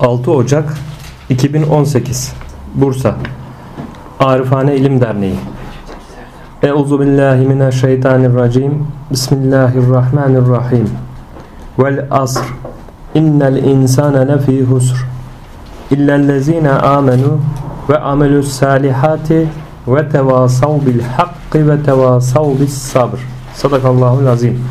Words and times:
6 0.00 0.30
Ocak 0.32 0.74
2018 1.28 2.32
Bursa. 2.74 3.14
Arifane 4.20 4.76
İlim 4.76 5.00
Derneği. 5.00 5.34
Euzu 6.62 7.00
billahi 7.00 7.46
mineşşeytanirracim. 7.46 8.86
Bismillahirrahmanirrahim. 9.10 10.90
Vel 11.78 12.06
asr. 12.10 12.44
İnnel 13.14 13.56
insane 13.56 14.28
lefî 14.28 14.62
husr. 14.62 15.06
İllellezine 15.90 16.70
amenu 16.70 17.40
ve 17.88 17.98
amelus 17.98 18.52
salihati 18.52 19.48
ve 19.88 20.08
tevasav 20.08 20.80
bil 20.86 21.00
hakkı 21.00 21.68
ve 21.68 21.82
tevasav 21.82 22.58
bis 22.60 22.74
sabr. 22.74 23.18
Sadakallahul 23.54 24.26
azim 24.26 24.64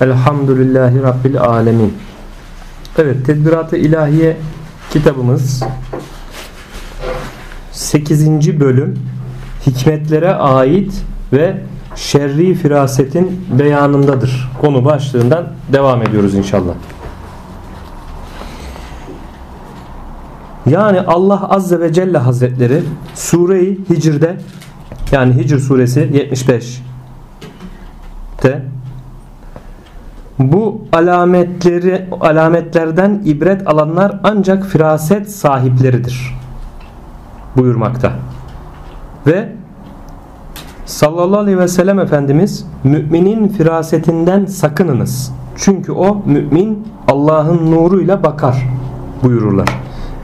Elhamdülillahi 0.00 1.02
Rabbil 1.02 1.40
alemin 1.40 1.94
Evet 2.98 3.26
Tedbirat-ı 3.26 3.76
İlahiye 3.76 4.36
kitabımız 4.90 5.62
8. 7.72 8.60
bölüm 8.60 8.98
hikmetlere 9.66 10.34
ait 10.34 11.02
ve 11.32 11.56
şerri 11.96 12.54
firasetin 12.54 13.46
beyanındadır. 13.58 14.50
Konu 14.60 14.84
başlığından 14.84 15.48
devam 15.72 16.02
ediyoruz 16.02 16.34
inşallah. 16.34 16.74
Yani 20.66 21.00
Allah 21.00 21.50
Azze 21.50 21.80
ve 21.80 21.92
Celle 21.92 22.18
Hazretleri 22.18 22.82
Sure-i 23.14 23.78
Hicr'de 23.90 24.36
yani 25.12 25.34
Hicr 25.34 25.58
suresi 25.58 26.10
75 26.12 26.82
te 28.38 28.62
bu 30.38 30.84
alametleri 30.92 32.06
alametlerden 32.20 33.22
ibret 33.24 33.68
alanlar 33.68 34.20
ancak 34.24 34.66
firaset 34.66 35.30
sahipleridir 35.30 36.34
buyurmakta. 37.56 38.12
Ve 39.26 39.48
sallallahu 40.86 41.40
aleyhi 41.40 41.58
ve 41.58 41.68
sellem 41.68 41.98
Efendimiz 41.98 42.66
müminin 42.84 43.48
firasetinden 43.48 44.46
sakınınız. 44.46 45.32
Çünkü 45.56 45.92
o 45.92 46.22
mümin 46.26 46.88
Allah'ın 47.08 47.70
nuruyla 47.70 48.22
bakar 48.22 48.68
buyururlar. 49.22 49.68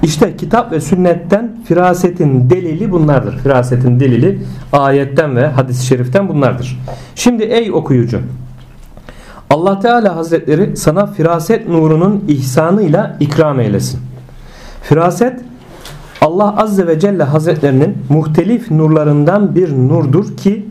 İşte 0.03 0.37
kitap 0.37 0.73
ve 0.73 0.81
sünnetten 0.81 1.57
firasetin 1.65 2.51
delili 2.51 2.93
bunlardır. 2.93 3.39
Firasetin 3.39 4.01
delili 4.01 4.43
ayetten 4.73 5.37
ve 5.37 5.47
hadis-i 5.47 5.87
şeriften 5.87 6.29
bunlardır. 6.29 6.81
Şimdi 7.15 7.43
ey 7.43 7.73
okuyucu 7.73 8.21
Allah 9.51 9.81
Teala 9.81 10.17
Hazretleri 10.17 10.77
sana 10.77 11.07
firaset 11.07 11.69
nurunun 11.69 12.25
ihsanıyla 12.29 13.17
ikram 13.21 13.61
eylesin. 13.61 14.01
Firaset 14.83 15.41
Allah 16.21 16.63
Azze 16.63 16.87
ve 16.87 17.01
Celle 17.01 17.23
Hazretlerinin 17.23 17.99
muhtelif 18.09 18.71
nurlarından 18.71 19.55
bir 19.55 19.73
nurdur 19.73 20.37
ki 20.37 20.67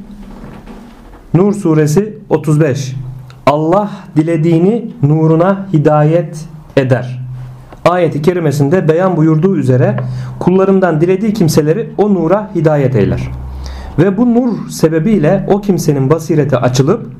Nur 1.33 1.53
suresi 1.53 2.17
35 2.30 2.95
Allah 3.45 3.89
dilediğini 4.16 4.92
nuruna 5.03 5.67
hidayet 5.73 6.45
eder. 6.78 7.20
Ayeti 7.86 8.22
kerimesinde 8.22 8.88
beyan 8.88 9.17
buyurduğu 9.17 9.55
üzere 9.55 9.98
kullarından 10.39 11.02
dilediği 11.02 11.33
kimseleri 11.33 11.89
o 11.98 12.14
nura 12.14 12.50
hidayet 12.55 12.95
eyler. 12.95 13.31
Ve 14.00 14.17
bu 14.17 14.33
nur 14.33 14.70
sebebiyle 14.70 15.45
o 15.50 15.61
kimsenin 15.61 16.09
basireti 16.09 16.58
açılıp 16.58 17.16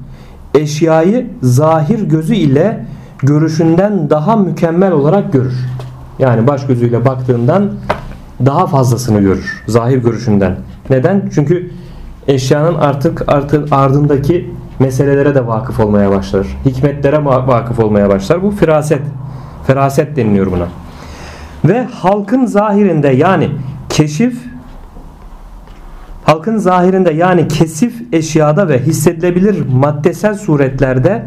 eşyayı 0.58 1.28
zahir 1.42 2.00
gözü 2.00 2.36
ile 2.36 2.86
görüşünden 3.20 4.10
daha 4.10 4.36
mükemmel 4.36 4.92
olarak 4.92 5.34
görür. 5.34 5.56
Yani 6.20 6.48
baş 6.48 6.66
gözüyle 6.66 7.06
baktığından 7.06 7.72
daha 8.46 8.68
fazlasını 8.68 9.20
görür. 9.20 9.64
Zahir 9.68 9.98
görüşünden. 9.98 10.56
Neden? 10.90 11.30
Çünkü 11.36 11.72
eşyanın 12.28 12.76
artık 12.76 13.24
artık 13.28 13.74
ardındaki 13.74 14.54
meselelere 14.80 15.36
de 15.36 15.48
vakıf 15.48 15.80
olmaya 15.80 16.12
başlar. 16.12 16.48
Hikmetlere 16.66 17.26
vakıf 17.26 17.80
olmaya 17.80 18.10
başlar. 18.10 18.44
Bu 18.44 18.52
firaset. 18.52 19.02
Feraset 19.68 20.16
deniliyor 20.16 20.52
buna. 20.52 20.68
Ve 21.66 21.84
halkın 21.84 22.46
zahirinde 22.46 23.08
yani 23.08 23.50
keşif 23.90 24.47
halkın 26.28 26.58
zahirinde 26.58 27.12
yani 27.12 27.48
kesif 27.48 28.14
eşyada 28.14 28.68
ve 28.68 28.80
hissedilebilir 28.80 29.66
maddesel 29.72 30.34
suretlerde 30.34 31.26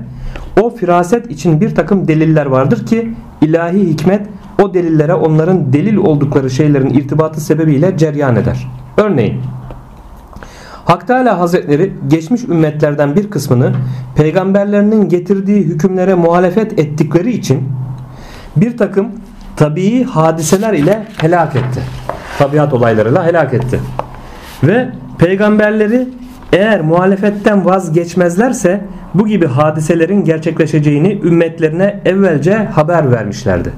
o 0.62 0.70
firaset 0.70 1.30
için 1.30 1.60
bir 1.60 1.74
takım 1.74 2.08
deliller 2.08 2.46
vardır 2.46 2.86
ki 2.86 3.14
ilahi 3.42 3.88
hikmet 3.88 4.26
o 4.62 4.74
delillere 4.74 5.14
onların 5.14 5.72
delil 5.72 5.96
oldukları 5.96 6.50
şeylerin 6.50 6.90
irtibatı 6.90 7.40
sebebiyle 7.40 7.98
ceryan 7.98 8.36
eder. 8.36 8.68
Örneğin 8.96 9.40
Hak 10.84 11.06
Teala 11.06 11.38
Hazretleri 11.38 11.92
geçmiş 12.08 12.44
ümmetlerden 12.44 13.16
bir 13.16 13.30
kısmını 13.30 13.72
peygamberlerinin 14.16 15.08
getirdiği 15.08 15.62
hükümlere 15.62 16.14
muhalefet 16.14 16.78
ettikleri 16.78 17.32
için 17.32 17.68
bir 18.56 18.76
takım 18.76 19.08
tabii 19.56 20.04
hadiseler 20.04 20.72
ile 20.72 21.06
helak 21.16 21.56
etti. 21.56 21.80
Tabiat 22.38 22.72
olaylarıyla 22.72 23.26
helak 23.26 23.54
etti. 23.54 23.80
Ve 24.64 24.88
peygamberleri 25.18 26.08
eğer 26.52 26.80
muhalefetten 26.80 27.64
vazgeçmezlerse 27.64 28.80
bu 29.14 29.26
gibi 29.26 29.46
hadiselerin 29.46 30.24
gerçekleşeceğini 30.24 31.20
ümmetlerine 31.24 32.00
evvelce 32.04 32.54
haber 32.54 33.12
vermişlerdi. 33.12 33.72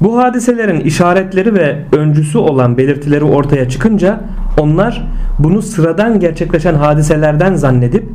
Bu 0.00 0.18
hadiselerin 0.18 0.80
işaretleri 0.80 1.54
ve 1.54 1.76
öncüsü 1.92 2.38
olan 2.38 2.78
belirtileri 2.78 3.24
ortaya 3.24 3.68
çıkınca 3.68 4.20
onlar 4.60 5.06
bunu 5.38 5.62
sıradan 5.62 6.20
gerçekleşen 6.20 6.74
hadiselerden 6.74 7.54
zannedip 7.54 8.08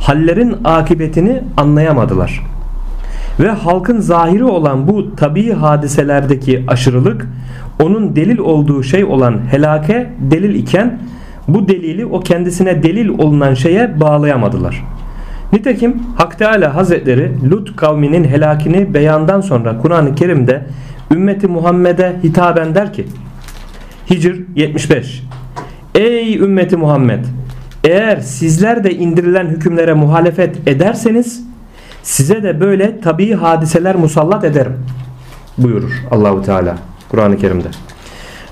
hallerin 0.00 0.56
akıbetini 0.64 1.42
anlayamadılar. 1.56 2.42
Ve 3.40 3.48
halkın 3.48 4.00
zahiri 4.00 4.44
olan 4.44 4.88
bu 4.88 5.16
tabii 5.16 5.52
hadiselerdeki 5.52 6.64
aşırılık 6.68 7.26
onun 7.82 8.16
delil 8.16 8.38
olduğu 8.38 8.82
şey 8.82 9.04
olan 9.04 9.40
helake 9.50 10.10
delil 10.20 10.54
iken 10.54 10.98
bu 11.48 11.68
delili 11.68 12.06
o 12.06 12.20
kendisine 12.20 12.82
delil 12.82 13.08
olunan 13.08 13.54
şeye 13.54 14.00
bağlayamadılar. 14.00 14.84
Nitekim 15.52 16.02
Hak 16.16 16.38
Teala 16.38 16.74
Hazretleri 16.74 17.32
Lut 17.50 17.76
kavminin 17.76 18.24
helakini 18.24 18.94
beyandan 18.94 19.40
sonra 19.40 19.78
Kur'an-ı 19.78 20.14
Kerim'de 20.14 20.62
ümmeti 21.10 21.46
Muhammed'e 21.46 22.16
hitaben 22.24 22.74
der 22.74 22.92
ki 22.92 23.04
Hicr 24.10 24.34
75 24.56 25.22
Ey 25.94 26.38
ümmeti 26.38 26.76
Muhammed 26.76 27.24
eğer 27.84 28.16
sizler 28.16 28.84
de 28.84 28.94
indirilen 28.94 29.46
hükümlere 29.46 29.94
muhalefet 29.94 30.68
ederseniz 30.68 31.44
size 32.02 32.42
de 32.42 32.60
böyle 32.60 33.00
tabii 33.00 33.32
hadiseler 33.32 33.96
musallat 33.96 34.44
ederim 34.44 34.72
buyurur 35.58 35.92
Allahu 36.10 36.42
Teala 36.42 36.76
Kur'an-ı 37.16 37.38
Kerim'de. 37.38 37.68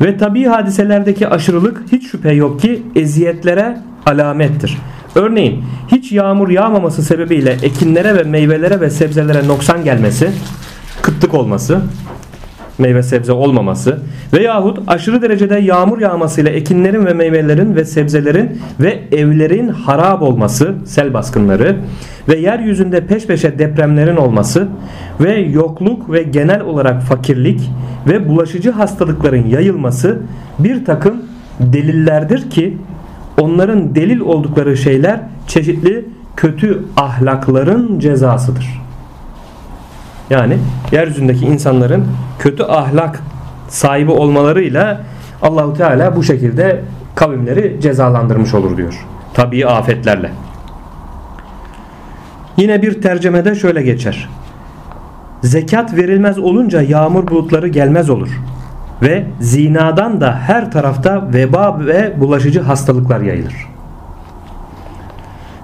Ve 0.00 0.18
tabii 0.18 0.44
hadiselerdeki 0.44 1.28
aşırılık 1.28 1.82
hiç 1.92 2.10
şüphe 2.10 2.32
yok 2.32 2.60
ki 2.60 2.82
eziyetlere 2.96 3.78
alamettir. 4.06 4.78
Örneğin 5.14 5.64
hiç 5.92 6.12
yağmur 6.12 6.48
yağmaması 6.48 7.02
sebebiyle 7.02 7.56
ekinlere 7.62 8.16
ve 8.16 8.22
meyvelere 8.22 8.80
ve 8.80 8.90
sebzelere 8.90 9.48
noksan 9.48 9.84
gelmesi, 9.84 10.30
kıtlık 11.02 11.34
olması, 11.34 11.80
meyve 12.78 13.02
sebze 13.02 13.32
olmaması 13.32 13.98
veyahut 14.32 14.78
aşırı 14.86 15.22
derecede 15.22 15.58
yağmur 15.58 16.00
yağmasıyla 16.00 16.50
ekinlerin 16.50 17.06
ve 17.06 17.14
meyvelerin 17.14 17.74
ve 17.74 17.84
sebzelerin 17.84 18.60
ve 18.80 19.02
evlerin 19.12 19.68
harap 19.68 20.22
olması, 20.22 20.74
sel 20.84 21.14
baskınları 21.14 21.76
ve 22.28 22.36
yeryüzünde 22.36 23.06
peş 23.06 23.26
peşe 23.26 23.58
depremlerin 23.58 24.16
olması 24.16 24.68
ve 25.20 25.34
yokluk 25.34 26.12
ve 26.12 26.22
genel 26.22 26.60
olarak 26.60 27.02
fakirlik 27.02 27.70
ve 28.08 28.28
bulaşıcı 28.28 28.70
hastalıkların 28.70 29.46
yayılması 29.46 30.18
bir 30.58 30.84
takım 30.84 31.22
delillerdir 31.60 32.50
ki 32.50 32.78
onların 33.40 33.94
delil 33.94 34.20
oldukları 34.20 34.76
şeyler 34.76 35.20
çeşitli 35.48 36.04
kötü 36.36 36.82
ahlakların 36.96 37.98
cezasıdır. 37.98 38.83
Yani 40.30 40.58
yeryüzündeki 40.92 41.46
insanların 41.46 42.06
kötü 42.38 42.62
ahlak 42.62 43.22
sahibi 43.68 44.10
olmalarıyla 44.10 45.00
Allahu 45.42 45.74
Teala 45.74 46.16
bu 46.16 46.22
şekilde 46.22 46.80
kavimleri 47.14 47.80
cezalandırmış 47.80 48.54
olur 48.54 48.76
diyor. 48.76 49.06
Tabii 49.34 49.66
afetlerle. 49.66 50.30
Yine 52.56 52.82
bir 52.82 53.02
tercemede 53.02 53.54
şöyle 53.54 53.82
geçer. 53.82 54.28
Zekat 55.42 55.96
verilmez 55.96 56.38
olunca 56.38 56.82
yağmur 56.82 57.28
bulutları 57.28 57.68
gelmez 57.68 58.10
olur. 58.10 58.40
Ve 59.02 59.24
zinadan 59.40 60.20
da 60.20 60.38
her 60.46 60.70
tarafta 60.70 61.28
veba 61.32 61.78
ve 61.86 62.20
bulaşıcı 62.20 62.60
hastalıklar 62.60 63.20
yayılır. 63.20 63.54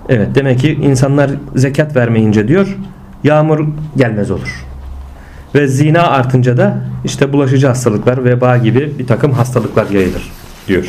Evet 0.09 0.29
demek 0.35 0.59
ki 0.59 0.73
insanlar 0.73 1.31
zekat 1.55 1.97
vermeyince 1.97 2.49
diyor 2.49 2.77
yağmur 3.25 3.67
gelmez 3.97 4.31
olur. 4.31 4.65
Ve 5.55 5.67
zina 5.67 6.03
artınca 6.03 6.57
da 6.57 6.79
işte 7.05 7.33
bulaşıcı 7.33 7.67
hastalıklar, 7.67 8.25
veba 8.25 8.57
gibi 8.57 8.93
bir 8.99 9.07
takım 9.07 9.33
hastalıklar 9.33 9.91
yayılır 9.91 10.31
diyor. 10.69 10.85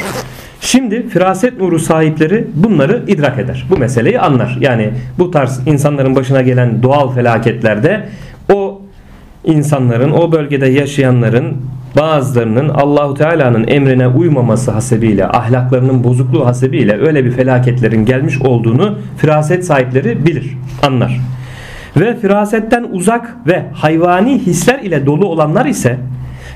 Şimdi 0.62 1.10
firaset 1.10 1.62
nuru 1.62 1.80
sahipleri 1.80 2.48
bunları 2.54 3.04
idrak 3.08 3.40
eder. 3.40 3.66
Bu 3.70 3.78
meseleyi 3.78 4.20
anlar. 4.20 4.58
Yani 4.60 4.94
bu 5.20 5.32
tarz 5.32 5.68
insanların 5.68 6.16
başına 6.16 6.42
gelen 6.42 6.84
doğal 6.84 7.14
felaketlerde 7.14 8.10
o 8.54 8.82
insanların, 9.46 10.12
o 10.12 10.32
bölgede 10.32 10.68
yaşayanların 10.68 11.58
bazılarının 11.98 12.70
Allahu 12.70 13.14
Teala'nın 13.14 13.68
emrine 13.68 14.08
uymaması 14.08 14.72
hasebiyle, 14.72 15.28
ahlaklarının 15.28 16.04
bozukluğu 16.04 16.46
hasebiyle 16.46 17.02
öyle 17.08 17.26
bir 17.26 17.32
felaketlerin 17.32 18.06
gelmiş 18.06 18.42
olduğunu 18.42 18.98
firaset 19.18 19.66
sahipleri 19.66 20.26
bilir, 20.26 20.58
anlar. 20.84 21.20
Ve 21.98 22.16
firasetten 22.16 22.88
uzak 22.92 23.36
ve 23.48 23.66
hayvani 23.74 24.40
hisler 24.40 24.80
ile 24.80 25.06
dolu 25.06 25.26
olanlar 25.26 25.66
ise 25.66 25.98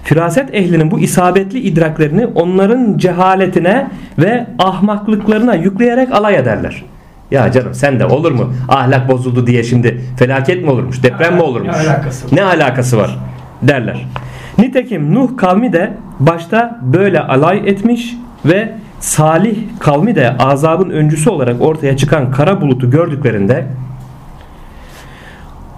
Firaset 0.03 0.55
ehlinin 0.55 0.91
bu 0.91 0.99
isabetli 0.99 1.59
idraklerini 1.59 2.25
onların 2.25 2.97
cehaletine 2.97 3.87
ve 4.19 4.47
ahmaklıklarına 4.59 5.55
yükleyerek 5.55 6.11
alay 6.11 6.35
ederler. 6.35 6.85
Ya 7.31 7.51
canım 7.51 7.73
sen 7.73 7.99
de 7.99 8.05
olur 8.05 8.31
mu? 8.31 8.53
Ahlak 8.69 9.11
bozuldu 9.11 9.47
diye 9.47 9.63
şimdi 9.63 10.01
felaket 10.17 10.63
mi 10.63 10.69
olurmuş? 10.69 11.03
Deprem 11.03 11.35
mi 11.35 11.41
olurmuş? 11.41 11.75
Ne 11.75 11.89
alakası 11.89 12.25
var? 12.25 12.31
Ne 12.35 12.43
alakası 12.43 12.97
var? 12.97 13.17
derler. 13.61 14.05
Nitekim 14.57 15.15
Nuh 15.15 15.37
kavmi 15.37 15.73
de 15.73 15.93
başta 16.19 16.79
böyle 16.81 17.19
alay 17.19 17.61
etmiş 17.65 18.15
ve 18.45 18.71
Salih 18.99 19.57
kavmi 19.79 20.15
de 20.15 20.37
azabın 20.37 20.89
öncüsü 20.89 21.29
olarak 21.29 21.61
ortaya 21.61 21.97
çıkan 21.97 22.31
kara 22.31 22.61
bulutu 22.61 22.91
gördüklerinde 22.91 23.65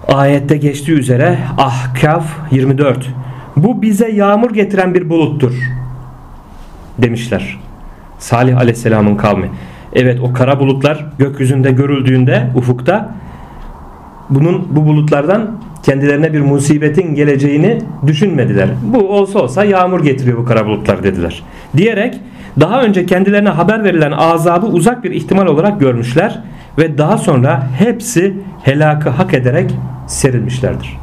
ayette 0.08 0.56
geçtiği 0.56 0.92
üzere 0.92 1.38
Ahkaf 1.58 2.24
24 2.50 3.08
bu 3.56 3.82
bize 3.82 4.08
yağmur 4.08 4.50
getiren 4.54 4.94
bir 4.94 5.10
buluttur 5.10 5.54
demişler. 6.98 7.58
Salih 8.18 8.56
aleyhisselamın 8.56 9.16
kavmi. 9.16 9.50
Evet 9.92 10.20
o 10.22 10.32
kara 10.32 10.60
bulutlar 10.60 11.06
gökyüzünde 11.18 11.70
görüldüğünde 11.70 12.50
ufukta 12.54 13.14
bunun 14.30 14.68
bu 14.70 14.86
bulutlardan 14.86 15.50
kendilerine 15.82 16.32
bir 16.32 16.40
musibetin 16.40 17.14
geleceğini 17.14 17.78
düşünmediler. 18.06 18.68
Bu 18.82 18.98
olsa 18.98 19.38
olsa 19.38 19.64
yağmur 19.64 20.04
getiriyor 20.04 20.38
bu 20.38 20.44
kara 20.44 20.66
bulutlar 20.66 21.02
dediler. 21.02 21.42
Diyerek 21.76 22.20
daha 22.60 22.82
önce 22.82 23.06
kendilerine 23.06 23.48
haber 23.48 23.84
verilen 23.84 24.12
azabı 24.12 24.66
uzak 24.66 25.04
bir 25.04 25.10
ihtimal 25.10 25.46
olarak 25.46 25.80
görmüşler 25.80 26.42
ve 26.78 26.98
daha 26.98 27.18
sonra 27.18 27.66
hepsi 27.78 28.34
helakı 28.62 29.10
hak 29.10 29.34
ederek 29.34 29.74
serilmişlerdir. 30.08 30.98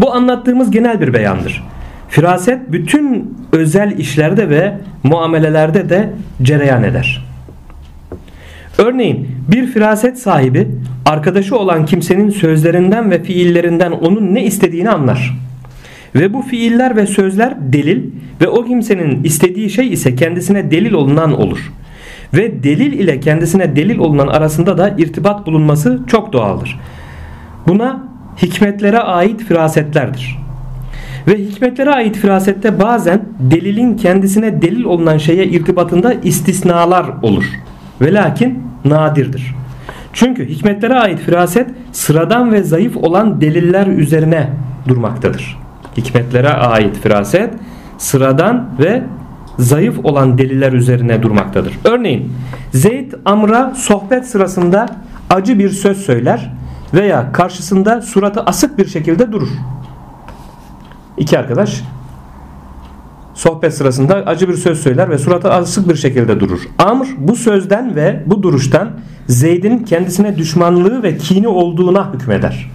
Bu 0.00 0.14
anlattığımız 0.14 0.70
genel 0.70 1.00
bir 1.00 1.14
beyandır. 1.14 1.64
Firaset 2.08 2.72
bütün 2.72 3.36
özel 3.52 3.98
işlerde 3.98 4.48
ve 4.50 4.74
muamelelerde 5.02 5.88
de 5.88 6.10
cereyan 6.42 6.82
eder. 6.82 7.24
Örneğin 8.78 9.28
bir 9.48 9.66
firaset 9.66 10.18
sahibi 10.18 10.68
arkadaşı 11.06 11.56
olan 11.56 11.86
kimsenin 11.86 12.30
sözlerinden 12.30 13.10
ve 13.10 13.22
fiillerinden 13.22 13.92
onun 13.92 14.34
ne 14.34 14.44
istediğini 14.44 14.90
anlar. 14.90 15.38
Ve 16.14 16.34
bu 16.34 16.42
fiiller 16.42 16.96
ve 16.96 17.06
sözler 17.06 17.54
delil 17.72 18.02
ve 18.40 18.48
o 18.48 18.64
kimsenin 18.64 19.24
istediği 19.24 19.70
şey 19.70 19.92
ise 19.92 20.14
kendisine 20.16 20.70
delil 20.70 20.92
olunan 20.92 21.40
olur. 21.40 21.72
Ve 22.34 22.62
delil 22.62 22.92
ile 22.92 23.20
kendisine 23.20 23.76
delil 23.76 23.98
olunan 23.98 24.26
arasında 24.26 24.78
da 24.78 24.94
irtibat 24.98 25.46
bulunması 25.46 26.00
çok 26.06 26.32
doğaldır. 26.32 26.80
Buna 27.68 28.02
hikmetlere 28.42 28.98
ait 28.98 29.42
firasetlerdir. 29.42 30.38
Ve 31.26 31.38
hikmetlere 31.38 31.90
ait 31.90 32.16
firasette 32.16 32.80
bazen 32.80 33.22
delilin 33.38 33.96
kendisine 33.96 34.62
delil 34.62 34.84
olunan 34.84 35.18
şeye 35.18 35.46
irtibatında 35.46 36.12
istisnalar 36.12 37.06
olur. 37.22 37.44
Ve 38.00 38.14
lakin 38.14 38.62
nadirdir. 38.84 39.54
Çünkü 40.12 40.48
hikmetlere 40.48 40.94
ait 40.94 41.18
firaset 41.18 41.70
sıradan 41.92 42.52
ve 42.52 42.62
zayıf 42.62 42.96
olan 42.96 43.40
deliller 43.40 43.86
üzerine 43.86 44.50
durmaktadır. 44.88 45.58
Hikmetlere 45.96 46.50
ait 46.50 46.96
firaset 46.96 47.50
sıradan 47.98 48.68
ve 48.78 49.02
zayıf 49.58 50.04
olan 50.04 50.38
deliller 50.38 50.72
üzerine 50.72 51.22
durmaktadır. 51.22 51.78
Örneğin 51.84 52.32
Zeyd 52.72 53.12
Amr'a 53.24 53.74
sohbet 53.74 54.26
sırasında 54.26 54.86
acı 55.30 55.58
bir 55.58 55.70
söz 55.70 55.98
söyler 55.98 56.50
veya 56.94 57.32
karşısında 57.32 58.02
suratı 58.02 58.40
asık 58.40 58.78
bir 58.78 58.86
şekilde 58.86 59.32
durur. 59.32 59.48
İki 61.16 61.38
arkadaş 61.38 61.82
sohbet 63.34 63.74
sırasında 63.74 64.14
acı 64.14 64.48
bir 64.48 64.54
söz 64.54 64.82
söyler 64.82 65.10
ve 65.10 65.18
suratı 65.18 65.52
asık 65.52 65.88
bir 65.88 65.96
şekilde 65.96 66.40
durur. 66.40 66.60
Amr 66.78 67.06
bu 67.18 67.36
sözden 67.36 67.96
ve 67.96 68.22
bu 68.26 68.42
duruştan 68.42 68.90
Zeyd'in 69.26 69.78
kendisine 69.78 70.36
düşmanlığı 70.36 71.02
ve 71.02 71.16
kini 71.16 71.48
olduğuna 71.48 72.12
hükmeder. 72.12 72.70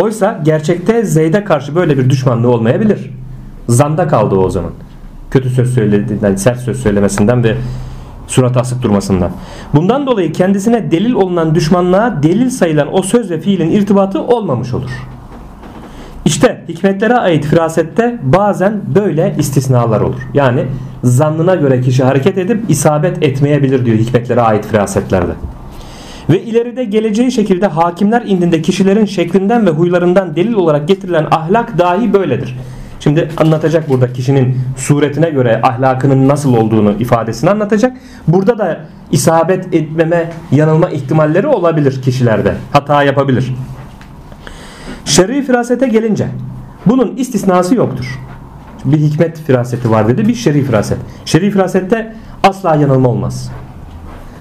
Oysa 0.00 0.40
gerçekte 0.44 1.04
Zeyd'e 1.04 1.44
karşı 1.44 1.74
böyle 1.74 1.98
bir 1.98 2.10
düşmanlığı 2.10 2.50
olmayabilir. 2.50 3.10
Zanda 3.68 4.08
kaldı 4.08 4.34
o 4.34 4.50
zaman. 4.50 4.72
Kötü 5.30 5.50
söz 5.50 5.74
söylediğinden, 5.74 6.36
sert 6.36 6.60
söz 6.60 6.82
söylemesinden 6.82 7.44
ve 7.44 7.56
surat 8.28 8.56
asık 8.56 8.82
durmasından. 8.82 9.30
Bundan 9.74 10.06
dolayı 10.06 10.32
kendisine 10.32 10.90
delil 10.90 11.12
olunan 11.12 11.54
düşmanlığa 11.54 12.22
delil 12.22 12.50
sayılan 12.50 12.94
o 12.94 13.02
söz 13.02 13.30
ve 13.30 13.40
fiilin 13.40 13.70
irtibatı 13.70 14.22
olmamış 14.22 14.74
olur. 14.74 14.90
İşte 16.24 16.64
hikmetlere 16.68 17.14
ait 17.14 17.44
firasette 17.44 18.18
bazen 18.22 18.80
böyle 18.94 19.34
istisnalar 19.38 20.00
olur. 20.00 20.20
Yani 20.34 20.64
zannına 21.02 21.54
göre 21.54 21.80
kişi 21.80 22.04
hareket 22.04 22.38
edip 22.38 22.64
isabet 22.68 23.22
etmeyebilir 23.22 23.86
diyor 23.86 23.98
hikmetlere 23.98 24.40
ait 24.40 24.66
firasetlerde. 24.66 25.32
Ve 26.30 26.42
ileride 26.42 26.84
geleceği 26.84 27.32
şekilde 27.32 27.66
hakimler 27.66 28.22
indinde 28.22 28.62
kişilerin 28.62 29.04
şeklinden 29.04 29.66
ve 29.66 29.70
huylarından 29.70 30.36
delil 30.36 30.52
olarak 30.52 30.88
getirilen 30.88 31.26
ahlak 31.30 31.78
dahi 31.78 32.12
böyledir. 32.12 32.56
Şimdi 33.00 33.28
anlatacak 33.36 33.88
burada 33.88 34.12
kişinin 34.12 34.60
suretine 34.76 35.30
göre 35.30 35.60
ahlakının 35.62 36.28
nasıl 36.28 36.54
olduğunu 36.54 36.92
ifadesini 36.92 37.50
anlatacak. 37.50 37.96
Burada 38.28 38.58
da 38.58 38.80
isabet 39.10 39.74
etmeme, 39.74 40.30
yanılma 40.52 40.90
ihtimalleri 40.90 41.46
olabilir 41.46 42.02
kişilerde. 42.02 42.54
Hata 42.72 43.02
yapabilir. 43.02 43.54
Şer'i 45.04 45.42
firasete 45.42 45.88
gelince 45.88 46.28
bunun 46.86 47.16
istisnası 47.16 47.74
yoktur. 47.74 48.18
Bir 48.84 48.98
hikmet 48.98 49.40
firaseti 49.40 49.90
var 49.90 50.08
dedi, 50.08 50.28
bir 50.28 50.34
şer'i 50.34 50.64
firaset. 50.64 50.98
Şer'i 51.24 51.50
firasette 51.50 52.14
asla 52.42 52.74
yanılma 52.74 53.08
olmaz. 53.08 53.50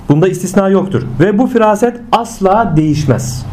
Bunda 0.09 0.27
istisna 0.27 0.69
yoktur 0.69 1.03
ve 1.19 1.37
bu 1.37 1.47
firaset 1.47 1.97
asla 2.11 2.73
değişmez. 2.77 3.45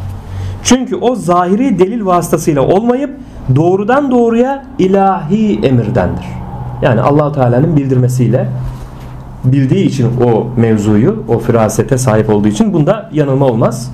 Çünkü 0.65 0.97
o 0.97 1.15
zahiri 1.15 1.79
delil 1.79 2.05
vasıtasıyla 2.07 2.63
olmayıp 2.63 3.11
doğrudan 3.57 4.11
doğruya 4.11 4.65
ilahi 4.79 5.61
emirdendir. 5.63 6.27
Yani 6.83 7.01
allah 7.01 7.33
Teala'nın 7.33 7.77
bildirmesiyle 7.77 8.49
bildiği 9.45 9.87
için 9.87 10.11
o 10.25 10.47
mevzuyu, 10.57 11.25
o 11.29 11.39
firasete 11.39 11.99
sahip 11.99 12.31
olduğu 12.31 12.49
için 12.49 12.73
bunda 12.73 13.11
yanılma 13.13 13.47
olmaz. 13.47 13.93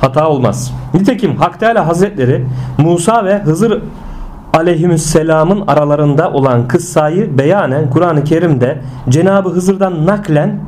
Hata 0.00 0.28
olmaz. 0.28 0.74
Nitekim 0.94 1.36
Hak 1.36 1.60
Teala 1.60 1.86
Hazretleri 1.86 2.46
Musa 2.78 3.24
ve 3.24 3.38
Hızır 3.38 3.82
aleyhisselamın 4.52 5.64
aralarında 5.66 6.32
olan 6.32 6.68
kıssayı 6.68 7.38
beyanen 7.38 7.90
Kur'an-ı 7.90 8.24
Kerim'de 8.24 8.78
Cenab-ı 9.08 9.48
Hızır'dan 9.48 10.06
naklen 10.06 10.60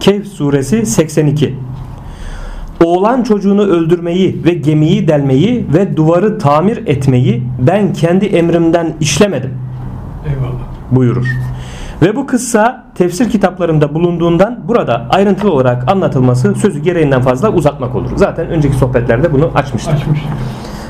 Kehf 0.00 0.26
suresi 0.26 0.86
82 0.86 1.56
oğlan 2.84 3.22
çocuğunu 3.22 3.62
öldürmeyi 3.62 4.44
ve 4.44 4.54
gemiyi 4.54 5.08
delmeyi 5.08 5.66
ve 5.74 5.96
duvarı 5.96 6.38
tamir 6.38 6.86
etmeyi 6.86 7.42
ben 7.58 7.92
kendi 7.92 8.26
emrimden 8.26 8.94
işlemedim. 9.00 9.50
Eyvallah. 10.26 10.62
Buyurur. 10.90 11.26
Ve 12.02 12.16
bu 12.16 12.26
kıssa 12.26 12.84
tefsir 12.94 13.30
kitaplarında 13.30 13.94
bulunduğundan 13.94 14.60
burada 14.68 15.06
ayrıntılı 15.10 15.52
olarak 15.52 15.90
anlatılması 15.90 16.54
sözü 16.54 16.80
gereğinden 16.80 17.22
fazla 17.22 17.52
uzatmak 17.52 17.94
olur. 17.94 18.10
Zaten 18.16 18.46
önceki 18.46 18.76
sohbetlerde 18.76 19.32
bunu 19.32 19.50
açmıştık. 19.54 19.94
Açmış. 19.94 20.20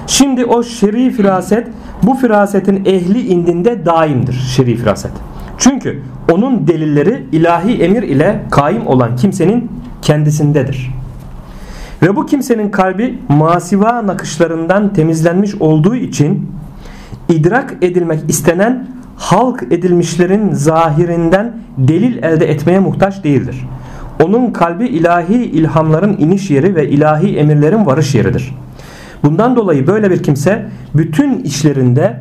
Şimdi 0.06 0.44
o 0.44 0.62
şer'i 0.62 1.10
firaset 1.10 1.68
bu 2.02 2.14
firasetin 2.14 2.84
ehli 2.84 3.26
indinde 3.26 3.86
daimdir 3.86 4.32
şer'i 4.32 4.76
firaset. 4.76 5.12
Çünkü 5.58 6.02
onun 6.32 6.66
delilleri 6.66 7.26
ilahi 7.32 7.82
emir 7.82 8.02
ile 8.02 8.42
kaim 8.50 8.86
olan 8.86 9.16
kimsenin 9.16 9.70
kendisindedir. 10.02 10.90
Ve 12.02 12.16
bu 12.16 12.26
kimsenin 12.26 12.70
kalbi 12.70 13.18
masiva 13.28 14.06
nakışlarından 14.06 14.92
temizlenmiş 14.92 15.54
olduğu 15.54 15.94
için 15.94 16.50
idrak 17.28 17.74
edilmek 17.82 18.20
istenen 18.28 18.86
halk 19.16 19.62
edilmişlerin 19.70 20.52
zahirinden 20.52 21.56
delil 21.78 22.22
elde 22.22 22.50
etmeye 22.50 22.78
muhtaç 22.78 23.24
değildir. 23.24 23.66
Onun 24.22 24.50
kalbi 24.50 24.86
ilahi 24.86 25.34
ilhamların 25.34 26.16
iniş 26.18 26.50
yeri 26.50 26.74
ve 26.74 26.88
ilahi 26.88 27.36
emirlerin 27.36 27.86
varış 27.86 28.14
yeridir. 28.14 28.54
Bundan 29.22 29.56
dolayı 29.56 29.86
böyle 29.86 30.10
bir 30.10 30.22
kimse 30.22 30.66
bütün 30.94 31.38
işlerinde 31.38 32.20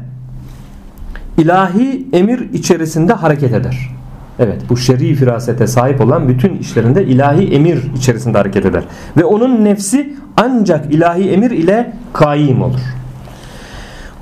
ilahi 1.38 2.08
emir 2.14 2.54
içerisinde 2.54 3.14
hareket 3.14 3.54
eder. 3.54 4.01
Evet 4.40 4.62
bu 4.70 4.78
şer'i 4.78 5.16
firasete 5.16 5.68
sahip 5.68 6.02
olan 6.02 6.28
bütün 6.30 6.58
işlerinde 6.58 7.06
ilahi 7.06 7.54
emir 7.54 7.80
içerisinde 7.96 8.38
hareket 8.38 8.66
eder. 8.66 8.84
Ve 9.18 9.26
onun 9.26 9.66
nefsi 9.66 10.16
ancak 10.38 10.94
ilahi 10.94 11.32
emir 11.32 11.52
ile 11.52 11.94
kaim 12.14 12.62
olur. 12.62 12.80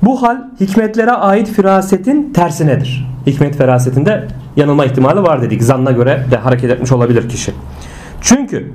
Bu 0.02 0.22
hal 0.22 0.36
hikmetlere 0.60 1.10
ait 1.10 1.48
firasetin 1.48 2.32
tersinedir. 2.32 3.10
Hikmet 3.26 3.56
ferasetinde 3.56 4.28
yanılma 4.56 4.84
ihtimali 4.84 5.22
var 5.22 5.42
dedik. 5.42 5.62
Zanna 5.62 5.90
göre 5.90 6.24
de 6.30 6.36
hareket 6.36 6.70
etmiş 6.70 6.92
olabilir 6.92 7.28
kişi. 7.28 7.52
Çünkü 8.20 8.72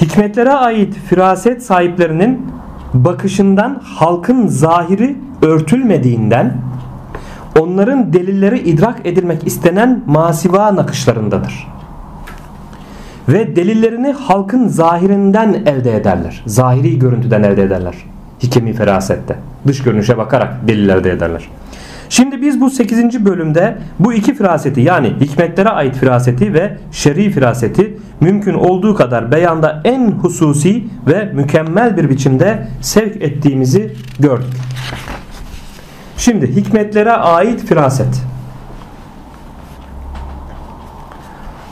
hikmetlere 0.00 0.52
ait 0.52 0.94
firaset 0.94 1.62
sahiplerinin 1.62 2.46
bakışından 2.94 3.80
halkın 3.84 4.46
zahiri 4.46 5.16
örtülmediğinden 5.42 6.56
onların 7.58 8.12
delilleri 8.12 8.58
idrak 8.58 9.06
edilmek 9.06 9.46
istenen 9.46 10.02
masiva 10.06 10.76
nakışlarındadır. 10.76 11.66
Ve 13.28 13.56
delillerini 13.56 14.12
halkın 14.12 14.68
zahirinden 14.68 15.54
elde 15.66 15.96
ederler. 15.96 16.42
Zahiri 16.46 16.98
görüntüden 16.98 17.42
elde 17.42 17.62
ederler. 17.62 17.94
Hikemi 18.42 18.72
ferasette. 18.72 19.36
Dış 19.66 19.82
görünüşe 19.82 20.18
bakarak 20.18 20.68
deliller 20.68 20.96
elde 20.96 21.10
ederler. 21.10 21.48
Şimdi 22.08 22.42
biz 22.42 22.60
bu 22.60 22.70
8. 22.70 23.24
bölümde 23.24 23.78
bu 23.98 24.12
iki 24.12 24.34
firaseti 24.34 24.80
yani 24.80 25.12
hikmetlere 25.20 25.68
ait 25.68 25.96
firaseti 25.96 26.54
ve 26.54 26.76
şer'i 26.92 27.30
firaseti 27.30 27.98
mümkün 28.20 28.54
olduğu 28.54 28.94
kadar 28.94 29.32
beyanda 29.32 29.80
en 29.84 30.10
hususi 30.10 30.84
ve 31.06 31.32
mükemmel 31.34 31.96
bir 31.96 32.10
biçimde 32.10 32.66
sevk 32.80 33.22
ettiğimizi 33.22 33.92
gördük. 34.20 34.54
Şimdi 36.18 36.56
hikmetlere 36.56 37.12
ait 37.12 37.60
firaset. 37.60 38.22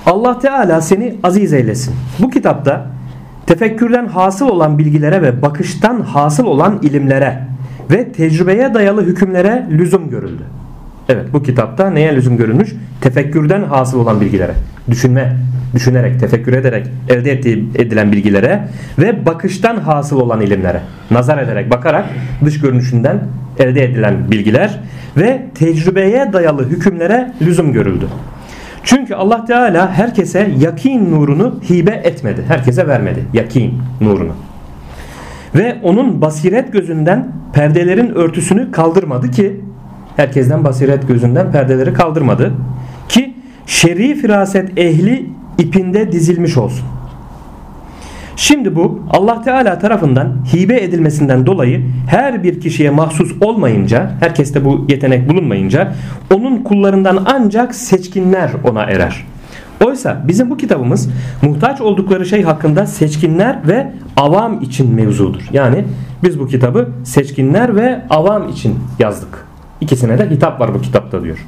Allah 0.07 0.39
Teala 0.39 0.81
seni 0.81 1.17
aziz 1.23 1.53
eylesin. 1.53 1.95
Bu 2.19 2.31
kitapta 2.31 2.87
tefekkürden 3.47 4.07
hasıl 4.07 4.49
olan 4.49 4.79
bilgilere 4.79 5.23
ve 5.23 5.43
bakıştan 5.43 6.01
hasıl 6.01 6.45
olan 6.45 6.79
ilimlere 6.83 7.43
ve 7.91 8.13
tecrübeye 8.13 8.75
dayalı 8.75 9.03
hükümlere 9.03 9.67
lüzum 9.71 10.11
görüldü. 10.11 10.43
Evet 11.09 11.33
bu 11.33 11.43
kitapta 11.43 11.91
neye 11.91 12.17
lüzum 12.17 12.37
görülmüş? 12.37 12.75
Tefekkürden 13.01 13.63
hasıl 13.63 14.01
olan 14.01 14.21
bilgilere. 14.21 14.55
Düşünme, 14.91 15.37
düşünerek, 15.75 16.21
tefekkür 16.21 16.53
ederek 16.53 16.87
elde 17.09 17.33
ettiği, 17.33 17.69
edilen 17.75 18.13
bilgilere 18.13 18.69
ve 18.99 19.27
bakıştan 19.27 19.77
hasıl 19.77 20.21
olan 20.21 20.41
ilimlere. 20.41 20.81
Nazar 21.11 21.39
ederek, 21.39 21.71
bakarak 21.71 22.05
dış 22.45 22.61
görünüşünden 22.61 23.21
elde 23.61 23.85
edilen 23.85 24.31
bilgiler 24.31 24.81
ve 25.17 25.43
tecrübeye 25.55 26.33
dayalı 26.33 26.69
hükümlere 26.69 27.33
lüzum 27.43 27.73
görüldü. 27.73 28.09
Çünkü 28.83 29.15
Allah 29.15 29.45
Teala 29.45 29.93
herkese 29.93 30.51
yakin 30.59 31.13
nurunu 31.13 31.61
hibe 31.71 32.01
etmedi. 32.05 32.45
Herkese 32.49 32.89
vermedi 32.89 33.25
yakin 33.33 33.75
nurunu. 34.01 34.33
Ve 35.55 35.77
onun 35.83 36.21
basiret 36.21 36.73
gözünden 36.73 37.29
perdelerin 37.53 38.15
örtüsünü 38.15 38.71
kaldırmadı 38.73 39.31
ki 39.31 39.61
herkesten 40.17 40.65
basiret 40.65 41.09
gözünden 41.09 41.53
perdeleri 41.53 41.93
kaldırmadı 41.93 42.53
ki 43.09 43.35
şer'i 43.67 44.15
firaset 44.15 44.79
ehli 44.79 45.27
ipinde 45.59 46.13
dizilmiş 46.13 46.57
olsun. 46.57 46.87
Şimdi 48.37 48.77
bu 48.77 49.01
Allah 49.11 49.43
Teala 49.43 49.79
tarafından 49.79 50.37
hibe 50.55 50.81
edilmesinden 50.83 51.47
dolayı 51.47 51.85
her 52.09 52.43
bir 52.43 52.61
kişiye 52.61 52.91
mahsus 52.91 53.33
olmayınca, 53.41 54.11
herkeste 54.21 54.65
bu 54.65 54.87
yetenek 54.89 55.29
bulunmayınca 55.29 55.93
onun 56.35 56.63
kullarından 56.63 57.25
ancak 57.27 57.75
seçkinler 57.75 58.51
ona 58.65 58.83
erer. 58.83 59.25
Oysa 59.85 60.23
bizim 60.29 60.51
bu 60.51 60.57
kitabımız 60.57 61.11
muhtaç 61.43 61.81
oldukları 61.81 62.27
şey 62.27 62.43
hakkında 62.43 62.87
seçkinler 62.87 63.69
ve 63.69 63.93
avam 64.17 64.63
için 64.63 64.95
mevzudur. 64.95 65.43
Yani 65.53 65.85
biz 66.23 66.41
bu 66.41 66.47
kitabı 66.47 66.89
seçkinler 67.05 67.77
ve 67.77 68.03
avam 68.11 68.49
için 68.49 68.79
yazdık. 68.99 69.47
İkisine 69.81 70.19
de 70.19 70.31
hitap 70.31 70.61
var 70.61 70.75
bu 70.75 70.81
kitapta 70.81 71.23
diyor. 71.23 71.47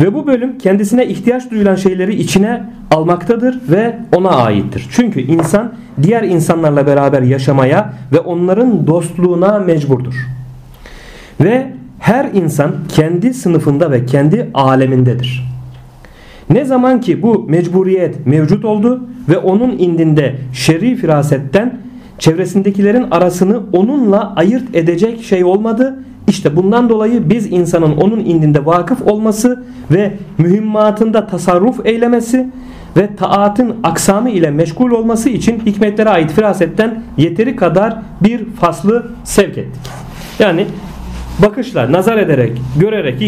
Ve 0.00 0.14
bu 0.14 0.26
bölüm 0.26 0.58
kendisine 0.58 1.06
ihtiyaç 1.06 1.50
duyulan 1.50 1.74
şeyleri 1.74 2.14
içine 2.14 2.62
almaktadır 2.90 3.60
ve 3.70 3.96
ona 4.16 4.30
aittir. 4.30 4.88
Çünkü 4.92 5.20
insan 5.20 5.72
diğer 6.02 6.22
insanlarla 6.22 6.86
beraber 6.86 7.22
yaşamaya 7.22 7.92
ve 8.12 8.18
onların 8.20 8.86
dostluğuna 8.86 9.58
mecburdur. 9.58 10.14
Ve 11.40 11.72
her 11.98 12.24
insan 12.34 12.72
kendi 12.88 13.34
sınıfında 13.34 13.90
ve 13.90 14.06
kendi 14.06 14.50
alemindedir. 14.54 15.52
Ne 16.50 16.64
zaman 16.64 17.00
ki 17.00 17.22
bu 17.22 17.46
mecburiyet 17.48 18.26
mevcut 18.26 18.64
oldu 18.64 19.08
ve 19.28 19.38
onun 19.38 19.78
indinde 19.78 20.34
şer'i 20.52 20.96
firasetten 20.96 21.78
çevresindekilerin 22.18 23.10
arasını 23.10 23.60
onunla 23.72 24.34
ayırt 24.36 24.76
edecek 24.76 25.22
şey 25.22 25.44
olmadı 25.44 26.04
işte 26.28 26.56
bundan 26.56 26.88
dolayı 26.88 27.30
biz 27.30 27.52
insanın 27.52 27.96
onun 27.96 28.20
indinde 28.20 28.66
vakıf 28.66 29.02
olması 29.02 29.64
ve 29.90 30.12
mühimmatında 30.38 31.26
tasarruf 31.26 31.86
eylemesi 31.86 32.48
ve 32.96 33.16
taatın 33.16 33.76
aksamı 33.82 34.30
ile 34.30 34.50
meşgul 34.50 34.90
olması 34.90 35.28
için 35.28 35.62
hikmetlere 35.66 36.08
ait 36.08 36.32
firasetten 36.32 37.02
yeteri 37.16 37.56
kadar 37.56 37.96
bir 38.20 38.44
faslı 38.44 39.10
sevk 39.24 39.58
ettik. 39.58 39.82
Yani 40.38 40.66
bakışla, 41.42 41.92
nazar 41.92 42.16
ederek, 42.16 42.52
görerek 42.80 43.22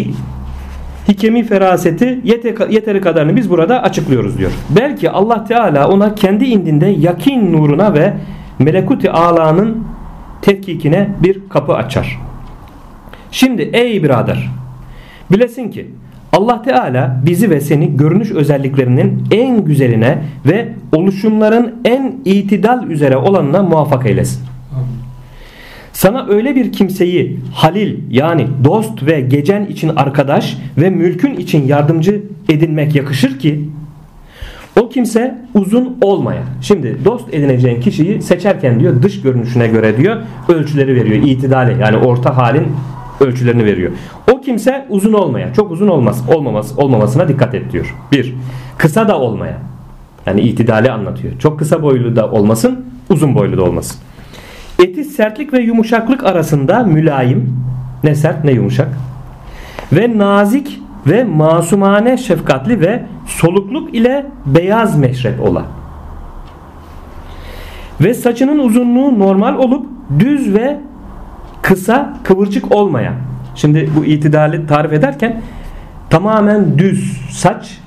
hikemi 1.09 1.45
feraseti 1.45 2.21
yeteri 2.71 3.01
kadarını 3.01 3.37
biz 3.37 3.51
burada 3.51 3.83
açıklıyoruz 3.83 4.39
diyor. 4.39 4.51
Belki 4.71 5.11
Allah 5.11 5.45
Teala 5.45 5.89
ona 5.89 6.15
kendi 6.15 6.45
indinde 6.45 6.87
yakin 6.87 7.53
nuruna 7.53 7.95
ve 7.95 8.15
melekuti 8.59 9.11
alanın 9.11 9.85
tetkikine 10.43 11.09
bir 11.23 11.49
kapı 11.49 11.75
açar. 11.75 12.21
Şimdi 13.35 13.63
ey 13.63 14.03
birader 14.03 14.51
bilesin 15.33 15.71
ki 15.71 15.87
Allah 16.33 16.63
Teala 16.63 17.21
bizi 17.27 17.51
ve 17.51 17.61
seni 17.61 17.97
görünüş 17.97 18.31
özelliklerinin 18.31 19.25
en 19.31 19.65
güzeline 19.65 20.19
ve 20.47 20.69
oluşumların 20.93 21.75
en 21.85 22.15
itidal 22.25 22.91
üzere 22.91 23.17
olanına 23.17 23.63
muvaffak 23.63 24.07
eylesin. 24.07 24.41
Sana 25.93 26.27
öyle 26.29 26.57
bir 26.57 26.73
kimseyi 26.73 27.41
halil 27.55 27.99
yani 28.11 28.47
dost 28.65 29.03
ve 29.03 29.21
gecen 29.21 29.65
için 29.65 29.89
arkadaş 29.89 30.59
ve 30.79 30.91
mülkün 30.91 31.35
için 31.35 31.67
yardımcı 31.67 32.23
edinmek 32.49 32.95
yakışır 32.95 33.39
ki 33.39 33.69
o 34.81 34.89
kimse 34.89 35.39
uzun 35.55 35.99
olmaya. 36.01 36.43
Şimdi 36.61 36.97
dost 37.05 37.35
edineceğin 37.35 37.81
kişiyi 37.81 38.23
seçerken 38.23 38.81
diyor 38.81 39.03
dış 39.03 39.23
görünüşüne 39.23 39.69
göre 39.69 39.97
diyor 39.97 40.17
ölçüleri 40.49 40.95
veriyor. 40.95 41.23
itidali 41.23 41.81
yani 41.81 41.97
orta 41.97 42.37
halin 42.37 42.67
ölçülerini 43.21 43.65
veriyor. 43.65 43.93
O 44.33 44.41
kimse 44.41 44.87
uzun 44.89 45.13
olmaya, 45.13 45.55
çok 45.55 45.71
uzun 45.71 45.89
olmaz, 45.89 46.25
olmaması, 46.35 46.81
olmamasına 46.81 47.29
dikkat 47.29 47.55
et 47.55 47.73
diyor. 47.73 47.95
Bir, 48.13 48.35
kısa 48.79 49.09
da 49.09 49.19
olmaya. 49.19 49.59
Yani 50.27 50.41
itidali 50.41 50.91
anlatıyor. 50.91 51.39
Çok 51.39 51.59
kısa 51.59 51.83
boylu 51.83 52.17
da 52.17 52.31
olmasın, 52.31 52.85
uzun 53.11 53.35
boylu 53.35 53.57
da 53.57 53.63
olmasın. 53.63 54.01
Eti 54.79 55.05
sertlik 55.05 55.53
ve 55.53 55.59
yumuşaklık 55.59 56.25
arasında 56.25 56.83
mülayim, 56.83 57.57
ne 58.05 58.15
sert 58.15 58.45
ne 58.45 58.53
yumuşak. 58.53 58.89
Ve 59.93 60.19
nazik 60.19 60.81
ve 61.07 61.25
masumane 61.25 62.17
şefkatli 62.17 62.81
ve 62.81 63.03
solukluk 63.27 63.95
ile 63.95 64.27
beyaz 64.47 64.99
meşrep 64.99 65.41
ola. 65.41 65.65
Ve 68.01 68.15
saçının 68.15 68.59
uzunluğu 68.59 69.19
normal 69.19 69.59
olup 69.59 69.87
düz 70.19 70.55
ve 70.55 70.81
kısa 71.65 72.17
kıvırcık 72.25 72.75
olmayan. 72.75 73.15
Şimdi 73.55 73.91
bu 73.97 74.05
itidali 74.05 74.67
tarif 74.67 74.93
ederken 74.93 75.41
tamamen 76.11 76.79
düz 76.79 77.21
saç 77.31 77.79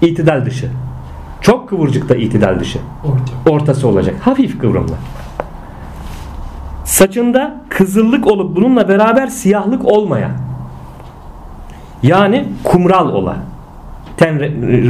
itidal 0.00 0.46
dışı. 0.46 0.70
Çok 1.40 1.68
kıvırcık 1.68 2.08
da 2.08 2.16
itidal 2.16 2.60
dışı. 2.60 2.78
Orta. 3.04 3.50
Ortası 3.50 3.88
olacak. 3.88 4.14
Hafif 4.20 4.60
kıvrımlı. 4.60 4.94
Saçında 6.84 7.56
kızıllık 7.68 8.26
olup 8.26 8.56
bununla 8.56 8.88
beraber 8.88 9.26
siyahlık 9.26 9.84
olmayan. 9.84 10.32
Yani 12.02 12.44
kumral 12.64 13.08
olan. 13.08 13.38
Ten 14.16 14.40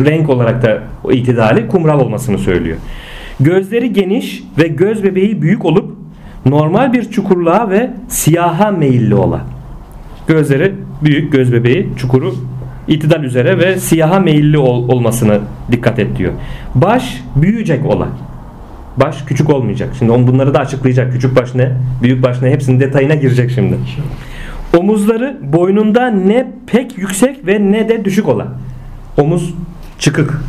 renk 0.05 0.29
olarak 0.29 0.63
da 0.63 0.79
itidali 1.13 1.69
kumral 1.69 2.01
olmasını 2.01 2.39
söylüyor. 2.39 2.77
Gözleri 3.41 3.93
geniş 3.93 4.45
ve 4.59 4.69
göz 4.69 5.05
bebeği 5.05 5.43
büyük 5.43 5.65
olup 5.65 6.04
normal 6.47 6.93
bir 6.93 7.11
çukurluğa 7.11 7.71
ve 7.71 7.91
siyaha 8.09 8.71
meyilli 8.71 9.15
ola. 9.15 9.41
Gözleri 10.27 10.75
büyük, 11.03 11.33
göz 11.33 11.53
bebeği, 11.53 11.89
çukuru 11.97 12.35
itidal 12.89 13.25
üzere 13.25 13.59
ve 13.59 13.81
siyaha 13.81 14.21
meyilli 14.21 14.59
ol, 14.59 14.89
olmasını 14.89 15.41
dikkat 15.73 15.99
et 15.99 16.17
diyor. 16.17 16.33
Baş 16.75 17.23
büyüyecek 17.37 17.87
ola. 17.87 18.09
Baş 18.97 19.23
küçük 19.23 19.51
olmayacak. 19.51 19.95
Şimdi 19.99 20.13
on 20.13 20.27
bunları 20.27 20.55
da 20.55 20.59
açıklayacak. 20.59 21.13
Küçük 21.13 21.37
baş 21.37 21.55
ne? 21.55 21.73
Büyük 22.03 22.23
baş 22.23 22.43
ne? 22.43 22.51
Hepsinin 22.51 22.81
detayına 22.81 23.15
girecek 23.15 23.51
şimdi. 23.51 23.77
Omuzları 24.79 25.39
boynunda 25.53 26.11
ne 26.11 26.47
pek 26.67 26.99
yüksek 26.99 27.47
ve 27.47 27.73
ne 27.73 27.89
de 27.89 28.05
düşük 28.05 28.29
olan. 28.29 28.49
Omuz 29.19 29.55
çıkık. 29.99 30.41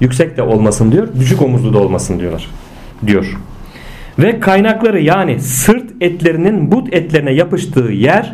Yüksek 0.00 0.36
de 0.36 0.42
olmasın 0.42 0.92
diyor. 0.92 1.08
Düşük 1.20 1.42
omuzlu 1.42 1.74
da 1.74 1.78
olmasın 1.78 2.20
diyorlar. 2.20 2.50
Diyor. 3.06 3.36
Ve 4.22 4.40
kaynakları 4.40 5.00
yani 5.00 5.40
sırt 5.40 6.02
etlerinin 6.02 6.72
but 6.72 6.94
etlerine 6.94 7.32
yapıştığı 7.32 7.92
yer 7.92 8.32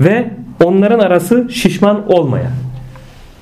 ve 0.00 0.30
onların 0.64 0.98
arası 0.98 1.48
şişman 1.50 2.12
olmaya. 2.12 2.50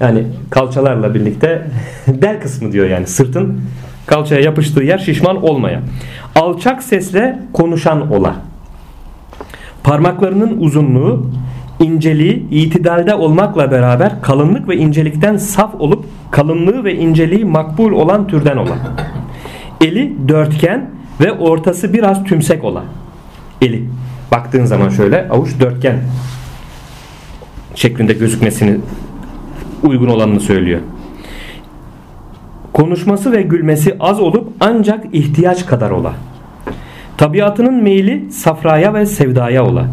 Yani 0.00 0.24
kalçalarla 0.50 1.14
birlikte 1.14 1.66
del 2.06 2.40
kısmı 2.40 2.72
diyor 2.72 2.86
yani 2.86 3.06
sırtın 3.06 3.60
kalçaya 4.06 4.40
yapıştığı 4.40 4.82
yer 4.82 4.98
şişman 4.98 5.44
olmaya. 5.44 5.80
Alçak 6.34 6.82
sesle 6.82 7.38
konuşan 7.52 8.12
ola. 8.12 8.34
Parmaklarının 9.84 10.60
uzunluğu, 10.60 11.30
inceliği 11.80 12.50
itidalde 12.50 13.14
olmakla 13.14 13.70
beraber 13.70 14.22
kalınlık 14.22 14.68
ve 14.68 14.76
incelikten 14.76 15.36
saf 15.36 15.74
olup 15.74 16.04
kalınlığı 16.30 16.84
ve 16.84 16.94
inceliği 16.94 17.44
makbul 17.44 17.92
olan 17.92 18.26
türden 18.26 18.56
olan. 18.56 18.78
Eli 19.80 20.28
dörtgen 20.28 20.90
ve 21.20 21.32
ortası 21.32 21.92
biraz 21.92 22.24
tümsek 22.24 22.64
olan. 22.64 22.84
Eli. 23.60 23.88
Baktığın 24.32 24.64
zaman 24.64 24.88
şöyle 24.88 25.28
avuç 25.28 25.60
dörtgen 25.60 25.98
şeklinde 27.74 28.12
gözükmesini 28.12 28.78
uygun 29.82 30.08
olanını 30.08 30.40
söylüyor. 30.40 30.80
Konuşması 32.72 33.32
ve 33.32 33.42
gülmesi 33.42 33.96
az 34.00 34.20
olup 34.20 34.48
ancak 34.60 35.04
ihtiyaç 35.12 35.66
kadar 35.66 35.90
ola. 35.90 36.12
Tabiatının 37.16 37.82
meyli 37.82 38.32
safraya 38.32 38.94
ve 38.94 39.06
sevdaya 39.06 39.64
ola. 39.64 39.86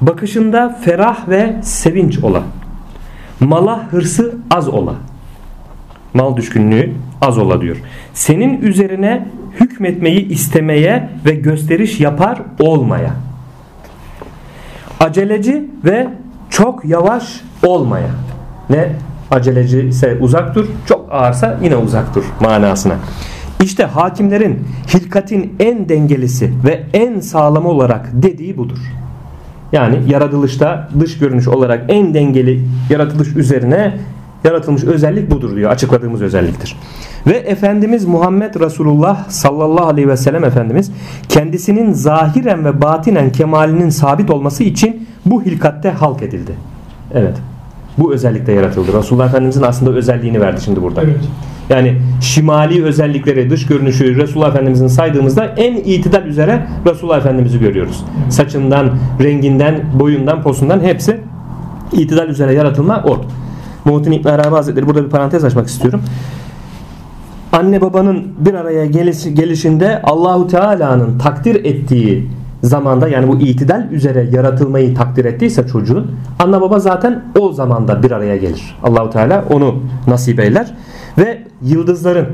Bakışında 0.00 0.78
ferah 0.84 1.28
ve 1.28 1.56
sevinç 1.62 2.18
ola. 2.18 2.42
Mala 3.40 3.88
hırsı 3.90 4.34
az 4.50 4.68
ola. 4.68 4.94
Mal 6.18 6.36
düşkünlüğü 6.36 6.92
az 7.22 7.38
ola 7.38 7.60
diyor. 7.60 7.76
Senin 8.14 8.62
üzerine 8.62 9.26
hükmetmeyi 9.60 10.28
istemeye 10.28 11.08
ve 11.24 11.34
gösteriş 11.34 12.00
yapar 12.00 12.42
olmaya. 12.60 13.10
Aceleci 15.00 15.70
ve 15.84 16.08
çok 16.50 16.84
yavaş 16.84 17.40
olmaya. 17.66 18.10
Ne 18.70 18.88
aceleci 19.30 19.80
ise 19.80 20.18
uzak 20.20 20.54
dur, 20.54 20.66
çok 20.86 21.12
ağırsa 21.12 21.58
yine 21.62 21.76
uzak 21.76 22.14
dur 22.14 22.24
manasına. 22.40 22.94
İşte 23.62 23.84
hakimlerin 23.84 24.64
hilkatin 24.94 25.54
en 25.60 25.88
dengelisi 25.88 26.52
ve 26.64 26.82
en 26.92 27.20
sağlamı 27.20 27.68
olarak 27.68 28.10
dediği 28.12 28.56
budur. 28.56 28.78
Yani 29.72 29.98
yaratılışta 30.08 30.88
dış 31.00 31.18
görünüş 31.18 31.48
olarak 31.48 31.84
en 31.88 32.14
dengeli 32.14 32.64
yaratılış 32.90 33.36
üzerine 33.36 33.94
yaratılmış 34.44 34.84
özellik 34.84 35.30
budur 35.30 35.56
diyor. 35.56 35.70
Açıkladığımız 35.70 36.22
özelliktir. 36.22 36.76
Ve 37.26 37.36
Efendimiz 37.36 38.04
Muhammed 38.04 38.54
Resulullah 38.60 39.28
sallallahu 39.28 39.86
aleyhi 39.86 40.08
ve 40.08 40.16
sellem 40.16 40.44
Efendimiz 40.44 40.90
kendisinin 41.28 41.92
zahiren 41.92 42.64
ve 42.64 42.82
batinen 42.82 43.32
kemalinin 43.32 43.90
sabit 43.90 44.30
olması 44.30 44.64
için 44.64 45.08
bu 45.26 45.42
hilkatte 45.42 45.90
halk 45.90 46.22
edildi. 46.22 46.52
Evet. 47.14 47.36
Bu 47.98 48.12
özellikle 48.12 48.52
yaratıldı. 48.52 48.92
Resulullah 48.98 49.28
Efendimizin 49.28 49.62
aslında 49.62 49.90
özelliğini 49.90 50.40
verdi 50.40 50.60
şimdi 50.60 50.82
burada. 50.82 51.02
Evet. 51.02 51.16
Yani 51.70 51.96
şimali 52.20 52.84
özellikleri, 52.84 53.50
dış 53.50 53.66
görünüşü 53.66 54.16
Resulullah 54.16 54.48
Efendimizin 54.48 54.86
saydığımızda 54.86 55.44
en 55.44 55.76
itidal 55.76 56.26
üzere 56.26 56.66
Resulullah 56.86 57.18
Efendimiz'i 57.18 57.58
görüyoruz. 57.58 58.04
Saçından, 58.28 58.90
renginden, 59.22 59.84
boyundan, 60.00 60.42
posundan 60.42 60.80
hepsi 60.80 61.20
itidal 61.92 62.28
üzere 62.28 62.54
yaratılma 62.54 63.04
o. 63.06 63.20
Muhittin 63.88 64.12
İbn 64.12 64.28
Arabi 64.28 64.54
Hazretleri 64.54 64.86
burada 64.86 65.04
bir 65.04 65.10
parantez 65.10 65.44
açmak 65.44 65.66
istiyorum. 65.66 66.00
Anne 67.52 67.80
babanın 67.80 68.26
bir 68.38 68.54
araya 68.54 68.86
gelişinde 68.86 70.02
Allahu 70.02 70.46
Teala'nın 70.46 71.18
takdir 71.18 71.64
ettiği 71.64 72.28
zamanda 72.62 73.08
yani 73.08 73.28
bu 73.28 73.36
itidal 73.36 73.90
üzere 73.90 74.28
yaratılmayı 74.32 74.94
takdir 74.94 75.24
ettiyse 75.24 75.66
çocuğun 75.66 76.10
anne 76.38 76.60
baba 76.60 76.78
zaten 76.78 77.24
o 77.40 77.52
zamanda 77.52 78.02
bir 78.02 78.10
araya 78.10 78.36
gelir. 78.36 78.76
Allahu 78.82 79.10
Teala 79.10 79.44
onu 79.50 79.82
nasip 80.06 80.40
eyler 80.40 80.74
ve 81.18 81.42
yıldızların 81.62 82.26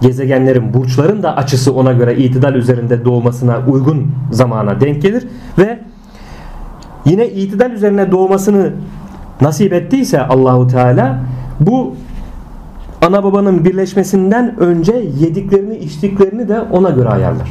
gezegenlerin, 0.00 0.74
burçların 0.74 1.22
da 1.22 1.36
açısı 1.36 1.74
ona 1.74 1.92
göre 1.92 2.16
itidal 2.16 2.54
üzerinde 2.54 3.04
doğmasına 3.04 3.58
uygun 3.68 4.12
zamana 4.30 4.80
denk 4.80 5.02
gelir 5.02 5.28
ve 5.58 5.78
yine 7.04 7.28
itidal 7.28 7.70
üzerine 7.70 8.12
doğmasını 8.12 8.72
nasip 9.40 9.72
ettiyse 9.72 10.20
Allahu 10.20 10.66
Teala 10.66 11.18
bu 11.60 11.94
ana 13.02 13.24
babanın 13.24 13.64
birleşmesinden 13.64 14.60
önce 14.60 14.92
yediklerini 15.20 15.76
içtiklerini 15.76 16.48
de 16.48 16.60
ona 16.60 16.90
göre 16.90 17.08
ayarlar. 17.08 17.48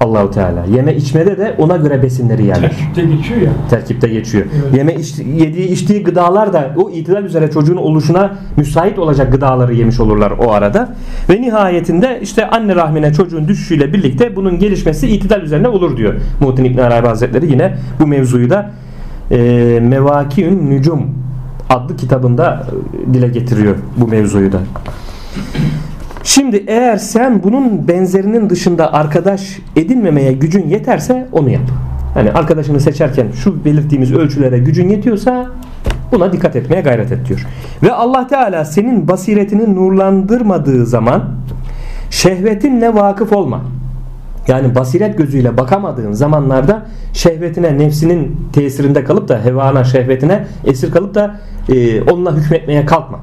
Allahu 0.00 0.30
Teala. 0.30 0.64
Yeme 0.76 0.94
içmede 0.94 1.38
de 1.38 1.54
ona 1.58 1.76
göre 1.76 2.02
besinleri 2.02 2.44
yerler. 2.44 2.70
Terkipte 2.70 3.02
geçiyor 3.02 3.40
ya. 3.40 3.50
Terkipte 3.70 4.08
geçiyor. 4.08 4.44
Evet. 4.54 4.74
Yeme 4.76 4.94
iç, 4.94 5.18
yediği 5.18 5.68
içtiği 5.68 6.04
gıdalar 6.04 6.52
da 6.52 6.70
o 6.76 6.90
itidal 6.90 7.24
üzere 7.24 7.50
çocuğun 7.50 7.76
oluşuna 7.76 8.32
müsait 8.56 8.98
olacak 8.98 9.32
gıdaları 9.32 9.74
yemiş 9.74 10.00
olurlar 10.00 10.32
o 10.46 10.52
arada. 10.52 10.94
Ve 11.30 11.42
nihayetinde 11.42 12.18
işte 12.22 12.50
anne 12.50 12.76
rahmine 12.76 13.12
çocuğun 13.12 13.48
düşüşüyle 13.48 13.92
birlikte 13.92 14.36
bunun 14.36 14.58
gelişmesi 14.58 15.08
itidal 15.08 15.40
üzerine 15.40 15.68
olur 15.68 15.96
diyor. 15.96 16.14
Muhittin 16.40 16.64
İbn 16.64 16.78
Arabi 16.78 17.06
Hazretleri 17.06 17.50
yine 17.50 17.74
bu 18.00 18.06
mevzuyu 18.06 18.50
da 18.50 18.70
e, 19.34 19.80
Mevakiün 19.80 20.70
Nücum 20.70 21.00
adlı 21.70 21.96
kitabında 21.96 22.66
e, 23.10 23.14
dile 23.14 23.28
getiriyor 23.28 23.76
bu 23.96 24.08
mevzuyu 24.08 24.52
da. 24.52 24.58
Şimdi 26.22 26.64
eğer 26.66 26.96
sen 26.96 27.42
bunun 27.42 27.88
benzerinin 27.88 28.50
dışında 28.50 28.92
arkadaş 28.92 29.58
edinmemeye 29.76 30.32
gücün 30.32 30.68
yeterse 30.68 31.28
onu 31.32 31.50
yap. 31.50 31.62
Hani 32.14 32.32
arkadaşını 32.32 32.80
seçerken 32.80 33.26
şu 33.42 33.64
belirttiğimiz 33.64 34.12
ölçülere 34.12 34.58
gücün 34.58 34.88
yetiyorsa 34.88 35.46
buna 36.12 36.32
dikkat 36.32 36.56
etmeye 36.56 36.80
gayret 36.80 37.12
et 37.12 37.28
diyor. 37.28 37.46
Ve 37.82 37.92
Allah 37.92 38.26
Teala 38.26 38.64
senin 38.64 39.08
basiretini 39.08 39.74
nurlandırmadığı 39.74 40.86
zaman 40.86 41.24
şehvetinle 42.10 42.94
vakıf 42.94 43.32
olma. 43.32 43.60
Yani 44.48 44.74
basiret 44.74 45.18
gözüyle 45.18 45.56
bakamadığın 45.56 46.12
zamanlarda 46.12 46.86
şehvetine, 47.12 47.78
nefsinin 47.78 48.48
tesirinde 48.52 49.04
kalıp 49.04 49.28
da 49.28 49.44
hevana, 49.44 49.84
şehvetine 49.84 50.46
esir 50.64 50.90
kalıp 50.90 51.14
da 51.14 51.40
e, 51.68 52.02
onunla 52.02 52.36
hükmetmeye 52.36 52.86
kalkma. 52.86 53.20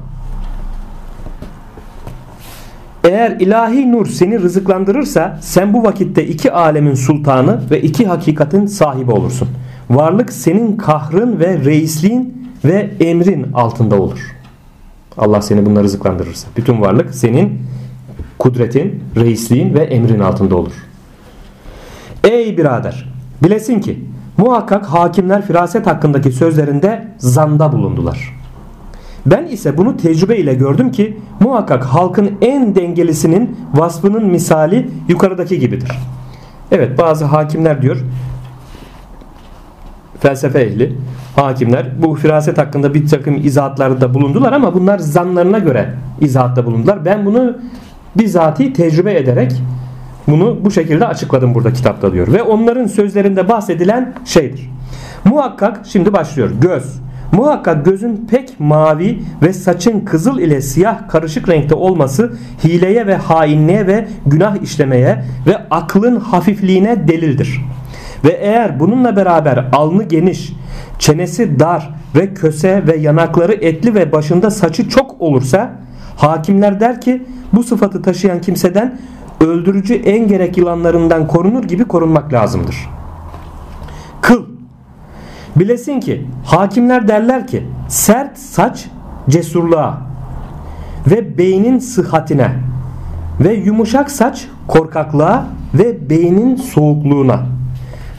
Eğer 3.04 3.30
ilahi 3.30 3.92
nur 3.92 4.06
seni 4.06 4.42
rızıklandırırsa 4.42 5.38
sen 5.40 5.72
bu 5.72 5.84
vakitte 5.84 6.26
iki 6.26 6.52
alemin 6.52 6.94
sultanı 6.94 7.60
ve 7.70 7.82
iki 7.82 8.06
hakikatin 8.06 8.66
sahibi 8.66 9.10
olursun. 9.10 9.48
Varlık 9.90 10.32
senin 10.32 10.76
kahrın 10.76 11.40
ve 11.40 11.64
reisliğin 11.64 12.48
ve 12.64 12.90
emrin 13.00 13.52
altında 13.52 14.00
olur. 14.02 14.18
Allah 15.18 15.42
seni 15.42 15.66
bunları 15.66 15.84
rızıklandırırsa. 15.84 16.48
Bütün 16.56 16.80
varlık 16.80 17.14
senin 17.14 17.62
kudretin, 18.38 19.02
reisliğin 19.16 19.74
ve 19.74 19.80
emrin 19.80 20.20
altında 20.20 20.56
olur. 20.56 20.72
Ey 22.24 22.58
birader! 22.58 23.04
Bilesin 23.42 23.80
ki 23.80 24.04
muhakkak 24.36 24.86
hakimler 24.86 25.42
firaset 25.46 25.86
hakkındaki 25.86 26.32
sözlerinde 26.32 27.08
zanda 27.18 27.72
bulundular. 27.72 28.34
Ben 29.26 29.44
ise 29.44 29.78
bunu 29.78 29.96
tecrübe 29.96 30.36
ile 30.36 30.54
gördüm 30.54 30.92
ki 30.92 31.18
muhakkak 31.40 31.84
halkın 31.84 32.30
en 32.40 32.74
dengelisinin 32.74 33.56
vasfının 33.74 34.26
misali 34.26 34.90
yukarıdaki 35.08 35.58
gibidir. 35.58 35.90
Evet 36.70 36.98
bazı 36.98 37.24
hakimler 37.24 37.82
diyor 37.82 37.96
felsefe 40.20 40.60
ehli 40.60 40.96
hakimler 41.36 42.02
bu 42.02 42.14
firaset 42.14 42.58
hakkında 42.58 42.94
bir 42.94 43.08
takım 43.08 43.36
izahatlarda 43.36 44.14
bulundular 44.14 44.52
ama 44.52 44.74
bunlar 44.74 44.98
zanlarına 44.98 45.58
göre 45.58 45.94
izahatta 46.20 46.66
bulundular. 46.66 47.04
Ben 47.04 47.26
bunu 47.26 47.56
bizatihi 48.16 48.72
tecrübe 48.72 49.14
ederek 49.14 49.62
bunu 50.28 50.64
bu 50.64 50.70
şekilde 50.70 51.06
açıkladım 51.06 51.54
burada 51.54 51.72
kitapta 51.72 52.12
diyor. 52.12 52.32
Ve 52.32 52.42
onların 52.42 52.86
sözlerinde 52.86 53.48
bahsedilen 53.48 54.14
şeydir. 54.24 54.70
Muhakkak 55.24 55.80
şimdi 55.86 56.12
başlıyor. 56.12 56.50
Göz, 56.60 57.00
Muhakkak 57.32 57.84
gözün 57.84 58.26
pek 58.30 58.60
mavi 58.60 59.22
ve 59.42 59.52
saçın 59.52 60.00
kızıl 60.00 60.38
ile 60.38 60.60
siyah 60.60 61.08
karışık 61.08 61.48
renkte 61.48 61.74
olması 61.74 62.32
hileye 62.64 63.06
ve 63.06 63.16
hainliğe 63.16 63.86
ve 63.86 64.08
günah 64.26 64.62
işlemeye 64.62 65.24
ve 65.46 65.56
aklın 65.70 66.20
hafifliğine 66.20 67.08
delildir. 67.08 67.60
Ve 68.24 68.30
eğer 68.30 68.80
bununla 68.80 69.16
beraber 69.16 69.64
alnı 69.72 70.02
geniş, 70.04 70.52
çenesi 70.98 71.60
dar 71.60 71.90
ve 72.16 72.34
köse 72.34 72.86
ve 72.86 72.96
yanakları 72.96 73.52
etli 73.52 73.94
ve 73.94 74.12
başında 74.12 74.50
saçı 74.50 74.88
çok 74.88 75.20
olursa 75.20 75.70
hakimler 76.16 76.80
der 76.80 77.00
ki 77.00 77.22
bu 77.52 77.62
sıfatı 77.62 78.02
taşıyan 78.02 78.40
kimseden 78.40 78.98
öldürücü 79.42 79.94
en 79.94 80.28
gerek 80.28 80.58
yılanlarından 80.58 81.26
korunur 81.26 81.64
gibi 81.64 81.84
korunmak 81.84 82.32
lazımdır. 82.32 82.76
Kıl 84.20 84.44
Bilesin 85.56 86.00
ki 86.00 86.26
hakimler 86.46 87.08
derler 87.08 87.46
ki 87.46 87.62
sert 87.88 88.38
saç 88.38 88.88
cesurluğa 89.28 89.98
ve 91.10 91.38
beynin 91.38 91.78
sıhhatine 91.78 92.52
ve 93.40 93.52
yumuşak 93.54 94.10
saç 94.10 94.48
korkaklığa 94.68 95.46
ve 95.74 96.10
beynin 96.10 96.56
soğukluğuna 96.56 97.40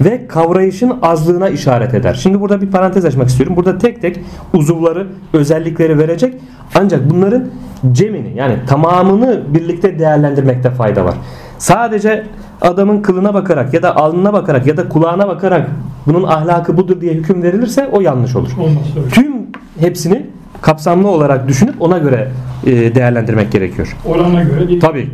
ve 0.01 0.27
kavrayışın 0.27 0.93
azlığına 1.01 1.49
işaret 1.49 1.93
eder. 1.93 2.13
Şimdi 2.13 2.41
burada 2.41 2.61
bir 2.61 2.71
parantez 2.71 3.05
açmak 3.05 3.29
istiyorum. 3.29 3.55
Burada 3.55 3.77
tek 3.77 4.01
tek 4.01 4.19
uzuvları, 4.53 5.07
özellikleri 5.33 5.97
verecek. 5.97 6.33
Ancak 6.75 7.09
bunların 7.09 7.47
cemini 7.91 8.33
yani 8.35 8.55
tamamını 8.67 9.41
birlikte 9.53 9.99
değerlendirmekte 9.99 10.71
fayda 10.71 11.05
var. 11.05 11.15
Sadece 11.57 12.23
adamın 12.61 13.01
kılına 13.01 13.33
bakarak 13.33 13.73
ya 13.73 13.83
da 13.83 13.95
alnına 13.95 14.33
bakarak 14.33 14.67
ya 14.67 14.77
da 14.77 14.89
kulağına 14.89 15.27
bakarak 15.27 15.69
bunun 16.07 16.23
ahlakı 16.23 16.77
budur 16.77 17.01
diye 17.01 17.13
hüküm 17.13 17.43
verilirse 17.43 17.89
o 17.91 18.01
yanlış 18.01 18.35
olur. 18.35 18.51
Olmaz. 18.59 18.83
Tüm 19.11 19.33
hepsini 19.79 20.25
kapsamlı 20.61 21.07
olarak 21.07 21.47
düşünüp 21.47 21.81
ona 21.81 21.97
göre 21.97 22.31
e, 22.65 22.95
değerlendirmek 22.95 23.51
gerekiyor. 23.51 23.97
Orana 24.05 24.43
göre 24.43 24.67
değil. 24.67 24.81
Tabi. 24.81 25.09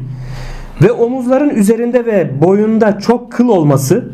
Ve 0.82 0.91
omuzların 0.91 1.50
üzerinde 1.50 2.06
ve 2.06 2.41
boyunda 2.41 3.00
çok 3.00 3.32
kıl 3.32 3.50
olması 3.50 4.10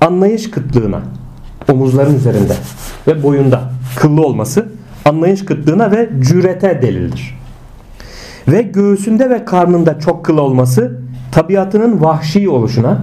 anlayış 0.00 0.50
kıtlığına, 0.50 1.00
omuzların 1.72 2.14
üzerinde 2.14 2.54
ve 3.06 3.22
boyunda 3.22 3.60
kıllı 3.96 4.26
olması 4.26 4.66
anlayış 5.04 5.44
kıtlığına 5.44 5.90
ve 5.90 6.10
cürete 6.20 6.82
delildir. 6.82 7.38
Ve 8.48 8.62
göğsünde 8.62 9.30
ve 9.30 9.44
karnında 9.44 9.98
çok 9.98 10.24
kıl 10.24 10.38
olması 10.38 11.00
tabiatının 11.32 12.00
vahşi 12.00 12.48
oluşuna 12.48 12.98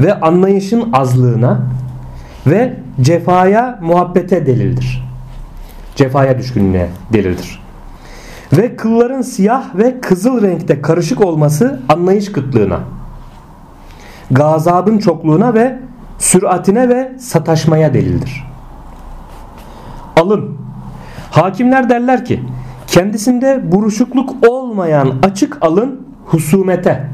ve 0.00 0.20
anlayışın 0.20 0.92
azlığına 0.92 1.60
ve 2.46 2.76
cefaya 3.00 3.78
muhabbete 3.82 4.46
delildir. 4.46 5.04
Cefaya 5.96 6.38
düşkünlüğe 6.38 6.88
delildir. 7.12 7.60
Ve 8.52 8.76
kılların 8.76 9.22
siyah 9.22 9.76
ve 9.76 10.00
kızıl 10.00 10.42
renkte 10.42 10.82
karışık 10.82 11.20
olması 11.20 11.80
anlayış 11.88 12.32
kıtlığına, 12.32 12.80
gazabın 14.30 14.98
çokluğuna 14.98 15.54
ve 15.54 15.78
süratine 16.18 16.88
ve 16.88 17.12
sataşmaya 17.18 17.94
delildir. 17.94 18.44
Alın. 20.16 20.59
Hakimler 21.30 21.88
derler 21.88 22.24
ki 22.24 22.40
kendisinde 22.86 23.72
buruşukluk 23.72 24.48
olmayan 24.48 25.12
açık 25.22 25.58
alın 25.60 26.00
husumete. 26.24 27.06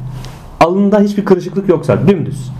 Alında 0.60 1.00
hiçbir 1.00 1.24
kırışıklık 1.24 1.68
yoksa 1.68 2.08
dümdüz. 2.08 2.52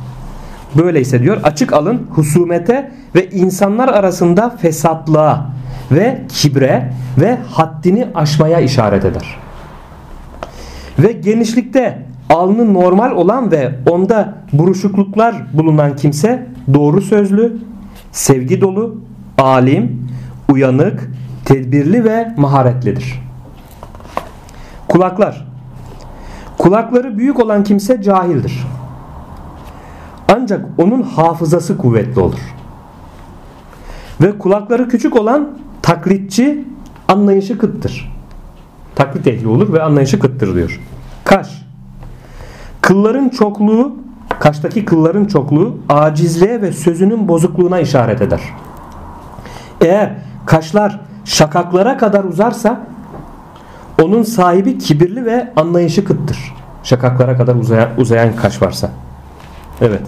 Böyleyse 0.79 1.23
diyor 1.23 1.41
açık 1.43 1.73
alın 1.73 2.07
husumete 2.11 2.93
ve 3.15 3.31
insanlar 3.31 3.89
arasında 3.89 4.51
fesatlığa 4.51 5.47
ve 5.93 6.21
kibre 6.29 6.93
ve 7.21 7.39
haddini 7.51 8.09
aşmaya 8.15 8.61
işaret 8.61 9.05
eder. 9.05 9.39
Ve 10.99 11.13
genişlikte 11.13 12.03
alnı 12.31 12.75
normal 12.75 13.11
olan 13.11 13.51
ve 13.51 13.75
onda 13.91 14.35
buruşukluklar 14.53 15.35
bulunan 15.53 15.97
kimse 15.97 16.47
doğru 16.75 17.01
sözlü, 17.01 17.57
sevgi 18.13 18.61
dolu, 18.61 19.01
alim, 19.39 20.09
uyanık, 20.53 21.11
tedbirli 21.47 22.05
ve 22.05 22.35
maharetlidir. 22.37 23.23
Kulaklar 24.89 25.47
Kulakları 26.59 27.19
büyük 27.19 27.41
olan 27.41 27.65
kimse 27.65 28.03
cahildir. 28.03 28.67
Ancak 30.35 30.67
onun 30.79 31.03
hafızası 31.03 31.79
kuvvetli 31.79 32.21
olur. 32.21 32.55
Ve 34.21 34.39
kulakları 34.39 34.89
küçük 34.89 35.17
olan 35.17 35.59
taklitçi 35.83 36.65
anlayışı 37.09 37.59
kıttır. 37.59 38.13
Taklit 38.95 39.27
ehli 39.27 39.49
olur 39.49 39.73
ve 39.73 39.83
anlayışı 39.83 40.19
kıttır 40.19 40.55
diyor. 40.55 40.81
Kaş. 41.25 41.63
Kılların 42.81 43.29
çokluğu, 43.29 43.97
kaştaki 44.41 44.85
kılların 44.85 45.25
çokluğu 45.25 45.79
acizliğe 45.89 46.63
ve 46.63 46.73
sözünün 46.73 47.29
bozukluğuna 47.29 47.81
işaret 47.81 48.23
eder. 48.23 48.41
Eğer 49.81 50.15
kaşlar 50.47 51.01
şakaklara 51.27 51.97
kadar 51.97 52.25
uzarsa 52.25 52.81
onun 54.03 54.23
sahibi 54.23 54.79
kibirli 54.79 55.25
ve 55.25 55.53
anlayışı 55.57 56.05
kıttır. 56.05 56.55
Şakaklara 56.83 57.37
kadar 57.37 57.55
uzayan, 57.55 57.89
uzayan 57.99 58.37
kaş 58.37 58.63
varsa. 58.63 58.91
Evet. 59.81 60.03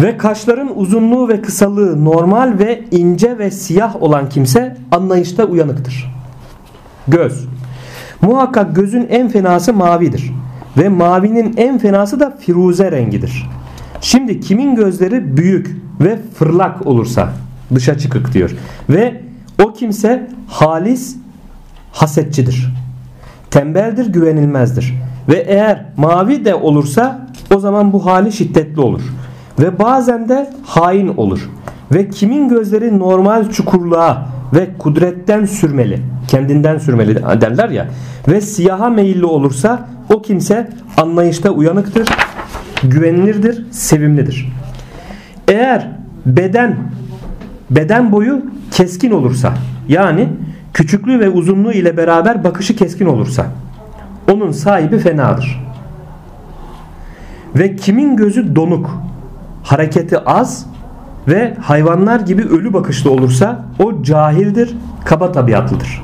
Ve 0.00 0.16
kaşların 0.16 0.78
uzunluğu 0.78 1.28
ve 1.28 1.42
kısalığı 1.42 2.04
normal 2.04 2.58
ve 2.58 2.84
ince 2.90 3.38
ve 3.38 3.50
siyah 3.50 4.02
olan 4.02 4.28
kimse 4.28 4.76
anlayışta 4.90 5.44
uyanıktır. 5.44 6.14
Göz. 7.08 7.48
Muhakkak 8.20 8.76
gözün 8.76 9.06
en 9.10 9.28
fenası 9.28 9.72
mavidir. 9.72 10.32
Ve 10.78 10.88
mavinin 10.88 11.54
en 11.56 11.78
fenası 11.78 12.20
da 12.20 12.36
firuze 12.40 12.92
rengidir. 12.92 13.50
Şimdi 14.00 14.40
kimin 14.40 14.74
gözleri 14.74 15.36
büyük 15.36 15.76
ve 16.00 16.18
fırlak 16.34 16.86
olursa 16.86 17.28
dışa 17.74 17.98
çıkık 17.98 18.32
diyor. 18.32 18.50
Ve 18.90 19.23
o 19.62 19.72
kimse 19.72 20.30
halis 20.46 21.16
hasetçidir. 21.92 22.74
Tembeldir, 23.50 24.06
güvenilmezdir. 24.06 24.94
Ve 25.28 25.36
eğer 25.36 25.84
mavi 25.96 26.44
de 26.44 26.54
olursa 26.54 27.28
o 27.54 27.58
zaman 27.58 27.92
bu 27.92 28.06
hali 28.06 28.32
şiddetli 28.32 28.80
olur. 28.80 29.02
Ve 29.58 29.78
bazen 29.78 30.28
de 30.28 30.50
hain 30.64 31.08
olur. 31.16 31.50
Ve 31.92 32.08
kimin 32.08 32.48
gözleri 32.48 32.98
normal 32.98 33.50
çukurluğa 33.50 34.26
ve 34.54 34.68
kudretten 34.78 35.44
sürmeli, 35.44 36.00
kendinden 36.28 36.78
sürmeli 36.78 37.16
derler 37.16 37.68
ya. 37.68 37.86
Ve 38.28 38.40
siyaha 38.40 38.88
meyilli 38.88 39.24
olursa 39.24 39.88
o 40.14 40.22
kimse 40.22 40.68
anlayışta 40.96 41.50
uyanıktır, 41.50 42.08
güvenilirdir, 42.82 43.66
sevimlidir. 43.70 44.52
Eğer 45.48 45.90
beden 46.26 46.76
beden 47.76 48.12
boyu 48.12 48.42
keskin 48.70 49.10
olursa 49.10 49.54
yani 49.88 50.28
küçüklüğü 50.74 51.20
ve 51.20 51.28
uzunluğu 51.28 51.72
ile 51.72 51.96
beraber 51.96 52.44
bakışı 52.44 52.76
keskin 52.76 53.06
olursa 53.06 53.46
onun 54.32 54.52
sahibi 54.52 54.98
fenadır. 54.98 55.64
Ve 57.54 57.76
kimin 57.76 58.16
gözü 58.16 58.56
donuk, 58.56 58.90
hareketi 59.62 60.18
az 60.18 60.66
ve 61.28 61.54
hayvanlar 61.60 62.20
gibi 62.20 62.42
ölü 62.42 62.72
bakışlı 62.72 63.10
olursa 63.10 63.64
o 63.78 64.02
cahildir, 64.02 64.76
kaba 65.04 65.32
tabiatlıdır. 65.32 66.02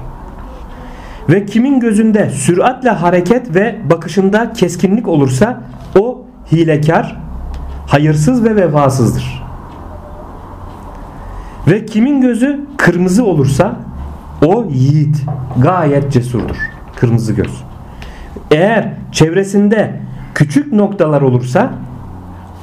Ve 1.28 1.46
kimin 1.46 1.80
gözünde 1.80 2.30
süratle 2.30 2.90
hareket 2.90 3.54
ve 3.54 3.76
bakışında 3.90 4.52
keskinlik 4.52 5.08
olursa 5.08 5.60
o 5.98 6.26
hilekar, 6.52 7.16
hayırsız 7.86 8.44
ve 8.44 8.56
vefasızdır. 8.56 9.49
Ve 11.68 11.86
kimin 11.86 12.20
gözü 12.20 12.60
kırmızı 12.76 13.24
olursa 13.24 13.76
o 14.44 14.64
yiğit, 14.70 15.24
gayet 15.62 16.12
cesurdur. 16.12 16.56
Kırmızı 16.96 17.32
göz. 17.32 17.64
Eğer 18.50 18.92
çevresinde 19.12 20.00
küçük 20.34 20.72
noktalar 20.72 21.22
olursa 21.22 21.72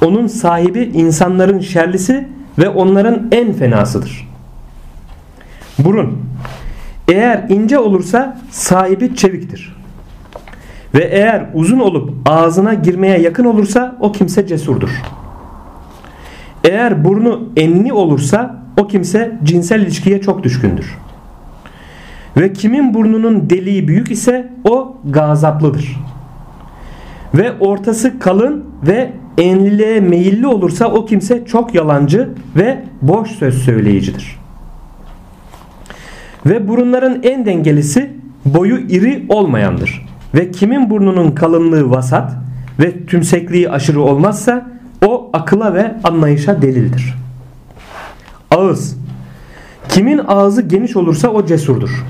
onun 0.05 0.27
sahibi 0.27 0.83
insanların 0.83 1.59
şerlisi 1.59 2.27
ve 2.59 2.69
onların 2.69 3.27
en 3.31 3.53
fenasıdır. 3.53 4.29
Burun 5.79 6.17
eğer 7.07 7.45
ince 7.49 7.79
olursa 7.79 8.37
sahibi 8.51 9.15
çeviktir. 9.15 9.77
Ve 10.95 11.03
eğer 11.03 11.49
uzun 11.53 11.79
olup 11.79 12.13
ağzına 12.25 12.73
girmeye 12.73 13.19
yakın 13.19 13.45
olursa 13.45 13.97
o 13.99 14.11
kimse 14.11 14.47
cesurdur. 14.47 14.89
Eğer 16.63 17.05
burnu 17.05 17.49
enli 17.55 17.93
olursa 17.93 18.66
o 18.77 18.87
kimse 18.87 19.37
cinsel 19.43 19.81
ilişkiye 19.81 20.21
çok 20.21 20.43
düşkündür. 20.43 20.97
Ve 22.37 22.53
kimin 22.53 22.93
burnunun 22.93 23.49
deliği 23.49 23.87
büyük 23.87 24.11
ise 24.11 24.53
o 24.63 24.97
gazaplıdır. 25.05 25.95
Ve 27.33 27.51
ortası 27.59 28.19
kalın 28.19 28.65
ve 28.87 29.11
enliliğe 29.37 29.99
meyilli 29.99 30.47
olursa 30.47 30.87
o 30.87 31.05
kimse 31.05 31.45
çok 31.45 31.75
yalancı 31.75 32.29
ve 32.55 32.83
boş 33.01 33.31
söz 33.31 33.63
söyleyicidir. 33.63 34.39
Ve 36.45 36.67
burunların 36.67 37.23
en 37.23 37.45
dengelisi 37.45 38.11
boyu 38.45 38.77
iri 38.77 39.25
olmayandır. 39.29 40.05
Ve 40.35 40.51
kimin 40.51 40.89
burnunun 40.89 41.31
kalınlığı 41.31 41.89
vasat 41.89 42.33
ve 42.79 43.05
tümsekliği 43.05 43.69
aşırı 43.69 44.01
olmazsa 44.01 44.67
o 45.05 45.29
akıla 45.33 45.73
ve 45.73 45.95
anlayışa 46.03 46.61
delildir. 46.61 47.15
Ağız 48.51 48.97
Kimin 49.89 50.21
ağzı 50.27 50.61
geniş 50.61 50.95
olursa 50.95 51.29
o 51.29 51.45
cesurdur. 51.45 52.05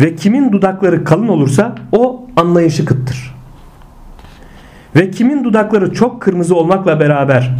Ve 0.00 0.16
kimin 0.16 0.52
dudakları 0.52 1.04
kalın 1.04 1.28
olursa 1.28 1.74
o 1.92 2.26
anlayışı 2.36 2.84
kıttır. 2.84 3.34
Ve 4.96 5.10
kimin 5.10 5.44
dudakları 5.44 5.92
çok 5.92 6.22
kırmızı 6.22 6.54
olmakla 6.54 7.00
beraber 7.00 7.56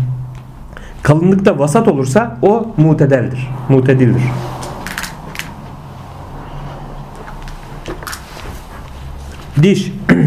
kalınlıkta 1.03 1.59
vasat 1.59 1.89
olursa 1.89 2.39
o 2.43 2.75
mutedeldir. 2.77 3.49
Mutedildir. 3.69 4.23
Diş. 9.63 9.93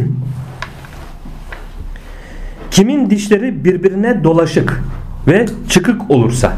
Kimin 2.71 3.09
dişleri 3.09 3.65
birbirine 3.65 4.23
dolaşık 4.23 4.83
ve 5.27 5.45
çıkık 5.69 6.11
olursa 6.11 6.53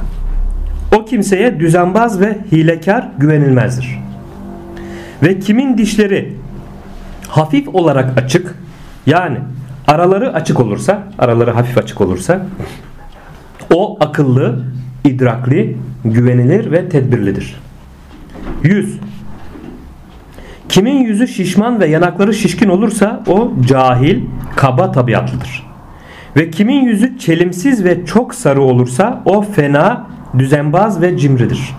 o 0.95 1.05
kimseye 1.05 1.59
düzenbaz 1.59 2.19
ve 2.19 2.37
hilekar 2.51 3.09
güvenilmezdir. 3.17 3.99
Ve 5.23 5.39
kimin 5.39 5.77
dişleri 5.77 6.33
hafif 7.27 7.67
olarak 7.75 8.17
açık 8.17 8.55
yani 9.05 9.37
araları 9.87 10.33
açık 10.33 10.59
olursa 10.59 11.03
araları 11.19 11.51
hafif 11.51 11.77
açık 11.77 12.01
olursa 12.01 12.45
o 13.73 13.97
akıllı, 13.99 14.63
idrakli, 15.03 15.77
güvenilir 16.05 16.71
ve 16.71 16.89
tedbirlidir. 16.89 17.55
Yüz 18.63 18.99
Kimin 20.71 21.03
yüzü 21.03 21.27
şişman 21.27 21.79
ve 21.79 21.87
yanakları 21.87 22.33
şişkin 22.33 22.69
olursa 22.69 23.23
o 23.27 23.51
cahil, 23.67 24.21
kaba 24.55 24.91
tabiatlıdır. 24.91 25.67
Ve 26.35 26.51
kimin 26.51 26.85
yüzü 26.85 27.17
çelimsiz 27.17 27.83
ve 27.83 28.05
çok 28.05 28.35
sarı 28.35 28.61
olursa 28.61 29.21
o 29.25 29.41
fena, 29.41 30.07
düzenbaz 30.37 31.01
ve 31.01 31.17
cimridir. 31.17 31.75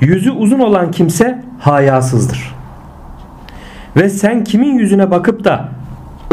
Yüzü 0.00 0.30
uzun 0.30 0.58
olan 0.58 0.90
kimse 0.90 1.42
hayasızdır. 1.58 2.54
Ve 3.96 4.08
sen 4.08 4.44
kimin 4.44 4.78
yüzüne 4.78 5.10
bakıp 5.10 5.44
da 5.44 5.68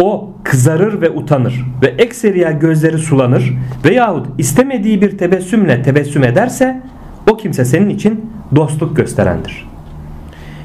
o 0.02 0.32
kızarır 0.44 1.02
ve 1.02 1.10
utanır 1.10 1.66
ve 1.82 1.88
ekseriya 1.88 2.52
gözleri 2.52 2.98
sulanır 2.98 3.54
veyahut 3.86 4.28
istemediği 4.38 5.02
bir 5.02 5.18
tebessümle 5.18 5.82
tebessüm 5.82 6.24
ederse 6.24 6.82
o 7.30 7.38
kimse 7.38 7.66
senin 7.66 7.90
için 7.90 8.26
dostluk 8.56 8.96
gösterendir. 8.96 9.68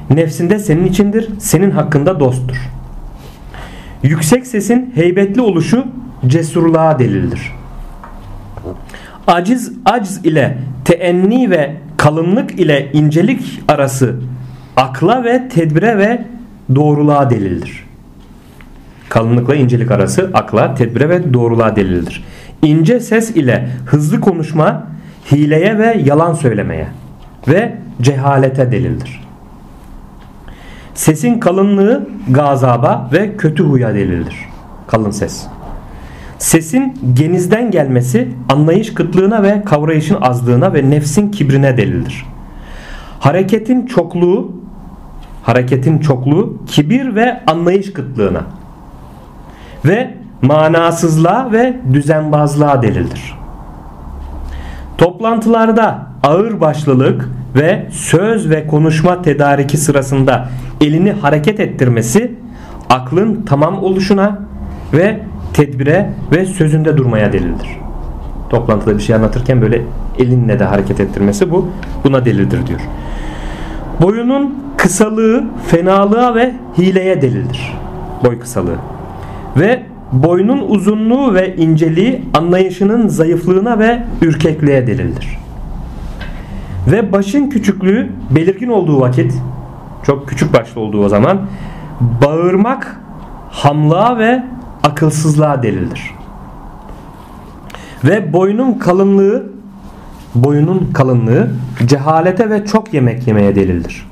Nefsinde 0.09 0.59
senin 0.59 0.85
içindir, 0.85 1.29
senin 1.39 1.71
hakkında 1.71 2.19
dosttur. 2.19 2.57
Yüksek 4.03 4.47
sesin 4.47 4.91
heybetli 4.95 5.41
oluşu 5.41 5.87
cesurluğa 6.27 6.99
delildir. 6.99 7.51
Aciz 9.27 9.71
acz 9.85 10.25
ile 10.25 10.57
teenni 10.85 11.49
ve 11.49 11.75
kalınlık 11.97 12.59
ile 12.59 12.91
incelik 12.91 13.61
arası 13.67 14.15
akla 14.77 15.23
ve 15.23 15.49
tedbire 15.49 15.97
ve 15.97 16.25
doğruluğa 16.75 17.29
delildir. 17.29 17.85
Kalınlıkla 19.09 19.55
incelik 19.55 19.91
arası 19.91 20.31
akla, 20.33 20.75
tedbire 20.75 21.09
ve 21.09 21.33
doğruluğa 21.33 21.75
delildir. 21.75 22.23
İnce 22.61 22.99
ses 22.99 23.29
ile 23.29 23.69
hızlı 23.85 24.21
konuşma 24.21 24.87
hileye 25.31 25.77
ve 25.77 26.01
yalan 26.05 26.33
söylemeye 26.33 26.87
ve 27.47 27.75
cehalete 28.01 28.71
delildir. 28.71 29.21
Sesin 30.93 31.39
kalınlığı 31.39 32.09
gazaba 32.29 33.09
ve 33.13 33.37
kötü 33.37 33.63
huya 33.63 33.93
delildir. 33.93 34.35
Kalın 34.87 35.11
ses. 35.11 35.47
Sesin 36.41 36.93
genizden 37.13 37.71
gelmesi 37.71 38.27
anlayış 38.49 38.93
kıtlığına 38.93 39.43
ve 39.43 39.63
kavrayışın 39.65 40.21
azlığına 40.21 40.73
ve 40.73 40.89
nefsin 40.89 41.31
kibrine 41.31 41.77
delildir. 41.77 42.25
Hareketin 43.19 43.85
çokluğu 43.85 44.51
hareketin 45.43 45.99
çokluğu 45.99 46.57
kibir 46.67 47.15
ve 47.15 47.39
anlayış 47.47 47.93
kıtlığına 47.93 48.41
ve 49.85 50.13
manasızlığa 50.41 51.51
ve 51.51 51.79
düzenbazlığa 51.93 52.81
delildir. 52.81 53.37
Toplantılarda 54.97 56.07
ağır 56.23 56.61
başlılık 56.61 57.29
ve 57.55 57.87
söz 57.91 58.49
ve 58.49 58.67
konuşma 58.67 59.21
tedariki 59.21 59.77
sırasında 59.77 60.49
elini 60.81 61.11
hareket 61.11 61.59
ettirmesi 61.59 62.35
aklın 62.89 63.45
tamam 63.45 63.83
oluşuna 63.83 64.39
ve 64.93 65.30
tedbire 65.53 66.09
ve 66.31 66.45
sözünde 66.45 66.97
durmaya 66.97 67.33
delildir. 67.33 67.67
Toplantıda 68.49 68.97
bir 68.97 69.01
şey 69.01 69.15
anlatırken 69.15 69.61
böyle 69.61 69.81
elinle 70.19 70.59
de 70.59 70.63
hareket 70.63 70.99
ettirmesi 70.99 71.51
bu 71.51 71.69
buna 72.03 72.25
delildir 72.25 72.67
diyor. 72.67 72.79
Boyunun 74.01 74.55
kısalığı 74.77 75.43
fenalığa 75.67 76.35
ve 76.35 76.53
hileye 76.77 77.21
delildir. 77.21 77.77
Boy 78.25 78.39
kısalığı. 78.39 78.77
Ve 79.57 79.83
boynun 80.11 80.61
uzunluğu 80.67 81.33
ve 81.33 81.55
inceliği 81.55 82.25
anlayışının 82.33 83.07
zayıflığına 83.07 83.79
ve 83.79 84.03
ürkekliğe 84.21 84.87
delildir. 84.87 85.37
Ve 86.87 87.11
başın 87.11 87.49
küçüklüğü 87.49 88.09
belirgin 88.29 88.67
olduğu 88.67 89.01
vakit 89.01 89.33
çok 90.03 90.27
küçük 90.29 90.53
başlı 90.53 90.81
olduğu 90.81 91.05
o 91.05 91.09
zaman 91.09 91.41
bağırmak 92.21 93.01
hamlığa 93.49 94.17
ve 94.17 94.43
akılsızlığa 94.83 95.63
delildir. 95.63 96.11
Ve 98.03 98.33
boynun 98.33 98.73
kalınlığı 98.73 99.43
boyunun 100.35 100.89
kalınlığı 100.93 101.51
cehalete 101.85 102.49
ve 102.49 102.65
çok 102.65 102.93
yemek 102.93 103.27
yemeye 103.27 103.55
delildir. 103.55 104.07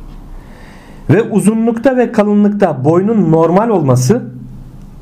Ve 1.09 1.21
uzunlukta 1.21 1.97
ve 1.97 2.11
kalınlıkta 2.11 2.85
boynun 2.85 3.31
normal 3.31 3.69
olması 3.69 4.23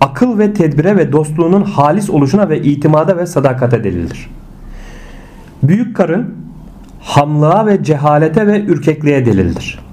akıl 0.02 0.40
ve 0.40 0.54
tedbire 0.54 0.98
ve 0.98 1.12
dostluğunun 1.12 1.64
halis 1.64 2.10
oluşuna 2.10 2.50
ve 2.50 2.62
itimada 2.62 3.18
ve 3.18 3.26
sadakate 3.26 3.84
delildir. 3.84 4.30
Büyük 5.64 5.96
karın 5.96 6.36
hamlığa 7.02 7.66
ve 7.66 7.84
cehalete 7.84 8.48
ve 8.48 8.62
ürkekliğe 8.62 9.26
delildir. 9.26 9.87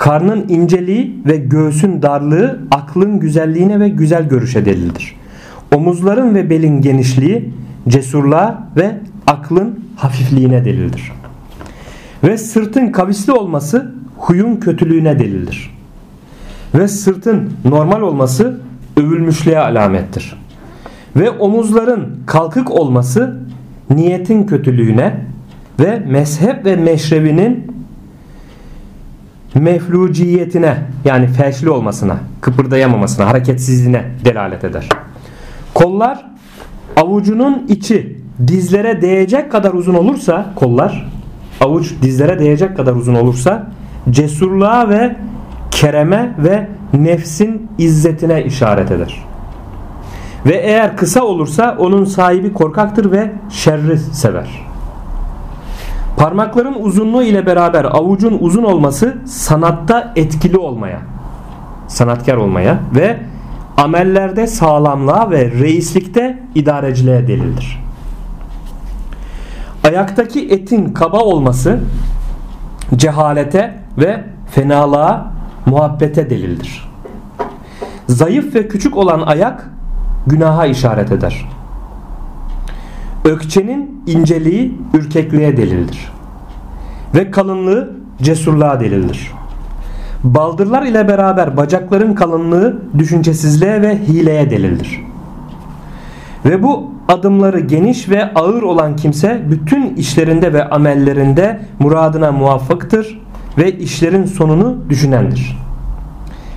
Karnın 0.00 0.48
inceliği 0.48 1.22
ve 1.26 1.36
göğsün 1.36 2.02
darlığı 2.02 2.60
aklın 2.70 3.20
güzelliğine 3.20 3.80
ve 3.80 3.88
güzel 3.88 4.28
görüşe 4.28 4.64
delildir. 4.64 5.16
Omuzların 5.74 6.34
ve 6.34 6.50
belin 6.50 6.82
genişliği 6.82 7.50
cesurluğa 7.88 8.68
ve 8.76 8.98
aklın 9.26 9.80
hafifliğine 9.96 10.64
delildir. 10.64 11.12
Ve 12.24 12.38
sırtın 12.38 12.92
kavisli 12.92 13.32
olması 13.32 13.94
huyun 14.18 14.56
kötülüğüne 14.56 15.18
delildir. 15.18 15.74
Ve 16.74 16.88
sırtın 16.88 17.52
normal 17.64 18.00
olması 18.00 18.60
övülmüşlüğe 18.96 19.58
alamettir. 19.58 20.36
Ve 21.16 21.30
omuzların 21.30 22.16
kalkık 22.26 22.70
olması 22.70 23.40
niyetin 23.90 24.46
kötülüğüne 24.46 25.16
ve 25.80 26.02
mezhep 26.08 26.64
ve 26.64 26.76
meşrebinin 26.76 27.69
mefluciyetine 29.54 30.78
yani 31.04 31.26
felçli 31.26 31.70
olmasına, 31.70 32.16
kıpırdayamamasına, 32.40 33.26
hareketsizliğine 33.26 34.04
delalet 34.24 34.64
eder. 34.64 34.88
Kollar 35.74 36.26
avucunun 36.96 37.66
içi 37.68 38.16
dizlere 38.46 39.02
değecek 39.02 39.52
kadar 39.52 39.72
uzun 39.72 39.94
olursa 39.94 40.46
kollar 40.56 41.08
avuç 41.60 41.92
dizlere 42.02 42.38
değecek 42.38 42.76
kadar 42.76 42.92
uzun 42.92 43.14
olursa 43.14 43.66
cesurluğa 44.10 44.88
ve 44.88 45.16
kereme 45.70 46.34
ve 46.38 46.68
nefsin 46.94 47.68
izzetine 47.78 48.44
işaret 48.44 48.90
eder. 48.90 49.24
Ve 50.46 50.54
eğer 50.54 50.96
kısa 50.96 51.22
olursa 51.22 51.76
onun 51.78 52.04
sahibi 52.04 52.52
korkaktır 52.52 53.12
ve 53.12 53.32
şerri 53.50 53.98
sever. 53.98 54.69
Parmakların 56.20 56.74
uzunluğu 56.80 57.22
ile 57.22 57.46
beraber 57.46 57.84
avucun 57.84 58.38
uzun 58.40 58.62
olması 58.62 59.16
sanatta 59.26 60.12
etkili 60.16 60.58
olmaya, 60.58 60.98
sanatkar 61.88 62.36
olmaya 62.36 62.78
ve 62.94 63.20
amellerde 63.76 64.46
sağlamlığa 64.46 65.30
ve 65.30 65.50
reislikte 65.50 66.42
idareciliğe 66.54 67.28
delildir. 67.28 67.84
Ayaktaki 69.84 70.48
etin 70.48 70.92
kaba 70.92 71.18
olması 71.18 71.80
cehalete 72.96 73.78
ve 73.98 74.24
fenalığa 74.50 75.32
muhabbete 75.66 76.30
delildir. 76.30 76.88
Zayıf 78.08 78.54
ve 78.54 78.68
küçük 78.68 78.96
olan 78.96 79.20
ayak 79.20 79.70
günaha 80.26 80.66
işaret 80.66 81.12
eder. 81.12 81.48
Ökçenin 83.24 84.02
inceliği 84.06 84.78
ürkekliğe 84.94 85.56
delildir. 85.56 86.12
Ve 87.14 87.30
kalınlığı 87.30 87.90
cesurluğa 88.22 88.80
delildir. 88.80 89.32
Baldırlar 90.24 90.82
ile 90.82 91.08
beraber 91.08 91.56
bacakların 91.56 92.14
kalınlığı 92.14 92.82
düşüncesizliğe 92.98 93.82
ve 93.82 93.98
hileye 93.98 94.50
delildir. 94.50 95.00
Ve 96.44 96.62
bu 96.62 96.90
adımları 97.08 97.60
geniş 97.60 98.08
ve 98.08 98.34
ağır 98.34 98.62
olan 98.62 98.96
kimse 98.96 99.42
bütün 99.50 99.94
işlerinde 99.94 100.52
ve 100.52 100.68
amellerinde 100.68 101.60
muradına 101.78 102.32
muvaffıktır 102.32 103.20
ve 103.58 103.78
işlerin 103.78 104.24
sonunu 104.24 104.76
düşünendir. 104.88 105.58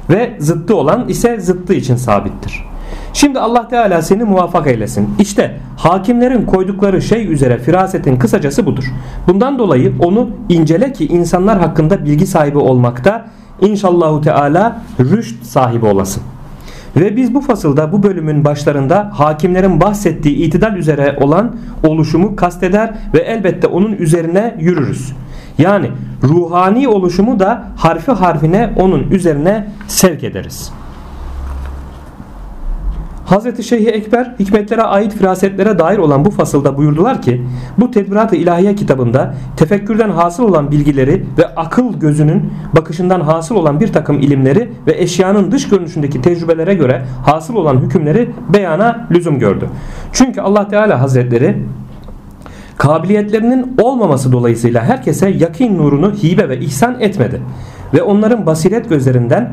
Ve 0.10 0.38
zıttı 0.40 0.76
olan 0.76 1.10
ise 1.10 1.40
zıttı 1.40 1.74
için 1.74 1.96
sabittir. 1.96 2.73
Şimdi 3.14 3.40
Allah 3.40 3.68
Teala 3.68 4.02
seni 4.02 4.24
muvaffak 4.24 4.68
eylesin. 4.68 5.10
İşte 5.20 5.58
hakimlerin 5.78 6.46
koydukları 6.46 7.02
şey 7.02 7.34
üzere 7.34 7.58
firasetin 7.58 8.18
kısacası 8.18 8.66
budur. 8.66 8.84
Bundan 9.28 9.60
dolayı 9.60 9.94
onu 10.00 10.30
incele 10.50 10.94
ki 10.94 11.08
insanlar 11.08 11.60
hakkında 11.60 12.06
bilgi 12.06 12.28
sahibi 12.28 12.58
olmakta 12.58 13.26
inşallahu 13.62 14.22
Teala 14.22 14.82
rüşt 15.00 15.44
sahibi 15.44 15.86
olasın. 15.86 16.24
Ve 16.96 17.16
biz 17.16 17.34
bu 17.34 17.42
fasılda 17.42 17.92
bu 17.92 18.04
bölümün 18.04 18.46
başlarında 18.46 19.12
hakimlerin 19.14 19.82
bahsettiği 19.82 20.36
itidal 20.36 20.76
üzere 20.76 21.18
olan 21.22 21.56
oluşumu 21.88 22.36
kasteder 22.36 22.94
ve 23.14 23.20
elbette 23.20 23.68
onun 23.68 23.92
üzerine 23.92 24.56
yürürüz. 24.60 25.14
Yani 25.58 25.92
ruhani 26.24 26.88
oluşumu 26.88 27.40
da 27.40 27.64
harfi 27.78 28.12
harfine 28.12 28.74
onun 28.78 29.12
üzerine 29.12 29.68
sevk 29.88 30.24
ederiz. 30.24 30.72
Hazreti 33.26 33.64
Şeyh 33.64 33.88
Ekber 33.88 34.36
hikmetlere 34.40 34.82
ait 34.82 35.14
firasetlere 35.14 35.80
dair 35.80 35.98
olan 35.98 36.26
bu 36.26 36.32
fasılda 36.32 36.78
buyurdular 36.78 37.22
ki 37.22 37.42
bu 37.78 37.92
Tedbirat-ı 37.92 38.36
İlahiye 38.36 38.76
kitabında 38.76 39.34
tefekkürden 39.58 40.10
hasıl 40.10 40.44
olan 40.44 40.72
bilgileri 40.72 41.26
ve 41.38 41.56
akıl 41.56 41.94
gözünün 42.00 42.54
bakışından 42.76 43.22
hasıl 43.22 43.56
olan 43.56 43.80
bir 43.80 43.94
takım 43.94 44.20
ilimleri 44.20 44.70
ve 44.88 45.02
eşyanın 45.02 45.52
dış 45.52 45.70
görünüşündeki 45.70 46.22
tecrübelere 46.22 46.74
göre 46.74 47.06
hasıl 47.26 47.56
olan 47.56 47.78
hükümleri 47.78 48.30
beyana 48.54 49.08
lüzum 49.12 49.40
gördü. 49.40 49.70
Çünkü 50.12 50.42
Allah 50.42 50.68
Teala 50.68 51.02
Hazretleri 51.02 51.58
kabiliyetlerinin 52.78 53.76
olmaması 53.82 54.32
dolayısıyla 54.32 54.84
herkese 54.84 55.30
yakin 55.30 55.78
nurunu 55.78 56.14
hibe 56.14 56.50
ve 56.50 56.60
ihsan 56.60 57.02
etmedi. 57.02 57.42
Ve 57.94 58.02
onların 58.02 58.46
basiret 58.46 58.90
gözlerinden 58.90 59.52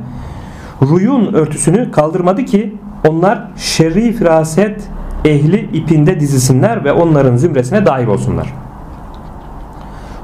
ruyun 0.82 1.34
örtüsünü 1.34 1.90
kaldırmadı 1.90 2.44
ki 2.44 2.74
onlar 3.08 3.48
şerri 3.56 4.12
firaset 4.12 4.88
ehli 5.24 5.68
ipinde 5.72 6.20
dizilsinler 6.20 6.84
ve 6.84 6.92
onların 6.92 7.36
zümresine 7.36 7.86
dahil 7.86 8.06
olsunlar. 8.06 8.54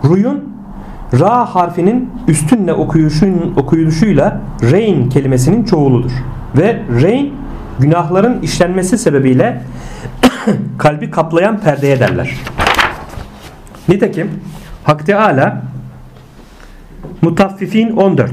Ruyun 0.05 0.57
Ra 1.21 1.55
harfinin 1.55 2.11
üstünle 2.29 2.73
okuyuşun, 2.73 3.55
okuyuluşuyla 3.57 4.41
reyn 4.63 5.09
kelimesinin 5.09 5.65
çoğuludur. 5.65 6.11
Ve 6.57 6.83
reyn 7.03 7.31
günahların 7.79 8.43
işlenmesi 8.43 8.99
sebebiyle 8.99 9.63
kalbi 10.79 11.11
kaplayan 11.11 11.61
perdeye 11.61 12.01
derler. 12.01 12.35
Nitekim 13.89 14.31
Hak 14.85 15.07
Teala 15.07 15.63
Mutaffifin 17.23 17.91
14 17.91 18.31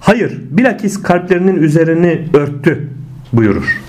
Hayır 0.00 0.40
bilakis 0.50 1.02
kalplerinin 1.02 1.56
üzerini 1.56 2.22
örttü 2.34 2.95
buyurur. 3.32 3.82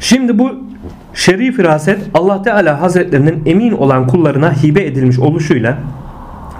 Şimdi 0.00 0.38
bu 0.38 0.50
şerif 1.14 1.56
firaset 1.56 1.98
Allah 2.14 2.42
Teala 2.42 2.80
Hazretlerinin 2.80 3.42
emin 3.46 3.72
olan 3.72 4.06
kullarına 4.06 4.52
hibe 4.52 4.84
edilmiş 4.84 5.18
oluşuyla 5.18 5.78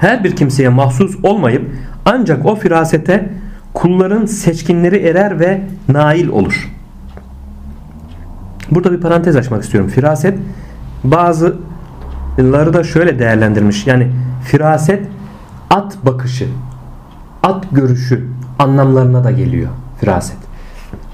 her 0.01 0.25
bir 0.25 0.37
kimseye 0.37 0.68
mahsus 0.68 1.16
olmayıp 1.23 1.70
ancak 2.05 2.46
o 2.46 2.57
firasete 2.57 3.31
kulların 3.75 4.27
seçkinleri 4.27 4.96
erer 4.96 5.40
ve 5.40 5.61
nail 5.88 6.29
olur. 6.29 6.70
Burada 8.70 8.92
bir 8.92 9.01
parantez 9.01 9.37
açmak 9.37 9.62
istiyorum. 9.62 9.90
Firaset 9.90 10.38
bazıları 11.05 12.73
da 12.73 12.85
şöyle 12.85 13.18
değerlendirmiş. 13.18 13.87
Yani 13.87 14.11
firaset 14.44 15.07
at 15.70 15.96
bakışı 16.03 16.46
at 17.42 17.64
görüşü 17.72 18.26
anlamlarına 18.59 19.24
da 19.24 19.31
geliyor 19.31 19.68
firaset. 20.00 20.37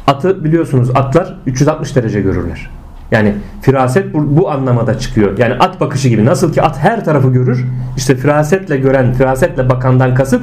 Atı 0.06 0.44
biliyorsunuz 0.44 0.90
atlar 0.94 1.38
360 1.46 1.96
derece 1.96 2.20
görürler. 2.20 2.70
Yani 3.10 3.34
firaset 3.62 4.14
bu, 4.14 4.36
bu 4.36 4.50
anlamada 4.50 4.98
çıkıyor. 4.98 5.38
Yani 5.38 5.54
at 5.54 5.80
bakışı 5.80 6.08
gibi. 6.08 6.24
Nasıl 6.24 6.52
ki 6.52 6.62
at 6.62 6.78
her 6.78 7.04
tarafı 7.04 7.32
görür. 7.32 7.64
İşte 7.96 8.16
firasetle 8.16 8.76
gören, 8.76 9.14
firasetle 9.14 9.68
bakandan 9.68 10.14
kasıt 10.14 10.42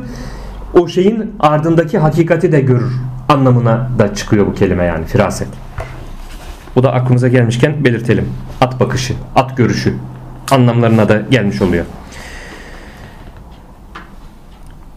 o 0.73 0.87
şeyin 0.87 1.31
ardındaki 1.39 1.99
hakikati 1.99 2.51
de 2.51 2.61
görür 2.61 2.93
anlamına 3.29 3.89
da 3.99 4.15
çıkıyor 4.15 4.47
bu 4.47 4.53
kelime 4.53 4.83
yani 4.83 5.05
firaset. 5.05 5.47
Bu 6.75 6.83
da 6.83 6.93
aklımıza 6.93 7.27
gelmişken 7.27 7.83
belirtelim. 7.83 8.25
At 8.61 8.79
bakışı, 8.79 9.13
at 9.35 9.57
görüşü 9.57 9.93
anlamlarına 10.51 11.09
da 11.09 11.21
gelmiş 11.29 11.61
oluyor. 11.61 11.85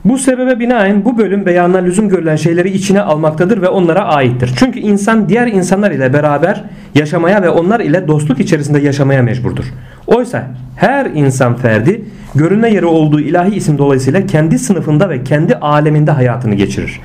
Bu 0.09 0.19
sebebe 0.19 0.61
binaen 0.61 1.05
bu 1.05 1.19
bölüm 1.19 1.47
beyanına 1.47 1.79
lüzum 1.79 2.09
görülen 2.09 2.37
şeyleri 2.37 2.71
içine 2.71 3.01
almaktadır 3.01 3.63
ve 3.63 3.69
onlara 3.69 4.05
aittir. 4.05 4.51
Çünkü 4.59 4.79
insan 4.79 5.29
diğer 5.29 5.47
insanlar 5.47 5.91
ile 5.91 6.13
beraber 6.13 6.65
yaşamaya 6.95 7.43
ve 7.43 7.49
onlar 7.51 7.81
ile 7.81 8.09
dostluk 8.09 8.41
içerisinde 8.41 8.81
yaşamaya 8.81 9.23
mecburdur. 9.23 9.65
Oysa 10.07 10.47
her 10.77 11.07
insan 11.07 11.57
ferdi 11.57 12.05
görünme 12.35 12.71
yeri 12.71 12.87
olduğu 12.87 13.21
ilahi 13.21 13.55
isim 13.55 13.79
dolayısıyla 13.79 14.27
kendi 14.27 14.59
sınıfında 14.59 15.11
ve 15.11 15.25
kendi 15.25 15.55
aleminde 15.55 16.11
hayatını 16.11 16.55
geçirir. 16.55 17.01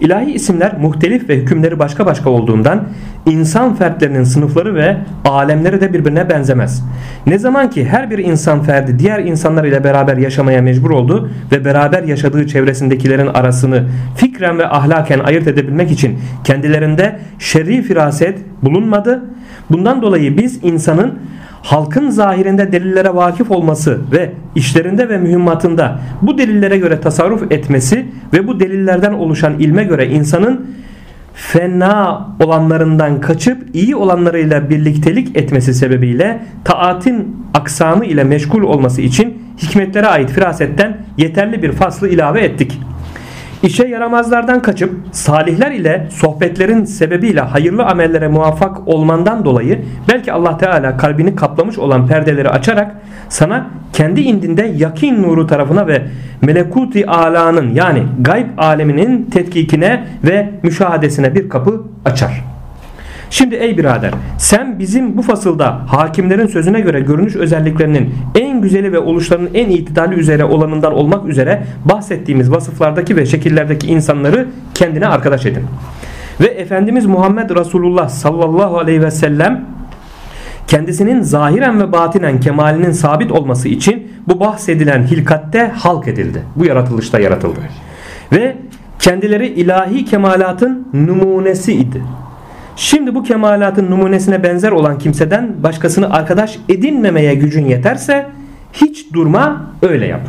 İlahi 0.00 0.32
isimler 0.32 0.78
muhtelif 0.80 1.28
ve 1.28 1.36
hükümleri 1.36 1.78
başka 1.78 2.06
başka 2.06 2.30
olduğundan 2.30 2.84
insan 3.26 3.74
fertlerinin 3.74 4.24
sınıfları 4.24 4.74
ve 4.74 4.96
alemleri 5.24 5.80
de 5.80 5.92
birbirine 5.92 6.30
benzemez. 6.30 6.84
Ne 7.26 7.38
zaman 7.38 7.70
ki 7.70 7.84
her 7.84 8.10
bir 8.10 8.18
insan 8.18 8.62
ferdi 8.62 8.98
diğer 8.98 9.18
insanlar 9.18 9.64
ile 9.64 9.84
beraber 9.84 10.16
yaşamaya 10.16 10.62
mecbur 10.62 10.90
oldu 10.90 11.30
ve 11.52 11.64
beraber 11.64 12.02
yaşadığı 12.02 12.46
çevresindekilerin 12.46 13.26
arasını 13.26 13.84
fikren 14.16 14.58
ve 14.58 14.68
ahlaken 14.68 15.18
ayırt 15.18 15.46
edebilmek 15.46 15.90
için 15.90 16.18
kendilerinde 16.44 17.18
şerri 17.38 17.82
firaset 17.82 18.38
bulunmadı. 18.62 19.24
Bundan 19.70 20.02
dolayı 20.02 20.36
biz 20.38 20.64
insanın 20.64 21.14
halkın 21.66 22.10
zahirinde 22.10 22.72
delillere 22.72 23.14
vakıf 23.14 23.50
olması 23.50 24.00
ve 24.12 24.32
işlerinde 24.54 25.08
ve 25.08 25.18
mühimmatında 25.18 26.00
bu 26.22 26.38
delillere 26.38 26.78
göre 26.78 27.00
tasarruf 27.00 27.52
etmesi 27.52 28.06
ve 28.32 28.46
bu 28.46 28.60
delillerden 28.60 29.12
oluşan 29.12 29.58
ilme 29.58 29.84
göre 29.84 30.06
insanın 30.06 30.66
fena 31.34 32.26
olanlarından 32.40 33.20
kaçıp 33.20 33.58
iyi 33.74 33.96
olanlarıyla 33.96 34.70
birliktelik 34.70 35.36
etmesi 35.36 35.74
sebebiyle 35.74 36.42
taatin 36.64 37.36
aksamı 37.54 38.04
ile 38.04 38.24
meşgul 38.24 38.62
olması 38.62 39.02
için 39.02 39.42
hikmetlere 39.58 40.06
ait 40.06 40.30
firasetten 40.30 40.96
yeterli 41.18 41.62
bir 41.62 41.72
faslı 41.72 42.08
ilave 42.08 42.40
ettik. 42.40 42.80
İşe 43.62 43.86
yaramazlardan 43.86 44.62
kaçıp 44.62 44.94
salihler 45.12 45.70
ile 45.70 46.06
sohbetlerin 46.10 46.84
sebebiyle 46.84 47.40
hayırlı 47.40 47.84
amellere 47.84 48.28
muvaffak 48.28 48.88
olmandan 48.88 49.44
dolayı 49.44 49.84
belki 50.08 50.32
Allah 50.32 50.58
Teala 50.58 50.96
kalbini 50.96 51.36
kaplamış 51.36 51.78
olan 51.78 52.06
perdeleri 52.06 52.48
açarak 52.48 52.94
sana 53.28 53.66
kendi 53.92 54.20
indinde 54.20 54.72
yakin 54.76 55.22
nuru 55.22 55.46
tarafına 55.46 55.86
ve 55.86 56.02
melekuti 56.42 57.06
alanın 57.06 57.74
yani 57.74 58.02
gayb 58.20 58.46
aleminin 58.58 59.22
tetkikine 59.22 60.04
ve 60.24 60.50
müşahadesine 60.62 61.34
bir 61.34 61.48
kapı 61.48 61.82
açar. 62.04 62.55
Şimdi 63.30 63.54
ey 63.54 63.78
birader 63.78 64.10
sen 64.38 64.78
bizim 64.78 65.16
bu 65.16 65.22
fasılda 65.22 65.80
hakimlerin 65.86 66.46
sözüne 66.46 66.80
göre 66.80 67.00
görünüş 67.00 67.36
özelliklerinin 67.36 68.14
en 68.34 68.60
güzeli 68.60 68.92
ve 68.92 68.98
oluşlarının 68.98 69.50
en 69.54 69.70
itidali 69.70 70.14
üzere 70.14 70.44
olanından 70.44 70.92
olmak 70.92 71.28
üzere 71.28 71.62
bahsettiğimiz 71.84 72.50
vasıflardaki 72.50 73.16
ve 73.16 73.26
şekillerdeki 73.26 73.86
insanları 73.86 74.48
kendine 74.74 75.06
arkadaş 75.06 75.46
edin. 75.46 75.64
Ve 76.40 76.46
Efendimiz 76.46 77.06
Muhammed 77.06 77.50
Resulullah 77.50 78.08
sallallahu 78.08 78.78
aleyhi 78.78 79.02
ve 79.02 79.10
sellem 79.10 79.64
kendisinin 80.66 81.22
zahiren 81.22 81.80
ve 81.80 81.92
batinen 81.92 82.40
kemalinin 82.40 82.92
sabit 82.92 83.32
olması 83.32 83.68
için 83.68 84.12
bu 84.28 84.40
bahsedilen 84.40 85.02
hilkatte 85.02 85.68
halk 85.68 86.08
edildi. 86.08 86.42
Bu 86.56 86.64
yaratılışta 86.64 87.20
yaratıldı. 87.20 87.60
Ve 88.32 88.56
kendileri 88.98 89.46
ilahi 89.46 90.04
kemalatın 90.04 90.88
numunesi 90.94 91.72
idi. 91.72 92.02
Şimdi 92.76 93.14
bu 93.14 93.22
kemalatın 93.22 93.90
numunesine 93.90 94.42
benzer 94.42 94.72
olan 94.72 94.98
kimseden 94.98 95.62
başkasını 95.62 96.10
arkadaş 96.10 96.58
edinmemeye 96.68 97.34
gücün 97.34 97.66
yeterse 97.66 98.26
hiç 98.72 99.12
durma 99.12 99.70
öyle 99.82 100.06
yap. 100.06 100.20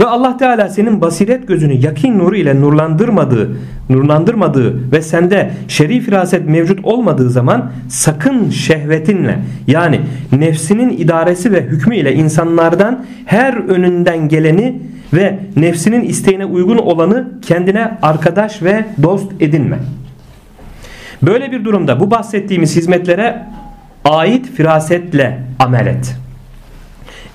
Ve 0.00 0.04
Allah 0.04 0.36
Teala 0.36 0.68
senin 0.68 1.00
basiret 1.00 1.48
gözünü 1.48 1.72
yakin 1.72 2.18
nuru 2.18 2.36
ile 2.36 2.60
nurlandırmadığı, 2.60 3.56
nurlandırmadığı 3.90 4.92
ve 4.92 5.02
sende 5.02 5.50
şerif 5.68 6.04
firaset 6.04 6.48
mevcut 6.48 6.84
olmadığı 6.84 7.30
zaman 7.30 7.72
sakın 7.88 8.50
şehvetinle 8.50 9.38
yani 9.66 10.00
nefsinin 10.32 10.90
idaresi 10.90 11.52
ve 11.52 11.62
hükmü 11.62 11.96
ile 11.96 12.14
insanlardan 12.14 13.04
her 13.26 13.54
önünden 13.54 14.28
geleni 14.28 14.82
ve 15.12 15.38
nefsinin 15.56 16.02
isteğine 16.02 16.44
uygun 16.44 16.78
olanı 16.78 17.28
kendine 17.42 17.98
arkadaş 18.02 18.62
ve 18.62 18.84
dost 19.02 19.32
edinme. 19.40 19.78
Böyle 21.22 21.52
bir 21.52 21.64
durumda 21.64 22.00
bu 22.00 22.10
bahsettiğimiz 22.10 22.76
hizmetlere 22.76 23.46
ait 24.04 24.50
firasetle 24.50 25.42
amel 25.58 25.86
et. 25.86 26.16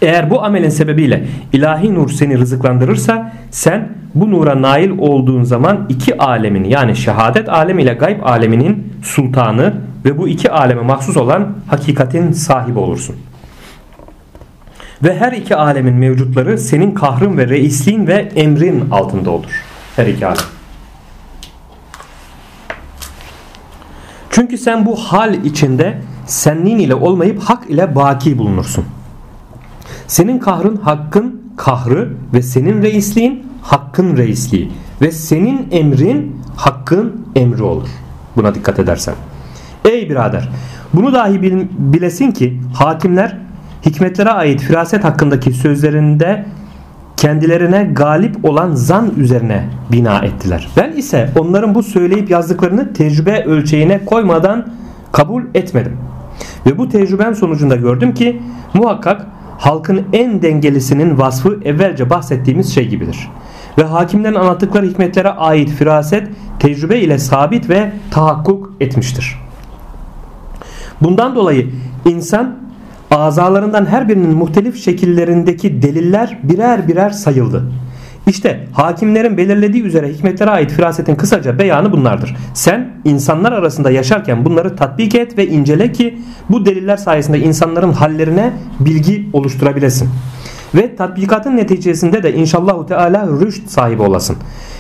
Eğer 0.01 0.29
bu 0.29 0.43
amelin 0.43 0.69
sebebiyle 0.69 1.23
ilahi 1.53 1.93
nur 1.95 2.09
seni 2.09 2.38
rızıklandırırsa 2.38 3.34
sen 3.51 3.89
bu 4.15 4.32
nura 4.32 4.61
nail 4.61 4.89
olduğun 4.97 5.43
zaman 5.43 5.86
iki 5.89 6.17
alemin 6.17 6.63
yani 6.63 6.95
şehadet 6.95 7.49
alemi 7.49 7.84
ile 7.84 7.93
gayb 7.93 8.23
aleminin 8.23 8.93
sultanı 9.03 9.73
ve 10.05 10.17
bu 10.17 10.27
iki 10.27 10.51
aleme 10.51 10.82
mahsus 10.82 11.17
olan 11.17 11.53
hakikatin 11.67 12.32
sahibi 12.32 12.79
olursun. 12.79 13.15
Ve 15.03 15.17
her 15.17 15.32
iki 15.32 15.55
alemin 15.55 15.95
mevcutları 15.95 16.57
senin 16.57 16.91
kahrın 16.91 17.38
ve 17.38 17.49
reisliğin 17.49 18.07
ve 18.07 18.29
emrin 18.36 18.89
altında 18.91 19.32
olur. 19.32 19.63
Her 19.95 20.07
iki 20.07 20.25
alem. 20.25 20.61
Çünkü 24.32 24.57
sen 24.57 24.86
bu 24.86 24.95
hal 24.95 25.34
içinde 25.34 26.01
senliğin 26.25 26.79
ile 26.79 26.95
olmayıp 26.95 27.39
hak 27.39 27.69
ile 27.69 27.95
baki 27.95 28.38
bulunursun. 28.38 28.86
Senin 30.07 30.39
kahrın 30.39 30.75
hakkın 30.75 31.41
kahrı 31.57 32.13
ve 32.34 32.41
senin 32.41 32.82
reisliğin 32.82 33.45
hakkın 33.61 34.17
reisliği 34.17 34.71
ve 35.01 35.11
senin 35.11 35.67
emrin 35.71 36.41
hakkın 36.55 37.27
emri 37.36 37.63
olur. 37.63 37.88
Buna 38.36 38.55
dikkat 38.55 38.79
edersen. 38.79 39.15
Ey 39.86 40.09
birader 40.09 40.49
bunu 40.93 41.13
dahi 41.13 41.41
bilesin 41.77 42.32
ki 42.32 42.61
hakimler 42.73 43.38
hikmetlere 43.86 44.29
ait 44.29 44.61
firaset 44.61 45.03
hakkındaki 45.03 45.53
sözlerinde 45.53 46.45
kendilerine 47.22 47.84
galip 47.84 48.45
olan 48.45 48.76
zan 48.76 49.11
üzerine 49.17 49.69
bina 49.91 50.19
ettiler. 50.19 50.69
Ben 50.78 50.91
ise 50.91 51.30
onların 51.39 51.76
bu 51.76 51.84
söyleyip 51.84 52.30
yazdıklarını 52.30 52.93
tecrübe 52.93 53.43
ölçeğine 53.43 54.05
koymadan 54.05 54.67
kabul 55.11 55.43
etmedim. 55.53 55.97
Ve 56.65 56.78
bu 56.78 56.89
tecrübem 56.89 57.36
sonucunda 57.36 57.76
gördüm 57.76 58.13
ki 58.13 58.41
muhakkak 58.74 59.28
halkın 59.57 60.01
en 60.13 60.41
dengelisinin 60.41 61.17
vasfı 61.17 61.59
evvelce 61.65 62.09
bahsettiğimiz 62.09 62.74
şey 62.74 62.88
gibidir. 62.88 63.30
Ve 63.78 63.84
hakimlerin 63.84 64.36
anlattıkları 64.36 64.86
hikmetlere 64.86 65.30
ait 65.30 65.69
firaset 65.69 66.28
tecrübe 66.59 66.99
ile 66.99 67.17
sabit 67.17 67.69
ve 67.69 67.91
tahakkuk 68.11 68.74
etmiştir. 68.80 69.38
Bundan 71.01 71.36
dolayı 71.36 71.69
insan 72.05 72.61
azalarından 73.12 73.86
her 73.86 74.09
birinin 74.09 74.36
muhtelif 74.36 74.84
şekillerindeki 74.84 75.82
deliller 75.82 76.39
birer 76.43 76.88
birer 76.88 77.09
sayıldı. 77.09 77.64
İşte 78.28 78.68
hakimlerin 78.74 79.38
belirlediği 79.38 79.84
üzere 79.84 80.09
hikmetlere 80.09 80.49
ait 80.49 80.72
firasetin 80.72 81.16
kısaca 81.16 81.59
beyanı 81.59 81.91
bunlardır. 81.91 82.36
Sen 82.53 82.89
insanlar 83.05 83.51
arasında 83.51 83.91
yaşarken 83.91 84.45
bunları 84.45 84.76
tatbik 84.76 85.16
et 85.16 85.38
ve 85.38 85.47
incele 85.47 85.91
ki 85.91 86.20
bu 86.49 86.66
deliller 86.66 86.97
sayesinde 86.97 87.39
insanların 87.39 87.91
hallerine 87.91 88.53
bilgi 88.80 89.30
oluşturabilesin. 89.34 90.09
Ve 90.76 90.95
tatbikatın 90.95 91.57
neticesinde 91.57 92.24
de 92.24 92.34
inşallahu 92.34 92.86
teala 92.86 93.28
rüşt 93.28 93.70
sahibi 93.70 94.01
olasın. 94.01 94.36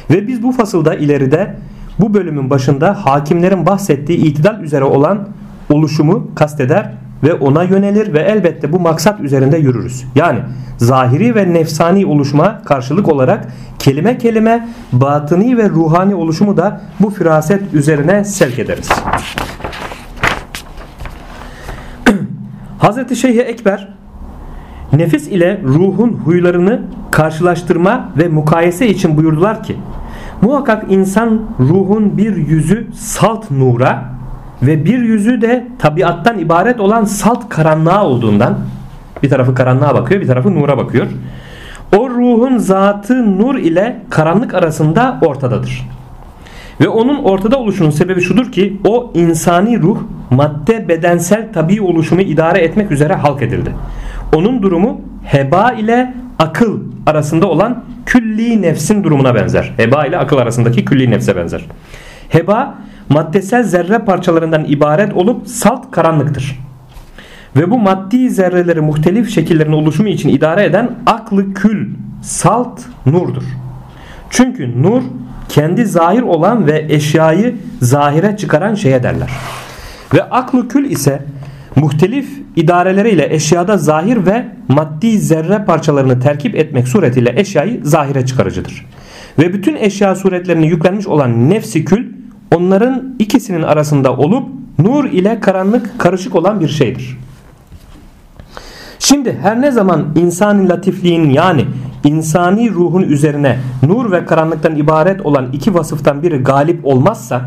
Ve 0.09 0.27
biz 0.27 0.43
bu 0.43 0.51
fasılda 0.51 0.95
ileride 0.95 1.55
bu 1.99 2.13
bölümün 2.13 2.49
başında 2.49 3.05
hakimlerin 3.05 3.65
bahsettiği 3.65 4.17
itidal 4.17 4.59
üzere 4.59 4.83
olan 4.83 5.27
oluşumu 5.69 6.31
kasteder 6.35 6.91
ve 7.23 7.33
ona 7.33 7.63
yönelir 7.63 8.13
ve 8.13 8.19
elbette 8.19 8.71
bu 8.71 8.79
maksat 8.79 9.19
üzerinde 9.19 9.57
yürürüz. 9.57 10.05
Yani 10.15 10.39
zahiri 10.77 11.35
ve 11.35 11.53
nefsani 11.53 12.05
oluşuma 12.05 12.61
karşılık 12.65 13.09
olarak 13.09 13.47
kelime 13.79 14.17
kelime 14.17 14.67
batıni 14.93 15.57
ve 15.57 15.69
ruhani 15.69 16.15
oluşumu 16.15 16.57
da 16.57 16.81
bu 16.99 17.09
firaset 17.09 17.73
üzerine 17.73 18.23
sevk 18.23 18.59
ederiz. 18.59 18.89
Hz. 22.79 23.17
Şeyh 23.17 23.39
Ekber 23.39 23.93
nefis 24.93 25.27
ile 25.27 25.61
ruhun 25.63 26.21
huylarını 26.25 26.81
karşılaştırma 27.11 28.09
ve 28.17 28.27
mukayese 28.27 28.87
için 28.87 29.17
buyurdular 29.17 29.63
ki 29.63 29.75
muhakkak 30.41 30.85
insan 30.89 31.41
ruhun 31.59 32.17
bir 32.17 32.35
yüzü 32.35 32.87
salt 32.93 33.51
nura 33.51 34.20
ve 34.61 34.85
bir 34.85 34.99
yüzü 34.99 35.41
de 35.41 35.67
tabiattan 35.79 36.39
ibaret 36.39 36.79
olan 36.79 37.03
salt 37.03 37.49
karanlığa 37.49 38.05
olduğundan 38.05 38.59
bir 39.23 39.29
tarafı 39.29 39.55
karanlığa 39.55 39.95
bakıyor 39.95 40.21
bir 40.21 40.27
tarafı 40.27 40.55
nura 40.55 40.77
bakıyor. 40.77 41.07
O 41.97 42.09
ruhun 42.09 42.57
zatı 42.57 43.39
nur 43.39 43.55
ile 43.55 44.01
karanlık 44.09 44.53
arasında 44.53 45.19
ortadadır. 45.21 45.87
Ve 46.81 46.89
onun 46.89 47.23
ortada 47.23 47.59
oluşunun 47.59 47.89
sebebi 47.89 48.21
şudur 48.21 48.51
ki 48.51 48.77
o 48.87 49.11
insani 49.13 49.81
ruh 49.81 49.97
madde 50.29 50.87
bedensel 50.87 51.53
tabi 51.53 51.81
oluşumu 51.81 52.21
idare 52.21 52.59
etmek 52.59 52.91
üzere 52.91 53.13
halk 53.13 53.41
edildi. 53.41 53.75
Onun 54.35 54.63
durumu 54.63 55.01
heba 55.23 55.71
ile 55.71 56.13
akıl 56.39 56.79
arasında 57.05 57.47
olan 57.47 57.83
külli 58.05 58.61
nefsin 58.61 59.03
durumuna 59.03 59.35
benzer. 59.35 59.73
Heba 59.77 60.05
ile 60.05 60.17
akıl 60.17 60.37
arasındaki 60.37 60.85
külli 60.85 61.11
nefse 61.11 61.35
benzer. 61.35 61.65
Heba 62.29 62.75
maddesel 63.11 63.63
zerre 63.63 63.99
parçalarından 63.99 64.65
ibaret 64.65 65.13
olup 65.13 65.47
salt 65.47 65.91
karanlıktır. 65.91 66.59
Ve 67.55 67.71
bu 67.71 67.79
maddi 67.79 68.29
zerreleri 68.29 68.81
muhtelif 68.81 69.29
şekillerin 69.29 69.71
oluşumu 69.71 70.09
için 70.09 70.29
idare 70.29 70.65
eden 70.65 70.91
aklı 71.05 71.53
kül, 71.53 71.89
salt 72.21 72.81
nurdur. 73.05 73.43
Çünkü 74.29 74.83
nur 74.83 75.01
kendi 75.49 75.85
zahir 75.85 76.21
olan 76.21 76.67
ve 76.67 76.85
eşyayı 76.89 77.55
zahire 77.81 78.37
çıkaran 78.37 78.75
şeye 78.75 79.03
derler. 79.03 79.29
Ve 80.13 80.23
aklı 80.23 80.67
kül 80.67 80.91
ise 80.91 81.21
muhtelif 81.75 82.27
idareleriyle 82.55 83.33
eşyada 83.33 83.77
zahir 83.77 84.25
ve 84.25 84.45
maddi 84.67 85.19
zerre 85.19 85.65
parçalarını 85.65 86.19
terkip 86.19 86.55
etmek 86.55 86.87
suretiyle 86.87 87.33
eşyayı 87.39 87.79
zahire 87.83 88.25
çıkarıcıdır. 88.25 88.85
Ve 89.39 89.53
bütün 89.53 89.75
eşya 89.75 90.15
suretlerini 90.15 90.67
yüklenmiş 90.67 91.07
olan 91.07 91.49
nefsi 91.49 91.85
kül 91.85 92.20
onların 92.55 93.15
ikisinin 93.19 93.61
arasında 93.61 94.17
olup 94.17 94.49
nur 94.79 95.05
ile 95.05 95.39
karanlık 95.39 95.99
karışık 95.99 96.35
olan 96.35 96.59
bir 96.59 96.67
şeydir. 96.67 97.17
Şimdi 98.99 99.37
her 99.41 99.61
ne 99.61 99.71
zaman 99.71 100.05
insani 100.15 100.69
latifliğin 100.69 101.29
yani 101.29 101.65
insani 102.03 102.71
ruhun 102.71 103.01
üzerine 103.01 103.59
nur 103.83 104.11
ve 104.11 104.25
karanlıktan 104.25 104.75
ibaret 104.75 105.25
olan 105.25 105.49
iki 105.53 105.73
vasıftan 105.73 106.23
biri 106.23 106.37
galip 106.37 106.85
olmazsa 106.85 107.41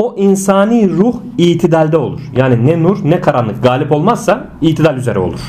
o 0.00 0.14
insani 0.16 0.90
ruh 0.90 1.14
itidalde 1.38 1.96
olur. 1.96 2.20
Yani 2.36 2.66
ne 2.66 2.82
nur 2.82 2.98
ne 3.04 3.20
karanlık 3.20 3.62
galip 3.62 3.92
olmazsa 3.92 4.46
itidal 4.60 4.96
üzere 4.96 5.18
olur. 5.18 5.40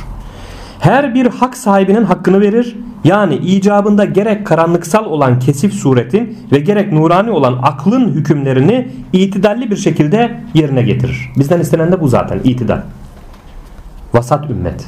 Her 0.80 1.14
bir 1.14 1.26
hak 1.26 1.58
sahibinin 1.58 2.04
hakkını 2.04 2.42
verir. 2.42 2.78
Yani 3.04 3.36
icabında 3.36 4.06
gerek 4.06 4.48
karanlıksal 4.48 5.06
olan 5.06 5.40
kesif 5.40 5.74
suretin 5.74 6.38
ve 6.52 6.60
gerek 6.60 6.94
nurani 6.94 7.32
olan 7.32 7.60
aklın 7.64 8.10
hükümlerini 8.12 8.88
itidalli 9.14 9.72
bir 9.72 9.76
şekilde 9.76 10.42
yerine 10.54 10.82
getirir. 10.82 11.32
Bizden 11.38 11.60
istenen 11.60 11.92
de 11.92 12.02
bu 12.02 12.08
zaten 12.08 12.40
itidal. 12.44 12.82
Vasat 14.14 14.50
ümmet. 14.50 14.86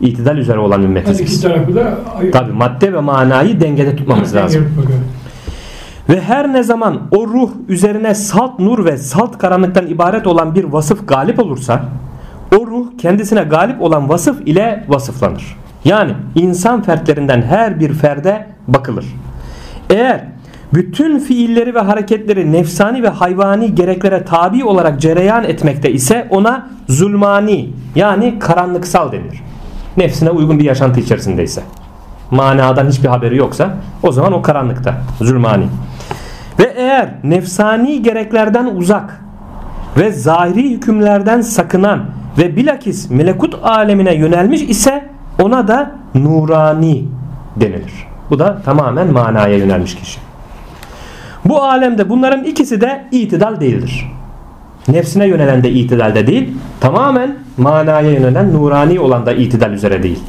İtidal 0.00 0.36
üzere 0.36 0.58
olan 0.58 0.82
ümmetiz 0.82 1.22
biz. 1.22 1.42
tarafı 1.42 1.74
da 1.74 1.98
Tabi 2.32 2.52
madde 2.52 2.92
ve 2.92 3.00
manayı 3.00 3.60
dengede 3.60 3.96
tutmamız 3.96 4.34
lazım. 4.34 4.68
Ve 6.08 6.20
her 6.20 6.52
ne 6.52 6.62
zaman 6.62 7.00
o 7.10 7.26
ruh 7.26 7.50
üzerine 7.68 8.14
salt 8.14 8.58
nur 8.58 8.84
ve 8.84 8.96
salt 8.96 9.38
karanlıktan 9.38 9.86
ibaret 9.86 10.26
olan 10.26 10.54
bir 10.54 10.64
vasıf 10.64 11.08
galip 11.08 11.38
olursa 11.38 11.84
o 12.58 12.66
ruh 12.66 12.86
kendisine 12.98 13.42
galip 13.42 13.82
olan 13.82 14.08
vasıf 14.08 14.40
ile 14.46 14.84
vasıflanır. 14.88 15.56
Yani 15.84 16.12
insan 16.34 16.82
fertlerinden 16.82 17.42
her 17.42 17.80
bir 17.80 17.92
ferde 17.92 18.46
bakılır. 18.68 19.06
Eğer 19.90 20.24
bütün 20.74 21.18
fiilleri 21.18 21.74
ve 21.74 21.80
hareketleri 21.80 22.52
nefsani 22.52 23.02
ve 23.02 23.08
hayvani 23.08 23.74
gereklere 23.74 24.24
tabi 24.24 24.64
olarak 24.64 25.00
cereyan 25.00 25.44
etmekte 25.44 25.92
ise 25.92 26.26
ona 26.30 26.68
zulmani 26.88 27.72
yani 27.94 28.38
karanlıksal 28.38 29.12
denir. 29.12 29.42
Nefsine 29.96 30.30
uygun 30.30 30.58
bir 30.58 30.64
yaşantı 30.64 31.00
içerisindeyse. 31.00 31.62
Manadan 32.30 32.88
hiçbir 32.88 33.08
haberi 33.08 33.36
yoksa 33.36 33.76
o 34.02 34.12
zaman 34.12 34.32
o 34.32 34.42
karanlıkta 34.42 34.94
zulmani. 35.20 35.64
Ve 36.58 36.72
eğer 36.76 37.08
nefsani 37.24 38.02
gereklerden 38.02 38.66
uzak 38.66 39.20
ve 39.96 40.12
zahiri 40.12 40.70
hükümlerden 40.70 41.40
sakınan 41.40 42.04
ve 42.38 42.56
bilakis 42.56 43.10
melekut 43.10 43.54
alemine 43.62 44.14
yönelmiş 44.14 44.62
ise 44.62 45.08
ona 45.42 45.68
da 45.68 45.92
nurani 46.14 47.04
denilir. 47.56 47.92
Bu 48.30 48.38
da 48.38 48.62
tamamen 48.64 49.12
manaya 49.12 49.56
yönelmiş 49.56 49.94
kişi. 49.94 50.20
Bu 51.44 51.62
alemde 51.62 52.10
bunların 52.10 52.44
ikisi 52.44 52.80
de 52.80 53.04
itidal 53.12 53.60
değildir. 53.60 54.06
Nefsine 54.88 55.26
yönelen 55.26 55.64
de 55.64 55.70
itidalde 55.70 56.26
değil, 56.26 56.54
tamamen 56.80 57.36
manaya 57.56 58.10
yönelen 58.10 58.52
nurani 58.52 59.00
olan 59.00 59.26
da 59.26 59.32
itidal 59.32 59.72
üzere 59.72 60.02
değil. 60.02 60.20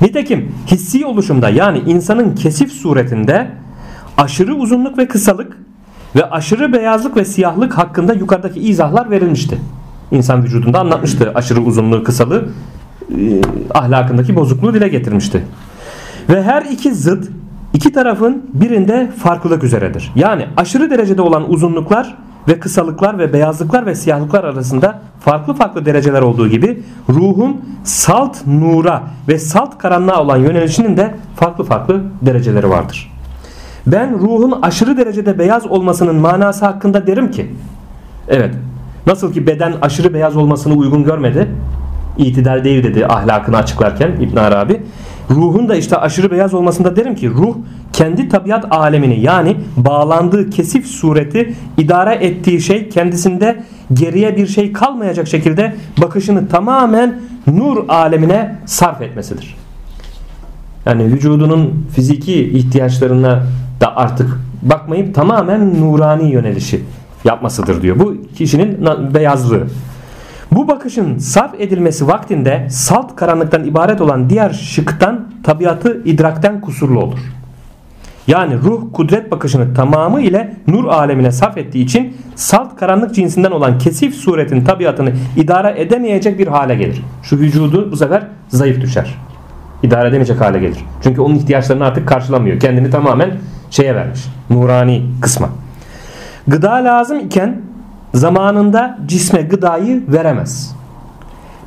Nitekim 0.00 0.54
hissi 0.66 1.06
oluşumda 1.06 1.48
yani 1.48 1.78
insanın 1.86 2.34
kesif 2.34 2.72
suretinde 2.72 3.50
aşırı 4.16 4.54
uzunluk 4.54 4.98
ve 4.98 5.08
kısalık 5.08 5.56
ve 6.16 6.30
aşırı 6.30 6.72
beyazlık 6.72 7.16
ve 7.16 7.24
siyahlık 7.24 7.78
hakkında 7.78 8.12
yukarıdaki 8.12 8.60
izahlar 8.60 9.10
verilmişti. 9.10 9.58
İnsan 10.10 10.44
vücudunda 10.44 10.80
anlatmıştı 10.80 11.32
aşırı 11.34 11.60
uzunluğu 11.60 12.04
kısalığı 12.04 12.48
ahlakındaki 13.74 14.36
bozukluğu 14.36 14.74
dile 14.74 14.88
getirmişti. 14.88 15.46
Ve 16.28 16.42
her 16.42 16.62
iki 16.62 16.94
zıt 16.94 17.28
iki 17.74 17.92
tarafın 17.92 18.50
birinde 18.54 19.10
farklılık 19.18 19.64
üzeredir. 19.64 20.12
Yani 20.14 20.46
aşırı 20.56 20.90
derecede 20.90 21.22
olan 21.22 21.52
uzunluklar 21.52 22.16
ve 22.48 22.60
kısalıklar 22.60 23.18
ve 23.18 23.32
beyazlıklar 23.32 23.86
ve 23.86 23.94
siyahlıklar 23.94 24.44
arasında 24.44 25.00
farklı 25.20 25.54
farklı 25.54 25.86
dereceler 25.86 26.22
olduğu 26.22 26.48
gibi 26.48 26.82
ruhun 27.08 27.60
salt 27.84 28.46
nura 28.46 29.02
ve 29.28 29.38
salt 29.38 29.78
karanlığa 29.78 30.22
olan 30.22 30.36
yönelişinin 30.36 30.96
de 30.96 31.14
farklı 31.36 31.64
farklı 31.64 32.02
dereceleri 32.22 32.70
vardır. 32.70 33.12
Ben 33.86 34.18
ruhun 34.18 34.58
aşırı 34.62 34.96
derecede 34.96 35.38
beyaz 35.38 35.66
olmasının 35.66 36.16
manası 36.16 36.64
hakkında 36.64 37.06
derim 37.06 37.30
ki 37.30 37.54
evet 38.28 38.54
nasıl 39.06 39.32
ki 39.32 39.46
beden 39.46 39.74
aşırı 39.82 40.14
beyaz 40.14 40.36
olmasını 40.36 40.74
uygun 40.74 41.04
görmedi 41.04 41.48
itidal 42.18 42.64
değil 42.64 42.84
dedi 42.84 43.06
ahlakını 43.06 43.56
açıklarken 43.56 44.10
İbn 44.20 44.36
Arabi 44.36 44.82
ruhun 45.30 45.68
da 45.68 45.76
işte 45.76 45.96
aşırı 45.96 46.30
beyaz 46.30 46.54
olmasında 46.54 46.96
derim 46.96 47.14
ki 47.14 47.30
ruh 47.30 47.56
kendi 47.92 48.28
tabiat 48.28 48.66
alemini 48.70 49.20
yani 49.20 49.56
bağlandığı 49.76 50.50
kesif 50.50 50.86
sureti 50.86 51.54
idare 51.78 52.14
ettiği 52.14 52.60
şey 52.60 52.88
kendisinde 52.88 53.62
geriye 53.92 54.36
bir 54.36 54.46
şey 54.46 54.72
kalmayacak 54.72 55.28
şekilde 55.28 55.74
bakışını 56.02 56.48
tamamen 56.48 57.20
nur 57.46 57.88
alemine 57.88 58.56
sarf 58.66 59.02
etmesidir. 59.02 59.56
Yani 60.86 61.04
vücudunun 61.04 61.86
fiziki 61.94 62.42
ihtiyaçlarına 62.42 63.42
da 63.80 63.96
artık 63.96 64.40
bakmayıp 64.62 65.14
tamamen 65.14 65.80
nurani 65.80 66.30
yönelişi 66.30 66.80
yapmasıdır 67.24 67.82
diyor. 67.82 67.98
Bu 67.98 68.16
kişinin 68.36 68.86
beyazlığı. 69.14 69.66
Bu 70.52 70.68
bakışın 70.68 71.18
sarf 71.18 71.54
edilmesi 71.58 72.08
vaktinde 72.08 72.66
salt 72.70 73.16
karanlıktan 73.16 73.64
ibaret 73.64 74.00
olan 74.00 74.30
diğer 74.30 74.50
şıktan 74.50 75.28
tabiatı 75.42 76.02
idrakten 76.04 76.60
kusurlu 76.60 77.00
olur. 77.00 77.18
Yani 78.26 78.54
ruh 78.58 78.82
kudret 78.92 79.30
bakışını 79.30 79.74
tamamı 79.74 80.20
ile 80.20 80.56
nur 80.66 80.84
alemine 80.84 81.32
sarf 81.32 81.58
ettiği 81.58 81.84
için 81.84 82.16
salt 82.34 82.76
karanlık 82.76 83.14
cinsinden 83.14 83.50
olan 83.50 83.78
kesif 83.78 84.14
suretin 84.14 84.64
tabiatını 84.64 85.12
idare 85.36 85.80
edemeyecek 85.80 86.38
bir 86.38 86.46
hale 86.46 86.74
gelir. 86.74 87.02
Şu 87.22 87.38
vücudu 87.38 87.92
bu 87.92 87.96
sefer 87.96 88.22
zayıf 88.48 88.80
düşer. 88.80 89.14
İdare 89.82 90.08
edemeyecek 90.08 90.40
hale 90.40 90.58
gelir. 90.58 90.78
Çünkü 91.02 91.20
onun 91.20 91.34
ihtiyaçlarını 91.34 91.84
artık 91.84 92.08
karşılamıyor. 92.08 92.60
Kendini 92.60 92.90
tamamen 92.90 93.30
şeye 93.70 93.94
vermiş. 93.94 94.20
Nurani 94.50 95.02
kısma. 95.20 95.48
Gıda 96.50 96.72
lazım 96.72 97.18
iken 97.18 97.60
zamanında 98.14 98.98
cisme 99.06 99.42
gıdayı 99.42 100.02
veremez. 100.08 100.76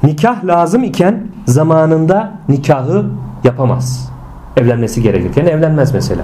Nikah 0.03 0.45
lazım 0.45 0.84
iken 0.84 1.27
zamanında 1.45 2.31
nikahı 2.49 3.05
yapamaz. 3.43 4.11
Evlenmesi 4.57 5.01
gerekirken 5.01 5.45
evlenmez 5.45 5.93
mesela. 5.93 6.21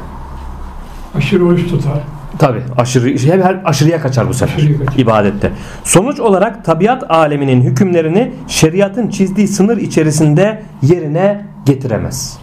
Aşırı 1.17 1.45
oruç 1.45 1.69
tutar. 1.69 1.93
Tabi 2.39 2.61
aşırı, 2.77 3.41
her 3.43 3.61
aşırıya 3.65 4.01
kaçar 4.01 4.29
bu 4.29 4.33
sefer 4.33 4.77
kaçar. 4.77 4.99
ibadette. 4.99 5.51
Sonuç 5.83 6.19
olarak 6.19 6.65
tabiat 6.65 7.11
aleminin 7.11 7.61
hükümlerini 7.61 8.31
şeriatın 8.47 9.09
çizdiği 9.09 9.47
sınır 9.47 9.77
içerisinde 9.77 10.63
yerine 10.81 11.45
getiremez. 11.65 12.39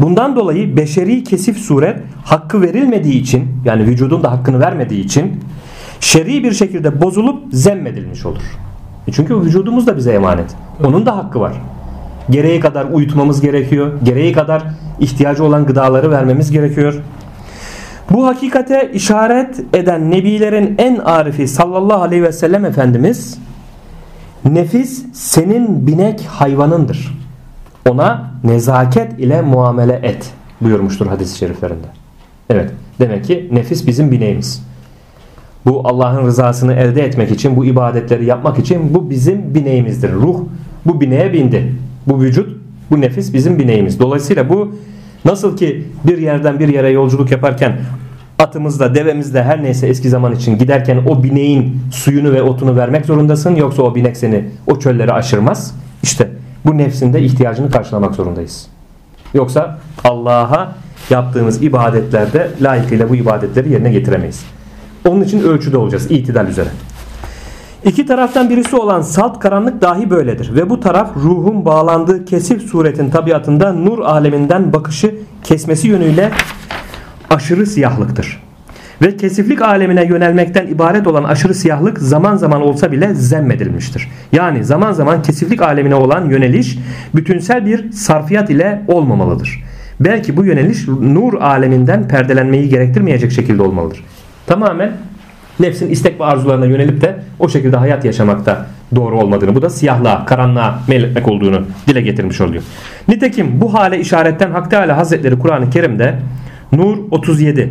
Bundan 0.00 0.36
dolayı 0.36 0.76
beşeri 0.76 1.24
kesif 1.24 1.56
suret 1.56 1.96
hakkı 2.24 2.62
verilmediği 2.62 3.20
için 3.20 3.48
yani 3.64 3.86
vücudun 3.86 4.22
da 4.22 4.32
hakkını 4.32 4.60
vermediği 4.60 5.04
için 5.04 5.40
şer'i 6.00 6.44
bir 6.44 6.52
şekilde 6.52 7.02
bozulup 7.02 7.42
zemmedilmiş 7.52 8.26
olur. 8.26 8.42
E 9.08 9.12
çünkü 9.12 9.40
vücudumuz 9.40 9.86
da 9.86 9.96
bize 9.96 10.12
emanet. 10.12 10.56
Onun 10.84 11.06
da 11.06 11.16
hakkı 11.16 11.40
var. 11.40 11.52
Gereği 12.30 12.60
kadar 12.60 12.84
uyutmamız 12.92 13.40
gerekiyor. 13.40 13.92
Gereği 14.02 14.32
kadar 14.32 14.62
ihtiyacı 15.00 15.44
olan 15.44 15.66
gıdaları 15.66 16.10
vermemiz 16.10 16.50
gerekiyor. 16.50 16.94
Bu 18.10 18.26
hakikate 18.26 18.90
işaret 18.94 19.60
eden 19.74 20.10
nebilerin 20.10 20.74
en 20.78 20.96
arifi 20.96 21.48
sallallahu 21.48 22.02
aleyhi 22.02 22.22
ve 22.22 22.32
sellem 22.32 22.64
Efendimiz 22.64 23.38
nefis 24.44 25.04
senin 25.12 25.86
binek 25.86 26.20
hayvanındır. 26.20 27.19
Ona 27.88 28.30
nezaket 28.44 29.20
ile 29.20 29.42
muamele 29.42 30.00
et 30.02 30.30
buyurmuştur 30.60 31.06
hadis-i 31.06 31.38
şeriflerinde. 31.38 31.86
Evet 32.50 32.70
demek 33.00 33.24
ki 33.24 33.48
nefis 33.52 33.86
bizim 33.86 34.10
bineğimiz. 34.10 34.62
Bu 35.66 35.88
Allah'ın 35.88 36.26
rızasını 36.26 36.74
elde 36.74 37.04
etmek 37.04 37.30
için, 37.30 37.56
bu 37.56 37.64
ibadetleri 37.64 38.24
yapmak 38.24 38.58
için 38.58 38.94
bu 38.94 39.10
bizim 39.10 39.54
bineğimizdir. 39.54 40.12
Ruh 40.12 40.40
bu 40.86 41.00
bineğe 41.00 41.32
bindi. 41.32 41.74
Bu 42.06 42.20
vücut, 42.20 42.56
bu 42.90 43.00
nefis 43.00 43.34
bizim 43.34 43.58
bineğimiz. 43.58 44.00
Dolayısıyla 44.00 44.48
bu 44.48 44.74
nasıl 45.24 45.56
ki 45.56 45.84
bir 46.04 46.18
yerden 46.18 46.58
bir 46.60 46.68
yere 46.68 46.90
yolculuk 46.90 47.30
yaparken 47.30 47.78
atımızla, 48.38 48.94
devemizle 48.94 49.42
her 49.42 49.62
neyse 49.62 49.86
eski 49.86 50.08
zaman 50.08 50.34
için 50.34 50.58
giderken 50.58 50.98
o 51.08 51.22
bineğin 51.22 51.80
suyunu 51.92 52.32
ve 52.32 52.42
otunu 52.42 52.76
vermek 52.76 53.06
zorundasın. 53.06 53.56
Yoksa 53.56 53.82
o 53.82 53.94
binek 53.94 54.16
seni 54.16 54.44
o 54.66 54.78
çölleri 54.78 55.12
aşırmaz. 55.12 55.74
İşte 56.02 56.28
bu 56.64 56.78
nefsinde 56.78 57.22
ihtiyacını 57.22 57.70
karşılamak 57.70 58.14
zorundayız. 58.14 58.66
Yoksa 59.34 59.78
Allah'a 60.04 60.72
yaptığımız 61.10 61.62
ibadetlerde 61.62 62.50
layıkıyla 62.60 63.08
bu 63.08 63.14
ibadetleri 63.14 63.72
yerine 63.72 63.90
getiremeyiz. 63.90 64.44
Onun 65.08 65.22
için 65.22 65.42
ölçüde 65.42 65.76
olacağız 65.76 66.10
itidal 66.10 66.48
üzere. 66.48 66.68
İki 67.84 68.06
taraftan 68.06 68.50
birisi 68.50 68.76
olan 68.76 69.02
salt 69.02 69.38
karanlık 69.38 69.82
dahi 69.82 70.10
böyledir. 70.10 70.54
Ve 70.54 70.70
bu 70.70 70.80
taraf 70.80 71.16
ruhun 71.16 71.64
bağlandığı 71.64 72.24
kesif 72.24 72.62
suretin 72.62 73.10
tabiatında 73.10 73.72
nur 73.72 73.98
aleminden 73.98 74.72
bakışı 74.72 75.14
kesmesi 75.44 75.88
yönüyle 75.88 76.30
aşırı 77.30 77.66
siyahlıktır. 77.66 78.49
Ve 79.02 79.16
kesiflik 79.16 79.62
alemine 79.62 80.04
yönelmekten 80.04 80.66
ibaret 80.66 81.06
olan 81.06 81.24
aşırı 81.24 81.54
siyahlık 81.54 81.98
zaman 81.98 82.36
zaman 82.36 82.62
olsa 82.62 82.92
bile 82.92 83.14
zemmedilmiştir. 83.14 84.08
Yani 84.32 84.64
zaman 84.64 84.92
zaman 84.92 85.22
kesiflik 85.22 85.62
alemine 85.62 85.94
olan 85.94 86.30
yöneliş 86.30 86.78
bütünsel 87.14 87.66
bir 87.66 87.92
sarfiyat 87.92 88.50
ile 88.50 88.82
olmamalıdır. 88.88 89.64
Belki 90.00 90.36
bu 90.36 90.44
yöneliş 90.44 90.88
nur 90.88 91.34
aleminden 91.34 92.08
perdelenmeyi 92.08 92.68
gerektirmeyecek 92.68 93.32
şekilde 93.32 93.62
olmalıdır. 93.62 94.04
Tamamen 94.46 94.92
nefsin 95.60 95.90
istek 95.90 96.20
ve 96.20 96.24
arzularına 96.24 96.66
yönelip 96.66 97.00
de 97.00 97.16
o 97.38 97.48
şekilde 97.48 97.76
hayat 97.76 98.04
yaşamakta 98.04 98.66
doğru 98.94 99.20
olmadığını, 99.20 99.54
bu 99.54 99.62
da 99.62 99.70
siyahlığa, 99.70 100.24
karanlığa 100.24 100.78
meyletmek 100.88 101.28
olduğunu 101.28 101.62
dile 101.86 102.00
getirmiş 102.00 102.40
oluyor. 102.40 102.62
Nitekim 103.08 103.60
bu 103.60 103.74
hale 103.74 104.00
işaretten 104.00 104.50
Hak 104.50 104.70
Teala 104.70 104.96
Hazretleri 104.96 105.38
Kur'an-ı 105.38 105.70
Kerim'de 105.70 106.14
Nur 106.72 106.98
37 107.10 107.70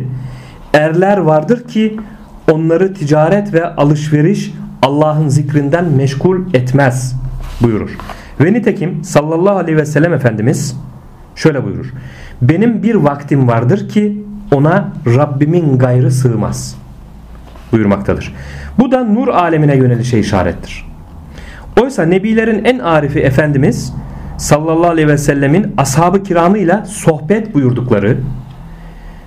Erler 0.74 1.18
vardır 1.18 1.68
ki 1.68 1.96
onları 2.50 2.94
ticaret 2.94 3.54
ve 3.54 3.74
alışveriş 3.74 4.54
Allah'ın 4.82 5.28
zikrinden 5.28 5.84
meşgul 5.84 6.54
etmez 6.54 7.16
buyurur. 7.62 7.90
Ve 8.40 8.52
nitekim 8.52 9.04
sallallahu 9.04 9.56
aleyhi 9.56 9.76
ve 9.78 9.86
sellem 9.86 10.14
Efendimiz 10.14 10.76
şöyle 11.34 11.64
buyurur. 11.64 11.86
Benim 12.42 12.82
bir 12.82 12.94
vaktim 12.94 13.48
vardır 13.48 13.88
ki 13.88 14.24
ona 14.52 14.88
Rabbimin 15.06 15.78
gayrı 15.78 16.10
sığmaz 16.10 16.76
buyurmaktadır. 17.72 18.34
Bu 18.78 18.92
da 18.92 19.04
nur 19.04 19.28
alemine 19.28 19.76
yönelişe 19.76 20.18
işarettir. 20.18 20.86
Oysa 21.80 22.02
nebilerin 22.02 22.64
en 22.64 22.78
arifi 22.78 23.20
Efendimiz 23.20 23.92
sallallahu 24.36 24.90
aleyhi 24.90 25.08
ve 25.08 25.18
sellemin 25.18 25.74
ashabı 25.76 26.22
kiramıyla 26.22 26.84
sohbet 26.84 27.54
buyurdukları 27.54 28.16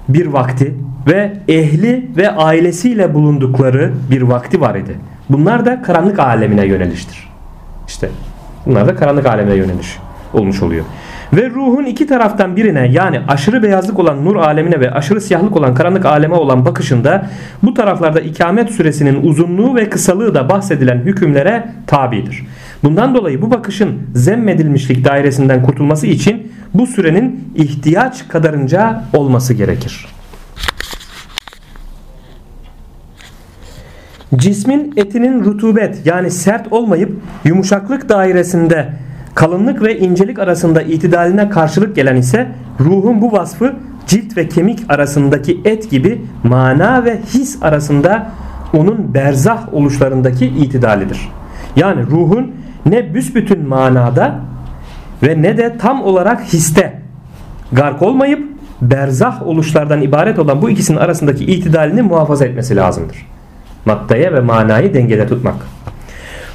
bir 0.10 0.26
vakti 0.26 0.76
ve 1.08 1.34
ehli 1.48 2.10
ve 2.18 2.32
ailesiyle 2.32 3.14
bulundukları 3.14 3.94
bir 4.12 4.22
vakti 4.22 4.62
var 4.62 4.76
idi. 4.76 4.96
Bunlar 5.30 5.66
da 5.66 5.82
karanlık 5.82 6.20
alemine 6.20 6.66
yöneliştir. 6.66 7.30
İşte 7.88 8.10
bunlar 8.66 8.88
da 8.88 8.96
karanlık 8.96 9.26
alemine 9.26 9.56
yöneliş 9.56 9.98
olmuş 10.34 10.62
oluyor. 10.62 10.86
Ve 11.34 11.50
ruhun 11.50 11.86
iki 11.86 12.08
taraftan 12.08 12.56
birine 12.56 12.88
yani 12.92 13.22
aşırı 13.28 13.64
beyazlık 13.64 14.00
olan 14.00 14.26
nur 14.26 14.36
alemine 14.36 14.80
ve 14.80 14.92
aşırı 14.92 15.22
siyahlık 15.22 15.56
olan 15.56 15.76
karanlık 15.76 16.06
aleme 16.06 16.36
olan 16.36 16.66
bakışında 16.66 17.30
bu 17.64 17.74
taraflarda 17.74 18.20
ikamet 18.20 18.70
süresinin 18.70 19.24
uzunluğu 19.24 19.76
ve 19.76 19.90
kısalığı 19.90 20.36
da 20.36 20.50
bahsedilen 20.50 20.98
hükümlere 20.98 21.68
tabidir. 21.88 22.46
Bundan 22.84 23.16
dolayı 23.16 23.42
bu 23.42 23.52
bakışın 23.52 24.00
zemmedilmişlik 24.16 25.06
dairesinden 25.06 25.64
kurtulması 25.64 26.08
için 26.08 26.52
bu 26.74 26.88
sürenin 26.88 27.50
ihtiyaç 27.56 28.28
kadarınca 28.28 29.04
olması 29.14 29.54
gerekir. 29.54 30.08
Cismin 34.36 34.94
etinin 34.98 35.46
rutubet 35.46 36.06
yani 36.06 36.32
sert 36.32 36.74
olmayıp 36.74 37.12
yumuşaklık 37.46 38.10
dairesinde 38.10 38.90
kalınlık 39.36 39.82
ve 39.82 40.00
incelik 40.00 40.40
arasında 40.40 40.82
itidaline 40.82 41.50
karşılık 41.50 41.96
gelen 41.96 42.16
ise 42.16 42.48
ruhun 42.80 43.22
bu 43.22 43.32
vasfı 43.32 43.74
cilt 44.08 44.38
ve 44.38 44.48
kemik 44.48 44.80
arasındaki 44.90 45.62
et 45.66 45.90
gibi 45.90 46.22
mana 46.44 47.06
ve 47.06 47.22
his 47.22 47.64
arasında 47.64 48.32
onun 48.74 49.14
berzah 49.14 49.74
oluşlarındaki 49.74 50.46
itidalidir. 50.46 51.30
Yani 51.76 52.06
ruhun 52.06 52.52
ne 52.86 53.14
büsbütün 53.14 53.68
manada 53.68 54.40
ve 55.24 55.42
ne 55.42 55.58
de 55.58 55.78
tam 55.78 56.04
olarak 56.04 56.44
histe 56.54 57.02
gark 57.72 58.02
olmayıp 58.02 58.48
berzah 58.82 59.48
oluşlardan 59.48 60.02
ibaret 60.02 60.40
olan 60.40 60.62
bu 60.62 60.70
ikisinin 60.70 60.98
arasındaki 60.98 61.46
itidalini 61.46 62.02
muhafaza 62.02 62.46
etmesi 62.46 62.76
lazımdır. 62.76 63.33
Maddeye 63.86 64.34
ve 64.34 64.40
manayı 64.40 64.94
dengede 64.94 65.28
tutmak. 65.28 65.56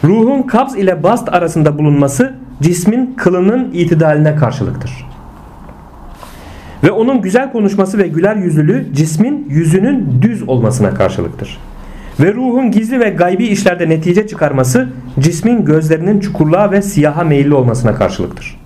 Ruhun 0.05 0.43
kabz 0.43 0.77
ile 0.77 1.03
bast 1.03 1.29
arasında 1.29 1.79
bulunması 1.79 2.35
cismin 2.63 3.15
kılının 3.17 3.71
itidaline 3.73 4.37
karşılıktır. 4.37 5.09
Ve 6.85 6.91
onun 6.91 7.23
güzel 7.23 7.53
konuşması 7.53 7.99
ve 7.99 8.09
güler 8.09 8.37
yüzlülüğü 8.37 8.95
cismin 8.95 9.47
yüzünün 9.49 10.23
düz 10.23 10.49
olmasına 10.49 10.95
karşılıktır. 10.95 11.59
Ve 12.21 12.35
ruhun 12.35 12.71
gizli 12.71 13.01
ve 13.01 13.11
gaybi 13.11 13.47
işlerde 13.47 13.89
netice 13.89 14.27
çıkarması 14.27 14.89
cismin 15.19 15.65
gözlerinin 15.65 16.21
çukurluğa 16.21 16.71
ve 16.71 16.83
siyaha 16.83 17.25
meyilli 17.25 17.55
olmasına 17.55 17.95
karşılıktır. 17.95 18.59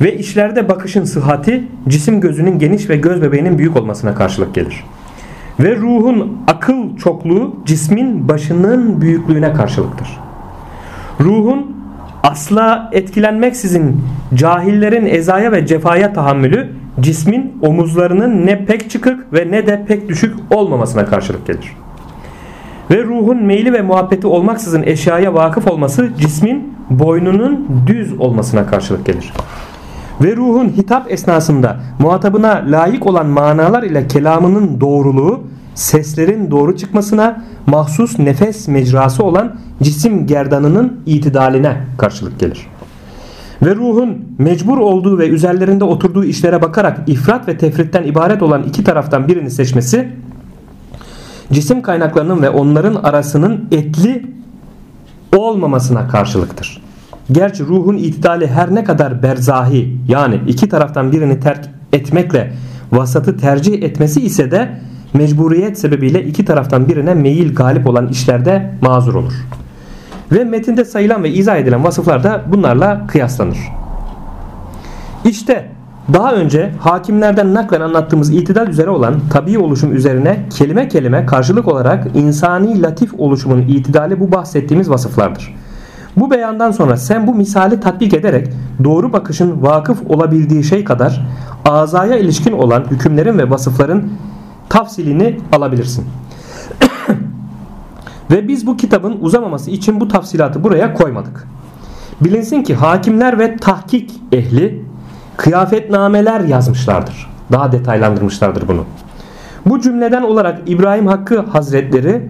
Ve 0.00 0.16
işlerde 0.16 0.68
bakışın 0.68 1.04
sıhhati 1.04 1.64
cisim 1.88 2.20
gözünün 2.20 2.58
geniş 2.58 2.90
ve 2.90 2.96
göz 2.96 3.22
bebeğinin 3.22 3.58
büyük 3.58 3.76
olmasına 3.76 4.14
karşılık 4.14 4.54
gelir. 4.54 4.84
Ve 5.60 5.76
ruhun 5.76 6.38
akıl 6.46 6.96
çokluğu 6.96 7.56
cismin 7.64 8.28
başının 8.28 9.00
büyüklüğüne 9.00 9.52
karşılıktır. 9.52 10.08
Ruhun 11.20 11.76
asla 12.22 12.90
etkilenmeksizin 12.92 14.00
cahillerin 14.34 15.06
ezaya 15.06 15.52
ve 15.52 15.66
cefaya 15.66 16.12
tahammülü 16.12 16.72
cismin 17.00 17.58
omuzlarının 17.62 18.46
ne 18.46 18.64
pek 18.64 18.90
çıkık 18.90 19.32
ve 19.32 19.50
ne 19.50 19.66
de 19.66 19.84
pek 19.88 20.08
düşük 20.08 20.34
olmamasına 20.50 21.06
karşılık 21.06 21.46
gelir. 21.46 21.72
Ve 22.90 23.04
ruhun 23.04 23.42
meyli 23.42 23.72
ve 23.72 23.82
muhabbeti 23.82 24.26
olmaksızın 24.26 24.82
eşyaya 24.82 25.34
vakıf 25.34 25.66
olması 25.66 26.10
cismin 26.18 26.74
boynunun 26.90 27.68
düz 27.86 28.20
olmasına 28.20 28.66
karşılık 28.66 29.06
gelir. 29.06 29.32
Ve 30.22 30.36
ruhun 30.36 30.68
hitap 30.68 31.12
esnasında 31.12 31.76
muhatabına 31.98 32.64
layık 32.70 33.06
olan 33.06 33.26
manalar 33.26 33.82
ile 33.82 34.08
kelamının 34.08 34.80
doğruluğu 34.80 35.40
seslerin 35.74 36.50
doğru 36.50 36.76
çıkmasına 36.76 37.44
mahsus 37.66 38.18
nefes 38.18 38.68
mecrası 38.68 39.24
olan 39.24 39.56
cisim 39.82 40.26
gerdanının 40.26 41.00
itidaline 41.06 41.76
karşılık 41.98 42.40
gelir. 42.40 42.66
Ve 43.62 43.74
ruhun 43.74 44.24
mecbur 44.38 44.78
olduğu 44.78 45.18
ve 45.18 45.28
üzerlerinde 45.28 45.84
oturduğu 45.84 46.24
işlere 46.24 46.62
bakarak 46.62 47.08
ifrat 47.08 47.48
ve 47.48 47.58
tefritten 47.58 48.02
ibaret 48.02 48.42
olan 48.42 48.62
iki 48.62 48.84
taraftan 48.84 49.28
birini 49.28 49.50
seçmesi 49.50 50.08
cisim 51.52 51.82
kaynaklarının 51.82 52.42
ve 52.42 52.50
onların 52.50 52.94
arasının 52.94 53.68
etli 53.72 54.26
olmamasına 55.36 56.08
karşılıktır. 56.08 56.85
Gerçi 57.32 57.66
ruhun 57.66 57.96
itidali 57.96 58.46
her 58.46 58.74
ne 58.74 58.84
kadar 58.84 59.22
berzahi 59.22 59.96
yani 60.08 60.40
iki 60.46 60.68
taraftan 60.68 61.12
birini 61.12 61.40
terk 61.40 61.68
etmekle 61.92 62.52
vasatı 62.92 63.36
tercih 63.36 63.82
etmesi 63.82 64.20
ise 64.20 64.50
de 64.50 64.68
mecburiyet 65.14 65.78
sebebiyle 65.78 66.24
iki 66.24 66.44
taraftan 66.44 66.88
birine 66.88 67.14
meyil 67.14 67.54
galip 67.54 67.86
olan 67.86 68.08
işlerde 68.08 68.70
mazur 68.80 69.14
olur. 69.14 69.32
Ve 70.32 70.44
metinde 70.44 70.84
sayılan 70.84 71.22
ve 71.22 71.30
izah 71.30 71.56
edilen 71.56 71.84
vasıflar 71.84 72.24
da 72.24 72.42
bunlarla 72.52 73.06
kıyaslanır. 73.06 73.58
İşte 75.24 75.68
daha 76.12 76.32
önce 76.32 76.72
hakimlerden 76.80 77.54
naklen 77.54 77.80
anlattığımız 77.80 78.30
itidal 78.30 78.68
üzere 78.68 78.90
olan 78.90 79.14
tabi 79.32 79.58
oluşum 79.58 79.96
üzerine 79.96 80.38
kelime 80.56 80.88
kelime 80.88 81.26
karşılık 81.26 81.68
olarak 81.68 82.06
insani 82.14 82.82
latif 82.82 83.14
oluşumun 83.18 83.62
itidali 83.62 84.20
bu 84.20 84.32
bahsettiğimiz 84.32 84.90
vasıflardır. 84.90 85.54
Bu 86.16 86.30
beyandan 86.30 86.70
sonra 86.70 86.96
sen 86.96 87.26
bu 87.26 87.34
misali 87.34 87.80
tatbik 87.80 88.14
ederek 88.14 88.48
doğru 88.84 89.12
bakışın 89.12 89.62
vakıf 89.62 90.10
olabildiği 90.10 90.64
şey 90.64 90.84
kadar 90.84 91.26
azaya 91.64 92.16
ilişkin 92.18 92.52
olan 92.52 92.84
hükümlerin 92.90 93.38
ve 93.38 93.50
vasıfların 93.50 94.04
tafsilini 94.68 95.40
alabilirsin. 95.52 96.04
ve 98.30 98.48
biz 98.48 98.66
bu 98.66 98.76
kitabın 98.76 99.16
uzamaması 99.20 99.70
için 99.70 100.00
bu 100.00 100.08
tafsilatı 100.08 100.64
buraya 100.64 100.94
koymadık. 100.94 101.48
Bilinsin 102.20 102.62
ki 102.62 102.74
hakimler 102.74 103.38
ve 103.38 103.56
tahkik 103.56 104.20
ehli 104.32 104.84
kıyafetnameler 105.36 106.40
yazmışlardır. 106.40 107.30
Daha 107.52 107.72
detaylandırmışlardır 107.72 108.68
bunu. 108.68 108.84
Bu 109.66 109.80
cümleden 109.80 110.22
olarak 110.22 110.58
İbrahim 110.66 111.06
Hakkı 111.06 111.40
Hazretleri 111.40 112.28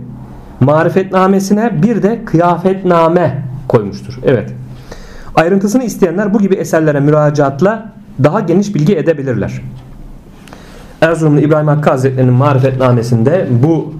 marifetnamesine 0.60 1.82
bir 1.82 2.02
de 2.02 2.24
kıyafetname 2.24 3.42
koymuştur. 3.68 4.18
Evet. 4.24 4.52
Ayrıntısını 5.34 5.84
isteyenler 5.84 6.34
bu 6.34 6.38
gibi 6.38 6.54
eserlere 6.54 7.00
müracaatla 7.00 7.92
daha 8.24 8.40
geniş 8.40 8.74
bilgi 8.74 8.96
edebilirler. 8.96 9.62
Erzurumlu 11.00 11.40
İbrahim 11.40 11.66
Hakkı 11.66 11.90
Hazretleri'nin 11.90 12.32
marifetnamesinde 12.32 13.46
bu 13.50 13.94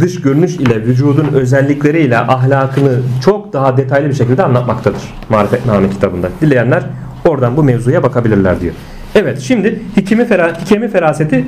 dış 0.00 0.20
görünüş 0.20 0.56
ile 0.56 0.82
vücudun 0.82 1.28
özellikleriyle 1.34 2.18
ahlakını 2.18 3.00
çok 3.24 3.52
daha 3.52 3.76
detaylı 3.76 4.08
bir 4.08 4.14
şekilde 4.14 4.42
anlatmaktadır. 4.42 5.02
Marifetname 5.28 5.90
kitabında. 5.90 6.28
Dileyenler 6.40 6.82
oradan 7.24 7.56
bu 7.56 7.62
mevzuya 7.64 8.02
bakabilirler 8.02 8.60
diyor. 8.60 8.74
Evet 9.14 9.40
şimdi 9.40 9.82
hikimi, 9.96 10.24
fera, 10.24 10.52
hikemi 10.60 10.88
feraseti 10.88 11.44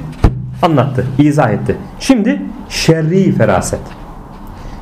anlattı, 0.63 1.05
izah 1.19 1.51
etti. 1.51 1.77
Şimdi 2.01 2.43
şerri 2.69 3.33
feraset. 3.33 3.81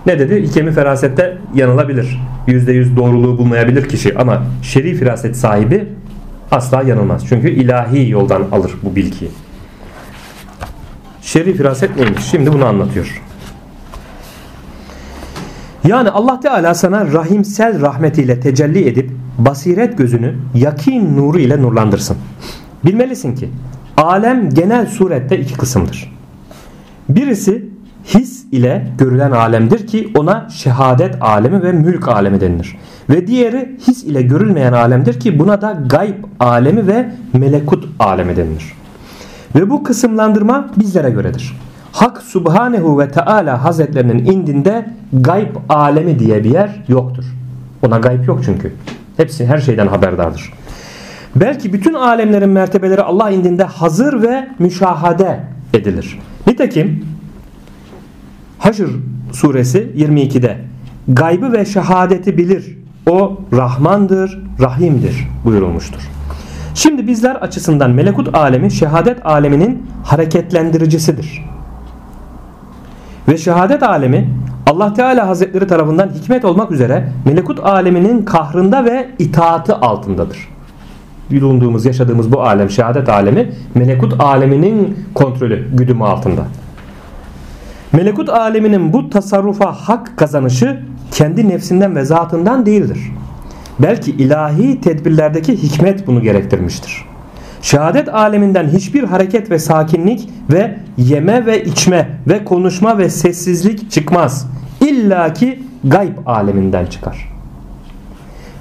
Ne 0.07 0.19
dedi? 0.19 0.35
İkemi 0.35 0.73
ferasette 0.73 1.39
yanılabilir. 1.55 2.21
%100 2.49 2.97
doğruluğu 2.97 3.39
bulmayabilir 3.39 3.89
kişi 3.89 4.19
ama 4.19 4.43
şer'i 4.63 4.95
firaset 4.95 5.37
sahibi 5.37 5.89
asla 6.51 6.83
yanılmaz. 6.83 7.27
Çünkü 7.29 7.51
ilahi 7.51 8.11
yoldan 8.11 8.43
alır 8.53 8.73
bu 8.83 8.97
bilgiyi. 8.97 9.31
Şer'i 11.23 11.55
firaset 11.55 11.97
neymiş? 11.97 12.25
Şimdi 12.25 12.53
bunu 12.53 12.65
anlatıyor. 12.65 13.23
Yani 15.89 16.11
Allah 16.11 16.41
Teala 16.41 16.75
sana 16.75 17.13
rahimsel 17.13 17.81
rahmetiyle 17.81 18.41
tecelli 18.41 18.89
edip 18.89 19.11
basiret 19.39 19.99
gözünü 19.99 20.35
yakin 20.55 21.17
nuru 21.17 21.39
ile 21.39 21.63
nurlandırsın. 21.63 22.17
Bilmelisin 22.85 23.35
ki 23.35 23.49
alem 23.97 24.51
genel 24.51 24.87
surette 24.87 25.39
iki 25.39 25.55
kısımdır. 25.55 26.13
Birisi 27.09 27.74
his 28.05 28.45
ile 28.53 28.87
görülen 28.99 29.31
alemdir 29.31 29.87
ki 29.87 30.13
ona 30.17 30.49
şehadet 30.51 31.23
alemi 31.23 31.63
ve 31.63 31.73
mülk 31.73 32.09
alemi 32.09 32.41
denilir. 32.41 32.77
Ve 33.11 33.27
diğeri 33.27 33.77
his 33.87 34.05
ile 34.05 34.23
görülmeyen 34.23 34.73
alemdir 34.73 35.21
ki 35.21 35.39
buna 35.39 35.61
da 35.61 35.83
gayb 35.87 36.25
alemi 36.41 36.87
ve 36.87 37.11
melekut 37.33 37.89
alemi 37.99 38.37
denilir. 38.37 38.73
Ve 39.55 39.71
bu 39.71 39.83
kısımlandırma 39.83 40.71
bizlere 40.77 41.11
göredir. 41.11 41.57
Hak 41.93 42.23
Subhanehu 42.23 42.99
ve 42.99 43.09
Teala 43.09 43.65
Hazretlerinin 43.65 44.25
indinde 44.25 44.87
gayb 45.13 45.57
alemi 45.69 46.19
diye 46.19 46.45
bir 46.45 46.51
yer 46.51 46.85
yoktur. 46.89 47.25
Ona 47.87 47.99
gayb 47.99 48.25
yok 48.25 48.41
çünkü. 48.45 48.73
Hepsi 49.17 49.47
her 49.47 49.59
şeyden 49.59 49.87
haberdardır. 49.87 50.53
Belki 51.37 51.73
bütün 51.73 51.95
alemlerin 51.95 52.51
mertebeleri 52.51 53.03
Allah 53.03 53.31
indinde 53.31 53.65
hazır 53.65 54.23
ve 54.23 54.49
müşahade 54.59 55.41
edilir. 55.75 56.19
Nitekim 56.47 57.14
Haşr 58.59 58.89
suresi 59.33 59.93
22'de 59.97 60.59
gaybı 61.09 61.53
ve 61.53 61.65
şehadeti 61.65 62.39
bilir. 62.39 62.79
O 63.11 63.41
Rahmandır, 63.53 64.43
Rahim'dir 64.61 65.29
buyurulmuştur. 65.45 66.01
Şimdi 66.75 67.07
bizler 67.07 67.35
açısından 67.35 67.91
melekut 67.91 68.35
alemi 68.35 68.71
şehadet 68.71 69.27
aleminin 69.27 69.87
hareketlendiricisidir. 70.05 71.45
Ve 73.29 73.39
şehadet 73.39 73.83
alemi 73.83 74.31
Allah 74.67 74.95
Teala 74.95 75.29
Hazretleri 75.29 75.67
tarafından 75.67 76.09
hikmet 76.09 76.45
olmak 76.45 76.73
üzere 76.73 77.13
melekut 77.25 77.61
aleminin 77.61 78.25
kahrında 78.25 78.85
ve 78.85 79.09
itaati 79.19 79.73
altındadır. 79.73 80.49
Bulunduğumuz, 81.31 81.85
yaşadığımız 81.87 82.33
bu 82.33 82.43
alem, 82.43 82.71
şehadet 82.71 83.09
alemi 83.09 83.53
melekut 83.75 84.21
aleminin 84.21 84.99
kontrolü, 85.15 85.77
güdümü 85.77 86.05
altında. 86.05 86.43
Melekut 87.95 88.29
aleminin 88.29 88.93
bu 88.93 89.11
tasarrufa 89.11 89.73
hak 89.73 90.17
kazanışı 90.17 90.81
kendi 91.11 91.49
nefsinden 91.49 91.97
ve 91.97 92.05
zatından 92.05 92.67
değildir. 92.67 92.99
Belki 93.79 94.11
ilahi 94.11 94.81
tedbirlerdeki 94.81 95.63
hikmet 95.63 96.07
bunu 96.07 96.23
gerektirmiştir. 96.23 97.05
Şehadet 97.63 98.09
aleminden 98.09 98.69
hiçbir 98.69 99.05
hareket 99.05 99.51
ve 99.51 99.59
sakinlik 99.59 100.29
ve 100.53 100.79
yeme 100.97 101.47
ve 101.47 101.65
içme 101.65 102.09
ve 102.29 102.45
konuşma 102.45 102.99
ve 102.99 103.11
sessizlik 103.11 103.91
çıkmaz. 103.91 104.47
İlla 104.81 105.33
ki 105.33 105.63
gayb 105.85 106.17
aleminden 106.27 106.87
çıkar. 106.87 107.33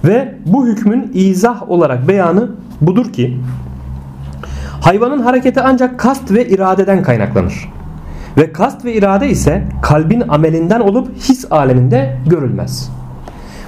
Ve 0.04 0.36
bu 0.46 0.68
hükmün 0.68 1.12
izah 1.14 1.70
olarak 1.70 2.08
beyanı 2.08 2.52
budur 2.82 3.14
ki 3.14 3.40
hayvanın 4.82 5.20
hareketi 5.20 5.62
ancak 5.62 6.00
kast 6.00 6.32
ve 6.32 6.48
iradeden 6.48 7.04
kaynaklanır. 7.04 7.70
Ve 8.38 8.54
kast 8.54 8.86
ve 8.86 8.94
irade 8.94 9.30
ise 9.30 9.64
kalbin 9.82 10.24
amelinden 10.30 10.80
olup 10.80 11.18
his 11.18 11.46
aleminde 11.52 12.18
görülmez. 12.28 12.92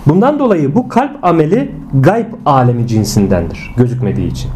Bundan 0.06 0.40
dolayı 0.40 0.76
bu 0.76 0.90
kalp 0.90 1.26
ameli 1.26 1.72
gayb 1.94 2.26
alemi 2.46 2.88
cinsindendir 2.88 3.74
gözükmediği 3.78 4.32
için. 4.32 4.52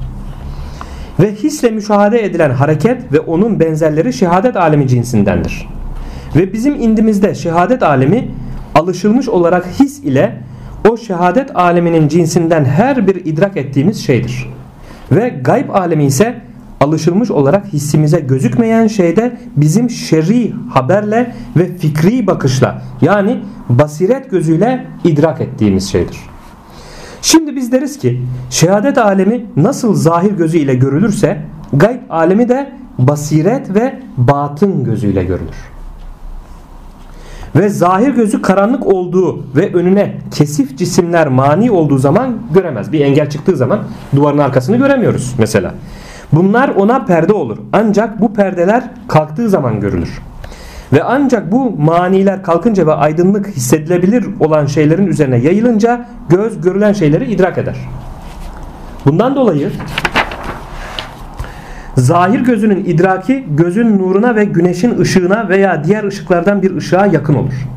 Ve 1.20 1.36
hisle 1.36 1.70
müşahede 1.70 2.26
edilen 2.26 2.52
hareket 2.52 3.14
ve 3.14 3.20
onun 3.20 3.60
benzerleri 3.60 4.14
şehadet 4.14 4.58
alemi 4.58 4.88
cinsindendir. 4.88 5.68
Ve 6.36 6.54
bizim 6.54 6.76
indimizde 6.82 7.36
şehadet 7.36 7.84
alemi 7.84 8.32
alışılmış 8.76 9.30
olarak 9.30 9.68
his 9.80 10.00
ile 10.00 10.38
o 10.90 10.98
şehadet 10.98 11.56
aleminin 11.56 12.08
cinsinden 12.08 12.66
her 12.66 13.08
bir 13.08 13.16
idrak 13.26 13.58
ettiğimiz 13.58 14.06
şeydir. 14.06 14.50
Ve 15.12 15.30
gayb 15.30 15.70
alemi 15.70 16.06
ise 16.06 16.36
alışılmış 16.80 17.32
olarak 17.32 17.66
hissimize 17.66 18.20
gözükmeyen 18.20 18.88
şeyde 18.88 19.38
bizim 19.56 19.90
şer'i 19.90 20.54
haberle 20.70 21.36
ve 21.58 21.78
fikri 21.78 22.28
bakışla 22.28 22.82
yani 23.02 23.40
basiret 23.70 24.32
gözüyle 24.32 24.88
idrak 25.04 25.42
ettiğimiz 25.42 25.92
şeydir. 25.92 26.18
Şimdi 27.22 27.56
biz 27.56 27.72
deriz 27.72 28.00
ki 28.00 28.22
şehadet 28.50 28.98
alemi 28.98 29.46
nasıl 29.58 29.96
zahir 29.96 30.32
gözüyle 30.32 30.76
görülürse 30.76 31.42
gayb 31.74 32.00
alemi 32.10 32.50
de 32.50 32.72
basiret 32.98 33.76
ve 33.76 34.00
batın 34.18 34.84
gözüyle 34.84 35.24
görülür. 35.24 35.70
Ve 37.56 37.70
zahir 37.70 38.10
gözü 38.10 38.42
karanlık 38.42 38.88
olduğu 38.88 39.56
ve 39.56 39.74
önüne 39.74 40.18
kesif 40.32 40.78
cisimler 40.78 41.28
mani 41.28 41.72
olduğu 41.72 41.98
zaman 41.98 42.38
göremez. 42.54 42.92
Bir 42.92 43.02
engel 43.02 43.30
çıktığı 43.30 43.58
zaman 43.58 43.80
duvarın 44.16 44.38
arkasını 44.38 44.78
göremiyoruz 44.78 45.36
mesela. 45.38 45.74
Bunlar 46.32 46.70
ona 46.70 47.06
perde 47.06 47.34
olur. 47.34 47.58
Ancak 47.74 48.22
bu 48.22 48.34
perdeler 48.34 48.84
kalktığı 49.08 49.50
zaman 49.50 49.80
görülür. 49.80 50.22
Ve 50.94 51.04
ancak 51.04 51.52
bu 51.52 51.70
maniler 51.78 52.44
kalkınca 52.44 52.88
ve 52.88 52.94
aydınlık 52.94 53.48
hissedilebilir 53.48 54.26
olan 54.40 54.66
şeylerin 54.66 55.08
üzerine 55.08 55.38
yayılınca 55.38 56.06
göz 56.30 56.62
görülen 56.62 56.94
şeyleri 56.94 57.32
idrak 57.32 57.58
eder. 57.58 57.76
Bundan 59.06 59.36
dolayı 59.36 59.72
zahir 61.98 62.40
gözünün 62.40 62.86
idraki 62.86 63.46
gözün 63.50 64.00
nuruna 64.00 64.36
ve 64.36 64.46
güneşin 64.46 65.00
ışığına 65.00 65.50
veya 65.50 65.84
diğer 65.84 66.04
ışıklardan 66.04 66.62
bir 66.62 66.76
ışığa 66.76 67.06
yakın 67.06 67.34
olur. 67.34 67.68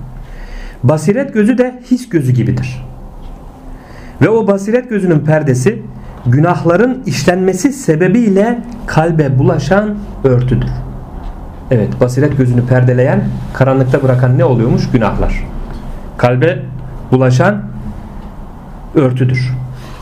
Basiret 0.83 1.35
gözü 1.35 1.59
de 1.59 1.81
his 1.91 2.09
gözü 2.09 2.33
gibidir. 2.33 2.85
Ve 4.23 4.29
o 4.29 4.47
basiret 4.47 4.91
gözünün 4.91 5.21
perdesi 5.21 5.83
günahların 6.27 7.03
işlenmesi 7.07 7.73
sebebiyle 7.73 8.59
kalbe 8.87 9.39
bulaşan 9.39 9.95
örtüdür. 10.25 10.71
Evet 11.71 12.01
basiret 12.01 12.39
gözünü 12.39 12.67
perdeleyen 12.67 13.25
karanlıkta 13.55 14.03
bırakan 14.03 14.39
ne 14.39 14.45
oluyormuş? 14.45 14.91
Günahlar. 14.91 15.45
Kalbe 16.17 16.59
bulaşan 17.13 17.63
örtüdür. 18.95 19.51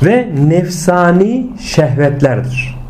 Ve 0.02 0.28
nefsani 0.48 1.50
şehvetlerdir. 1.60 2.80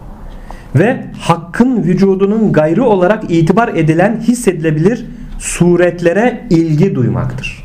Ve 0.77 1.05
hakkın 1.21 1.83
vücudunun 1.83 2.53
gayrı 2.53 2.85
olarak 2.85 3.31
itibar 3.31 3.69
edilen 3.69 4.21
hissedilebilir 4.21 5.07
suretlere 5.39 6.47
ilgi 6.51 6.95
duymaktır. 6.95 7.65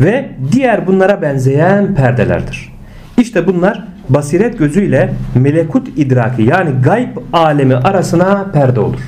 Ve 0.00 0.30
diğer 0.52 0.86
bunlara 0.86 1.22
benzeyen 1.22 1.94
perdelerdir. 1.94 2.75
İşte 3.36 3.48
bunlar 3.54 3.84
basiret 4.08 4.58
gözüyle 4.58 5.14
melekut 5.34 5.88
idraki 5.98 6.42
yani 6.42 6.70
gayb 6.84 7.16
alemi 7.32 7.74
arasına 7.74 8.44
perde 8.52 8.80
olur. 8.80 9.00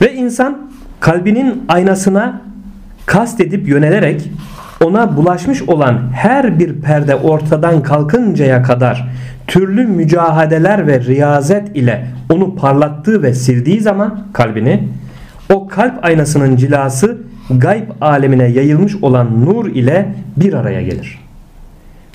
Ve 0.00 0.14
insan 0.14 0.70
kalbinin 1.00 1.64
aynasına 1.68 2.40
kast 3.06 3.40
edip 3.40 3.68
yönelerek 3.68 4.30
ona 4.84 5.16
bulaşmış 5.16 5.62
olan 5.62 6.00
her 6.12 6.58
bir 6.58 6.80
perde 6.80 7.14
ortadan 7.16 7.82
kalkıncaya 7.82 8.62
kadar 8.62 9.08
türlü 9.46 9.84
mücahadeler 9.86 10.86
ve 10.86 11.00
riyazet 11.00 11.76
ile 11.76 12.06
onu 12.32 12.56
parlattığı 12.56 13.22
ve 13.22 13.34
sildiği 13.34 13.80
zaman 13.80 14.26
kalbini 14.32 14.88
o 15.52 15.68
kalp 15.68 16.04
aynasının 16.04 16.56
cilası 16.56 17.18
gayb 17.50 17.90
alemine 18.00 18.44
yayılmış 18.44 18.96
olan 19.02 19.44
nur 19.46 19.66
ile 19.66 20.14
bir 20.36 20.52
araya 20.52 20.82
gelir. 20.82 21.23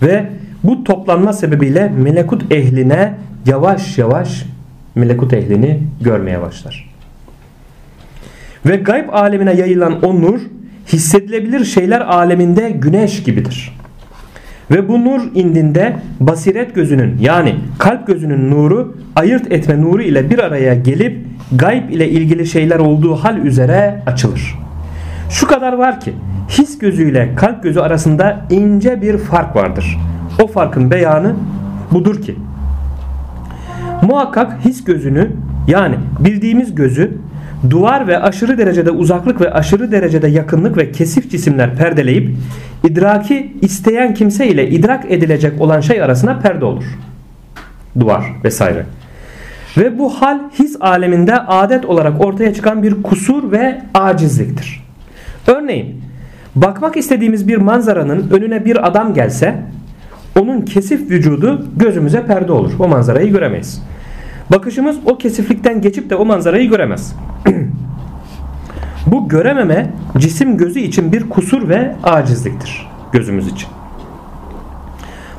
Ve 0.02 0.26
bu 0.64 0.84
toplanma 0.84 1.34
sebebiyle 1.34 1.92
melekut 1.98 2.52
ehline 2.52 3.14
yavaş 3.46 3.98
yavaş 3.98 4.46
melekut 4.96 5.34
ehlini 5.34 5.80
görmeye 6.02 6.42
başlar. 6.42 6.90
Ve 8.66 8.76
gayb 8.76 9.10
alemine 9.10 9.54
yayılan 9.54 10.06
o 10.06 10.22
nur 10.22 10.40
hissedilebilir 10.88 11.66
şeyler 11.66 12.02
aleminde 12.02 12.70
güneş 12.70 13.24
gibidir. 13.24 13.80
Ve 14.72 14.88
bu 14.88 15.06
nur 15.06 15.22
indinde 15.36 15.96
basiret 16.20 16.76
gözünün 16.76 17.18
yani 17.22 17.56
kalp 17.80 18.08
gözünün 18.08 18.52
nuru 18.52 18.98
ayırt 19.16 19.52
etme 19.52 19.82
nuru 19.82 20.02
ile 20.02 20.30
bir 20.30 20.40
araya 20.40 20.74
gelip 20.76 21.18
gayb 21.52 21.90
ile 21.90 22.10
ilgili 22.10 22.48
şeyler 22.48 22.80
olduğu 22.80 23.16
hal 23.16 23.38
üzere 23.38 24.04
açılır. 24.06 24.56
Şu 25.30 25.48
kadar 25.48 25.74
var 25.74 26.00
ki 26.00 26.14
his 26.50 26.80
gözüyle 26.80 27.36
kalp 27.36 27.64
gözü 27.64 27.80
arasında 27.80 28.46
ince 28.50 29.02
bir 29.02 29.18
fark 29.18 29.56
vardır. 29.56 29.98
O 30.44 30.48
farkın 30.48 30.92
beyanı 30.92 31.36
budur 31.92 32.22
ki 32.22 32.36
muhakkak 34.02 34.66
his 34.66 34.84
gözünü 34.84 35.32
yani 35.68 35.96
bildiğimiz 36.20 36.76
gözü 36.76 37.18
duvar 37.70 38.08
ve 38.08 38.20
aşırı 38.20 38.58
derecede 38.58 38.92
uzaklık 38.92 39.42
ve 39.42 39.54
aşırı 39.54 39.92
derecede 39.92 40.28
yakınlık 40.28 40.78
ve 40.78 40.92
kesif 40.92 41.32
cisimler 41.32 41.76
perdeleyip 41.76 42.36
idraki 42.84 43.54
isteyen 43.62 44.14
kimse 44.14 44.48
ile 44.48 44.70
idrak 44.70 45.12
edilecek 45.12 45.62
olan 45.62 45.82
şey 45.82 46.02
arasına 46.02 46.40
perde 46.40 46.66
olur. 46.66 46.84
Duvar 48.00 48.24
vesaire. 48.44 48.86
Ve 49.78 50.00
bu 50.00 50.10
hal 50.10 50.40
his 50.60 50.78
aleminde 50.80 51.40
adet 51.40 51.86
olarak 51.86 52.26
ortaya 52.26 52.54
çıkan 52.54 52.84
bir 52.84 53.04
kusur 53.04 53.52
ve 53.52 53.82
acizliktir. 53.94 54.84
Örneğin 55.48 56.02
bakmak 56.62 56.98
istediğimiz 56.98 57.48
bir 57.48 57.58
manzaranın 57.58 58.30
önüne 58.30 58.66
bir 58.66 58.88
adam 58.88 59.14
gelse 59.14 59.56
onun 60.40 60.62
kesif 60.62 61.12
vücudu 61.12 61.66
gözümüze 61.78 62.26
perde 62.26 62.52
olur. 62.52 62.72
O 62.80 62.88
manzarayı 62.88 63.32
göremeyiz. 63.32 63.84
Bakışımız 64.52 64.98
o 65.06 65.18
kesiflikten 65.18 65.82
geçip 65.82 66.10
de 66.10 66.16
o 66.16 66.26
manzarayı 66.26 66.70
göremez. 66.70 67.16
Bu 69.08 69.30
görememe 69.30 69.90
cisim 70.18 70.58
gözü 70.58 70.80
için 70.80 71.12
bir 71.12 71.30
kusur 71.30 71.70
ve 71.70 71.96
acizliktir 72.04 72.88
gözümüz 73.12 73.48
için. 73.48 73.70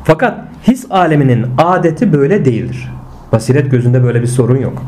Fakat 0.04 0.38
his 0.68 0.86
aleminin 0.90 1.46
adeti 1.58 2.12
böyle 2.12 2.44
değildir. 2.44 2.92
Basiret 3.32 3.70
gözünde 3.70 4.02
böyle 4.02 4.22
bir 4.22 4.26
sorun 4.26 4.56
yok. 4.56 4.82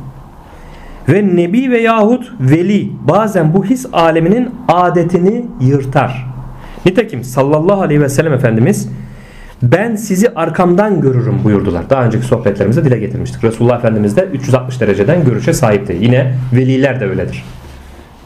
Ve 1.09 1.37
nebi 1.37 1.71
ve 1.71 1.81
yahut 1.81 2.33
veli 2.41 2.91
bazen 3.09 3.55
bu 3.55 3.65
his 3.65 3.87
aleminin 3.93 4.51
adetini 4.69 5.45
yırtar. 5.61 6.27
Nitekim 6.87 7.25
sallallahu 7.25 7.83
aleyhi 7.83 8.01
ve 8.01 8.09
sellem 8.09 8.33
Efendimiz 8.33 8.89
ben 9.63 9.97
sizi 9.97 10.35
arkamdan 10.35 11.01
görürüm 11.01 11.45
buyurdular. 11.45 11.91
Daha 11.91 12.05
önceki 12.05 12.25
sohbetlerimizde 12.25 12.85
dile 12.85 12.99
getirmiştik. 12.99 13.45
Resulullah 13.45 13.79
Efendimiz 13.79 14.17
de 14.17 14.25
360 14.25 14.81
dereceden 14.81 15.25
görüşe 15.25 15.53
sahipti. 15.53 15.97
Yine 16.01 16.35
veliler 16.53 17.01
de 17.01 17.07
öyledir. 17.07 17.45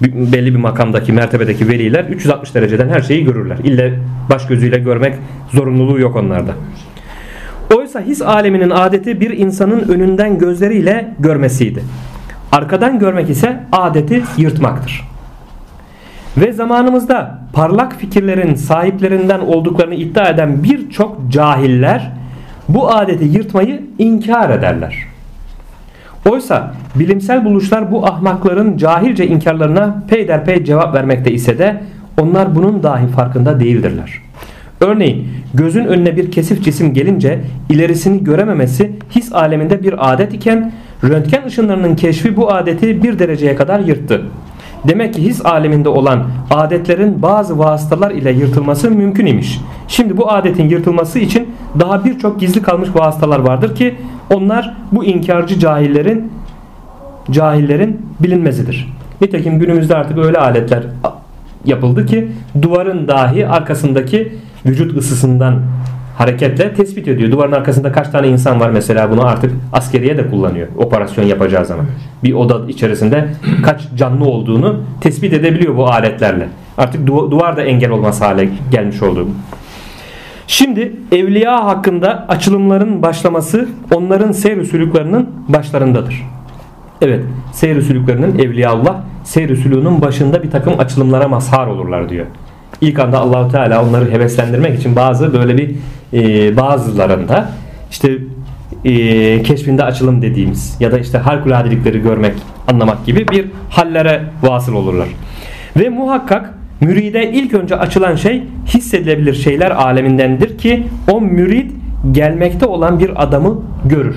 Belli 0.02 0.54
bir 0.54 0.58
makamdaki, 0.58 1.12
mertebedeki 1.12 1.68
veliler 1.68 2.04
360 2.04 2.54
dereceden 2.54 2.88
her 2.88 3.00
şeyi 3.00 3.24
görürler. 3.24 3.58
İlle 3.64 3.98
baş 4.30 4.46
gözüyle 4.46 4.78
görmek 4.78 5.14
zorunluluğu 5.52 6.00
yok 6.00 6.16
onlarda. 6.16 6.52
Oysa 7.74 8.00
his 8.00 8.22
aleminin 8.22 8.70
adeti 8.70 9.20
bir 9.20 9.30
insanın 9.30 9.88
önünden 9.88 10.38
gözleriyle 10.38 11.14
görmesiydi. 11.18 11.82
Arkadan 12.52 12.98
görmek 12.98 13.30
ise 13.30 13.60
adeti 13.72 14.22
yırtmaktır. 14.36 15.08
Ve 16.36 16.52
zamanımızda 16.52 17.38
parlak 17.52 17.96
fikirlerin 17.98 18.54
sahiplerinden 18.54 19.40
olduklarını 19.40 19.94
iddia 19.94 20.28
eden 20.28 20.64
birçok 20.64 21.28
cahiller 21.28 22.12
bu 22.68 22.90
adeti 22.90 23.24
yırtmayı 23.24 23.82
inkar 23.98 24.50
ederler. 24.50 24.96
Oysa 26.30 26.74
bilimsel 26.94 27.44
buluşlar 27.44 27.92
bu 27.92 28.06
ahmakların 28.06 28.76
cahilce 28.76 29.26
inkarlarına 29.26 30.02
peyderpey 30.08 30.64
cevap 30.64 30.94
vermekte 30.94 31.32
ise 31.32 31.58
de 31.58 31.82
onlar 32.20 32.54
bunun 32.54 32.82
dahi 32.82 33.06
farkında 33.06 33.60
değildirler. 33.60 34.22
Örneğin 34.80 35.28
gözün 35.54 35.84
önüne 35.84 36.16
bir 36.16 36.30
kesif 36.30 36.64
cisim 36.64 36.94
gelince 36.94 37.40
ilerisini 37.70 38.24
görememesi 38.24 38.92
his 39.10 39.32
aleminde 39.32 39.82
bir 39.82 40.12
adet 40.12 40.34
iken 40.34 40.72
röntgen 41.04 41.46
ışınlarının 41.46 41.96
keşfi 41.96 42.36
bu 42.36 42.52
adeti 42.52 43.02
bir 43.02 43.18
dereceye 43.18 43.56
kadar 43.56 43.80
yırttı. 43.80 44.22
Demek 44.88 45.14
ki 45.14 45.22
his 45.22 45.46
aleminde 45.46 45.88
olan 45.88 46.24
adetlerin 46.50 47.22
bazı 47.22 47.58
vasıtalar 47.58 48.10
ile 48.10 48.32
yırtılması 48.32 48.90
mümkün 48.90 49.26
imiş. 49.26 49.60
Şimdi 49.88 50.16
bu 50.16 50.32
adetin 50.32 50.68
yırtılması 50.68 51.18
için 51.18 51.48
daha 51.80 52.04
birçok 52.04 52.40
gizli 52.40 52.62
kalmış 52.62 52.88
vasıtalar 52.94 53.38
vardır 53.38 53.74
ki 53.74 53.94
onlar 54.34 54.76
bu 54.92 55.04
inkarcı 55.04 55.58
cahillerin 55.58 56.32
cahillerin 57.30 58.06
bilinmezidir. 58.20 58.92
Nitekim 59.20 59.58
günümüzde 59.58 59.96
artık 59.96 60.18
öyle 60.18 60.38
aletler 60.38 60.82
yapıldı 61.64 62.06
ki 62.06 62.28
duvarın 62.62 63.08
dahi 63.08 63.48
arkasındaki 63.48 64.32
vücut 64.66 64.96
ısısından 64.96 65.62
hareketle 66.16 66.74
tespit 66.74 67.08
ediyor. 67.08 67.30
Duvarın 67.30 67.52
arkasında 67.52 67.92
kaç 67.92 68.08
tane 68.08 68.28
insan 68.28 68.60
var 68.60 68.70
mesela 68.70 69.10
bunu 69.10 69.26
artık 69.26 69.52
askeriye 69.72 70.16
de 70.16 70.30
kullanıyor 70.30 70.68
operasyon 70.76 71.24
yapacağı 71.24 71.64
zaman. 71.64 71.86
Bir 72.24 72.32
oda 72.32 72.70
içerisinde 72.70 73.28
kaç 73.64 73.82
canlı 73.96 74.24
olduğunu 74.24 74.80
tespit 75.00 75.32
edebiliyor 75.32 75.76
bu 75.76 75.86
aletlerle. 75.86 76.48
Artık 76.78 77.06
duvar 77.06 77.56
da 77.56 77.62
engel 77.62 77.90
olmaz 77.90 78.20
hale 78.20 78.48
gelmiş 78.70 79.02
oldu. 79.02 79.28
Şimdi 80.46 80.92
evliya 81.12 81.64
hakkında 81.64 82.26
açılımların 82.28 83.02
başlaması 83.02 83.68
onların 83.94 84.32
seyr 84.32 84.64
sülüklerinin 84.64 85.28
başlarındadır. 85.48 86.22
Evet 87.02 87.20
seyr 87.52 87.80
sülüklerinin 87.80 88.38
evliyaullah 88.38 88.96
seyr 89.24 89.56
sülüğünün 89.56 90.00
başında 90.00 90.42
bir 90.42 90.50
takım 90.50 90.80
açılımlara 90.80 91.28
mazhar 91.28 91.66
olurlar 91.66 92.08
diyor. 92.08 92.26
İlk 92.80 92.98
anda 92.98 93.18
Allahu 93.18 93.52
Teala 93.52 93.84
onları 93.84 94.10
heveslendirmek 94.10 94.78
için 94.78 94.96
bazı 94.96 95.32
böyle 95.32 95.56
bir 95.56 95.76
e, 96.12 96.56
bazılarında 96.56 97.50
işte 97.90 98.18
e, 98.84 99.42
keşfinde 99.42 99.84
açılım 99.84 100.22
dediğimiz 100.22 100.76
ya 100.80 100.92
da 100.92 100.98
işte 100.98 101.18
harikuladelikleri 101.18 102.02
görmek, 102.02 102.34
anlamak 102.68 103.06
gibi 103.06 103.28
bir 103.28 103.46
hallere 103.70 104.22
vasıl 104.42 104.74
olurlar. 104.74 105.08
Ve 105.76 105.88
muhakkak 105.88 106.54
müride 106.80 107.32
ilk 107.32 107.54
önce 107.54 107.76
açılan 107.76 108.16
şey 108.16 108.42
hissedilebilir 108.66 109.34
şeyler 109.34 109.70
alemindendir 109.70 110.58
ki 110.58 110.86
o 111.10 111.20
mürid 111.20 111.70
gelmekte 112.12 112.66
olan 112.66 112.98
bir 112.98 113.22
adamı 113.22 113.62
görür. 113.84 114.16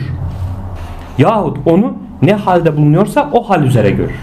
Yahut 1.17 1.57
onu 1.65 1.93
ne 2.21 2.33
halde 2.33 2.77
bulunuyorsa 2.77 3.29
o 3.33 3.49
hal 3.49 3.63
üzere 3.63 3.91
görür. 3.91 4.19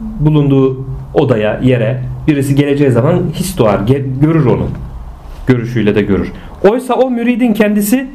Bulunduğu 0.00 0.86
odaya, 1.14 1.60
yere 1.62 2.02
birisi 2.26 2.54
geleceği 2.54 2.90
zaman 2.90 3.22
his 3.34 3.58
doğar, 3.58 3.80
görür 4.20 4.46
onu. 4.46 4.68
Görüşüyle 5.46 5.94
de 5.94 6.02
görür. 6.02 6.32
Oysa 6.62 6.94
o 6.94 7.10
müridin 7.10 7.54
kendisi 7.54 8.06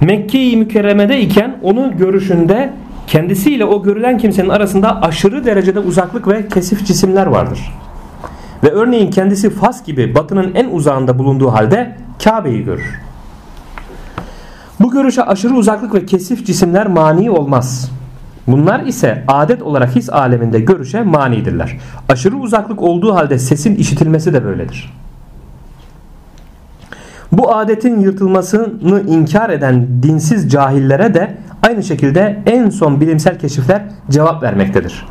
Mekke-i 0.00 0.56
Mükerreme'de 0.56 1.20
iken 1.20 1.56
onun 1.62 1.96
görüşünde 1.96 2.72
kendisiyle 3.06 3.64
o 3.64 3.82
görülen 3.82 4.18
kimsenin 4.18 4.48
arasında 4.48 5.02
aşırı 5.02 5.44
derecede 5.44 5.78
uzaklık 5.78 6.28
ve 6.28 6.48
kesif 6.48 6.86
cisimler 6.86 7.26
vardır. 7.26 7.72
Ve 8.64 8.70
örneğin 8.70 9.10
kendisi 9.10 9.50
Fas 9.50 9.84
gibi 9.84 10.14
batının 10.14 10.54
en 10.54 10.70
uzağında 10.70 11.18
bulunduğu 11.18 11.52
halde 11.52 11.96
Kabe'yi 12.24 12.64
görür. 12.64 13.00
Bu 14.80 14.90
görüşe 14.90 15.22
aşırı 15.22 15.54
uzaklık 15.54 15.94
ve 15.94 16.06
kesif 16.06 16.46
cisimler 16.46 16.86
mani 16.86 17.30
olmaz. 17.30 17.90
Bunlar 18.46 18.80
ise 18.80 19.24
adet 19.28 19.62
olarak 19.62 19.96
his 19.96 20.10
aleminde 20.10 20.60
görüşe 20.60 21.02
manidirler. 21.02 21.78
Aşırı 22.08 22.36
uzaklık 22.36 22.82
olduğu 22.82 23.14
halde 23.14 23.38
sesin 23.38 23.74
işitilmesi 23.74 24.34
de 24.34 24.44
böyledir. 24.44 24.99
Bu 27.32 27.54
adetin 27.54 28.00
yırtılmasını 28.00 29.02
inkar 29.08 29.50
eden 29.50 30.02
dinsiz 30.02 30.50
cahillere 30.50 31.14
de 31.14 31.36
aynı 31.62 31.82
şekilde 31.82 32.42
en 32.46 32.70
son 32.70 33.00
bilimsel 33.00 33.38
keşifler 33.38 33.82
cevap 34.10 34.42
vermektedir. 34.42 35.06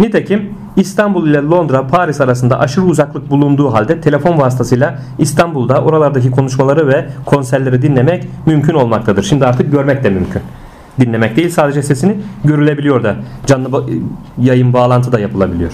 Nitekim 0.00 0.54
İstanbul 0.76 1.28
ile 1.28 1.38
Londra, 1.38 1.86
Paris 1.86 2.20
arasında 2.20 2.60
aşırı 2.60 2.84
uzaklık 2.84 3.30
bulunduğu 3.30 3.72
halde 3.72 4.00
telefon 4.00 4.38
vasıtasıyla 4.38 4.98
İstanbul'da 5.18 5.82
oralardaki 5.82 6.30
konuşmaları 6.30 6.88
ve 6.88 7.06
konserleri 7.26 7.82
dinlemek 7.82 8.28
mümkün 8.46 8.74
olmaktadır. 8.74 9.22
Şimdi 9.22 9.46
artık 9.46 9.72
görmek 9.72 10.04
de 10.04 10.10
mümkün. 10.10 10.42
Dinlemek 11.00 11.36
değil 11.36 11.50
sadece 11.50 11.82
sesini 11.82 12.16
görülebiliyor 12.44 13.02
da 13.02 13.16
canlı 13.46 13.86
yayın 14.38 14.72
bağlantı 14.72 15.12
da 15.12 15.20
yapılabiliyor. 15.20 15.72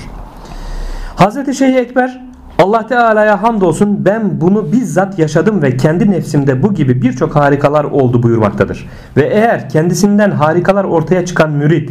Hazreti 1.16 1.54
Şeyh 1.54 1.76
Ekber 1.76 2.29
Allah 2.60 2.86
Teala'ya 2.86 3.42
hamdolsun 3.42 4.04
ben 4.04 4.40
bunu 4.40 4.72
bizzat 4.72 5.18
yaşadım 5.18 5.62
ve 5.62 5.76
kendi 5.76 6.10
nefsimde 6.10 6.62
bu 6.62 6.74
gibi 6.74 7.02
birçok 7.02 7.36
harikalar 7.36 7.84
oldu 7.84 8.22
buyurmaktadır. 8.22 8.88
Ve 9.16 9.22
eğer 9.22 9.68
kendisinden 9.68 10.30
harikalar 10.30 10.84
ortaya 10.84 11.26
çıkan 11.26 11.50
mürit 11.50 11.90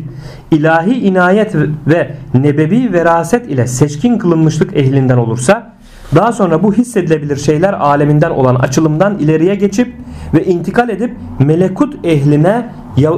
ilahi 0.51 0.93
inayet 0.93 1.55
ve 1.87 2.11
nebevi 2.33 2.93
veraset 2.93 3.47
ile 3.51 3.67
seçkin 3.67 4.17
kılınmışlık 4.17 4.77
ehlinden 4.77 5.17
olursa 5.17 5.73
daha 6.15 6.31
sonra 6.31 6.63
bu 6.63 6.73
hissedilebilir 6.73 7.37
şeyler 7.37 7.73
aleminden 7.73 8.31
olan 8.31 8.55
açılımdan 8.55 9.17
ileriye 9.17 9.55
geçip 9.55 9.93
ve 10.33 10.45
intikal 10.45 10.89
edip 10.89 11.15
melekut 11.39 12.05
ehline 12.05 12.69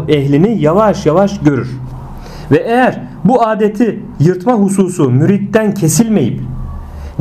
ehlini 0.08 0.62
yavaş 0.62 1.06
yavaş 1.06 1.40
görür. 1.40 1.70
Ve 2.52 2.58
eğer 2.58 3.02
bu 3.24 3.48
adeti 3.48 4.00
yırtma 4.20 4.54
hususu 4.54 5.10
müritten 5.10 5.74
kesilmeyip 5.74 6.42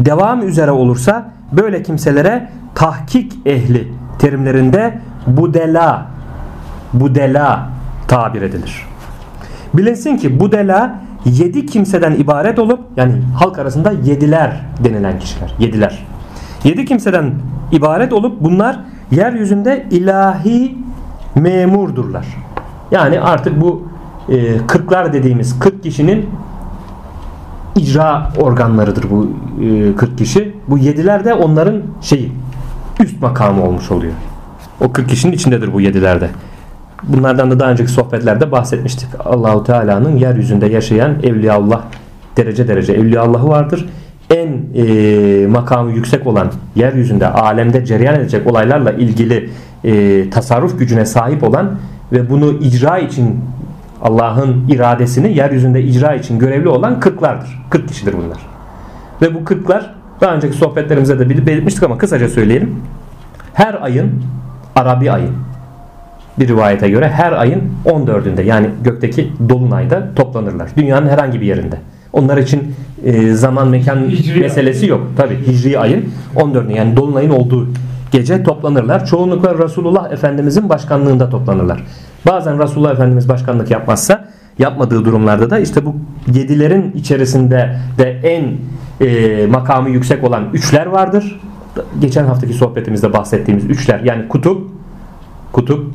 devam 0.05 0.49
üzere 0.49 0.71
olursa 0.71 1.31
böyle 1.53 1.83
kimselere 1.83 2.49
tahkik 2.75 3.33
ehli 3.47 3.89
terimlerinde 4.19 4.99
budela 5.27 6.07
budela 6.93 7.69
tabir 8.09 8.43
edilir. 8.43 8.87
Bilinsin 9.75 10.17
ki 10.17 10.41
budela 10.41 11.01
yedi 11.25 11.67
kimseden 11.67 12.13
ibaret 12.13 12.59
olup 12.59 12.81
yani 12.97 13.13
halk 13.37 13.59
arasında 13.59 13.93
yediler 14.05 14.61
denilen 14.85 15.19
kişiler. 15.19 15.55
Yediler. 15.59 16.07
Yedi 16.65 16.85
kimseden 16.85 17.33
ibaret 17.73 18.13
olup 18.13 18.41
bunlar 18.41 18.81
yeryüzünde 19.11 19.87
ilahi 19.91 20.79
memurdurlar. 21.35 22.27
Yani 22.91 23.21
artık 23.21 23.61
bu 23.61 23.89
e, 24.29 24.67
kırklar 24.67 25.13
dediğimiz 25.13 25.59
40 25.59 25.83
kişinin 25.83 26.31
icra 27.77 28.33
organlarıdır 28.39 29.11
bu 29.11 29.31
e, 29.65 29.97
40 29.97 30.19
kişi. 30.19 30.55
Bu 30.69 30.79
yediler 30.79 31.25
de 31.25 31.35
onların 31.35 31.83
şeyi 32.01 32.33
üst 33.01 33.23
makamı 33.23 33.65
olmuş 33.65 33.91
oluyor. 33.91 34.13
O 34.81 34.93
40 34.93 35.09
kişinin 35.09 35.33
içindedir 35.33 35.73
bu 35.73 35.81
yedilerde. 35.81 36.29
Bunlardan 37.03 37.51
da 37.51 37.61
daha 37.61 37.71
önceki 37.71 37.91
sohbetlerde 37.91 38.53
bahsetmiştik. 38.53 39.09
Allahu 39.25 39.65
Teala'nın 39.65 40.17
yeryüzünde 40.17 40.67
yaşayan 40.67 41.23
Evliyaullah 41.23 41.83
derece 42.37 42.69
derece 42.69 42.93
Evliyaullah'ı 42.93 43.49
vardır. 43.49 43.89
En 44.31 44.49
e, 44.75 45.47
makamı 45.47 45.93
yüksek 45.93 46.27
olan 46.27 46.53
yeryüzünde 46.75 47.29
alemde 47.29 47.85
cereyan 47.85 48.15
edecek 48.15 48.47
olaylarla 48.47 48.93
ilgili 48.93 49.51
e, 49.85 50.31
tasarruf 50.31 50.79
gücüne 50.79 51.07
sahip 51.07 51.43
olan 51.43 51.79
ve 52.13 52.31
bunu 52.31 52.53
icra 52.53 52.99
için 52.99 53.41
Allah'ın 54.03 54.69
iradesini 54.69 55.37
yeryüzünde 55.39 55.83
icra 55.83 56.15
için 56.15 56.39
görevli 56.39 56.69
olan 56.69 57.01
kırklardır. 57.01 57.49
Kırk 57.71 57.89
kişidir 57.89 58.15
bunlar. 58.25 58.39
Ve 59.23 59.35
bu 59.35 59.45
kırklar 59.45 59.95
daha 60.21 60.35
önceki 60.35 60.57
sohbetlerimizde 60.57 61.19
de 61.19 61.47
belirtmiştik 61.47 61.83
ama 61.83 61.99
kısaca 61.99 62.29
söyleyelim. 62.29 62.77
Her 63.55 63.83
ayın 63.83 64.23
Arabi 64.77 65.13
ayın 65.13 65.35
bir 66.39 66.49
rivayete 66.49 66.89
göre 66.91 67.09
her 67.09 67.33
ayın 67.33 67.63
14'ünde 67.87 68.43
yani 68.43 68.71
gökteki 68.85 69.33
dolunayda 69.49 70.09
toplanırlar. 70.17 70.69
Dünyanın 70.77 71.09
herhangi 71.09 71.41
bir 71.41 71.47
yerinde. 71.47 71.77
Onlar 72.13 72.39
için 72.39 72.75
e, 73.05 73.33
zaman 73.33 73.69
mekan 73.69 74.09
hicri 74.09 74.41
meselesi 74.41 74.87
yok. 74.87 75.07
Tabi 75.17 75.47
hicri 75.47 75.79
ayın 75.79 76.05
14'ünde 76.37 76.73
yani 76.73 76.97
dolunayın 76.97 77.31
olduğu 77.31 77.69
gece 78.11 78.43
toplanırlar. 78.43 79.07
Çoğunlukla 79.07 79.59
Resulullah 79.59 80.13
Efendimizin 80.13 80.69
başkanlığında 80.69 81.31
toplanırlar. 81.31 81.85
Bazen 82.27 82.63
Resulullah 82.63 82.93
Efendimiz 82.93 83.29
başkanlık 83.29 83.71
yapmazsa 83.71 84.29
yapmadığı 84.59 85.05
durumlarda 85.05 85.51
da 85.51 85.59
işte 85.59 85.87
bu 85.87 85.97
yedilerin 86.35 86.93
içerisinde 86.93 87.77
de 87.99 88.21
en 88.23 88.57
e, 89.07 89.47
makamı 89.47 89.91
yüksek 89.91 90.25
olan 90.25 90.45
üçler 90.53 90.87
vardır. 90.87 91.41
Geçen 92.01 92.25
haftaki 92.25 92.53
sohbetimizde 92.53 93.13
bahsettiğimiz 93.13 93.65
üçler 93.65 94.01
yani 94.01 94.29
kutup 94.29 94.71
kutup 95.53 95.95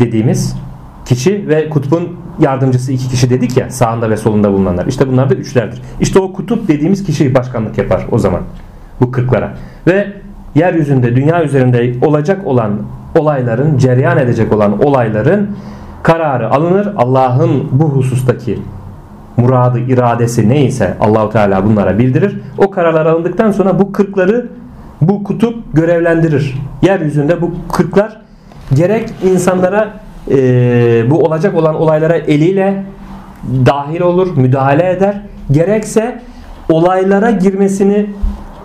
dediğimiz 0.00 0.56
kişi 1.04 1.48
ve 1.48 1.68
kutbun 1.68 2.16
yardımcısı 2.40 2.92
iki 2.92 3.08
kişi 3.08 3.30
dedik 3.30 3.56
ya 3.56 3.70
sağında 3.70 4.10
ve 4.10 4.16
solunda 4.16 4.52
bulunanlar. 4.52 4.86
İşte 4.86 5.08
bunlar 5.08 5.30
da 5.30 5.34
üçlerdir. 5.34 5.82
İşte 6.00 6.18
o 6.18 6.32
kutup 6.32 6.68
dediğimiz 6.68 7.04
kişi 7.04 7.34
başkanlık 7.34 7.78
yapar 7.78 8.06
o 8.10 8.18
zaman 8.18 8.42
bu 9.00 9.10
kırklara. 9.10 9.54
Ve 9.86 10.12
yeryüzünde 10.54 11.16
dünya 11.16 11.44
üzerinde 11.44 12.06
olacak 12.06 12.46
olan 12.46 12.72
olayların 13.18 13.78
cereyan 13.78 14.18
edecek 14.18 14.52
olan 14.52 14.84
olayların 14.84 15.50
kararı 16.02 16.50
alınır. 16.50 16.88
Allah'ın 16.96 17.68
bu 17.72 17.84
husustaki 17.84 18.58
muradı, 19.36 19.78
iradesi 19.78 20.48
neyse 20.48 20.94
Allahu 21.00 21.30
Teala 21.30 21.64
bunlara 21.64 21.98
bildirir. 21.98 22.40
O 22.58 22.70
kararlar 22.70 23.06
alındıktan 23.06 23.52
sonra 23.52 23.78
bu 23.78 23.92
kırkları 23.92 24.46
bu 25.00 25.24
kutup 25.24 25.74
görevlendirir. 25.74 26.58
Yeryüzünde 26.82 27.42
bu 27.42 27.50
kırklar 27.72 28.20
gerek 28.74 29.10
insanlara 29.32 29.90
e, 30.30 30.36
bu 31.10 31.24
olacak 31.24 31.54
olan 31.54 31.74
olaylara 31.74 32.16
eliyle 32.16 32.84
dahil 33.66 34.00
olur, 34.00 34.36
müdahale 34.36 34.90
eder. 34.90 35.20
Gerekse 35.50 36.20
olaylara 36.68 37.30
girmesini 37.30 38.06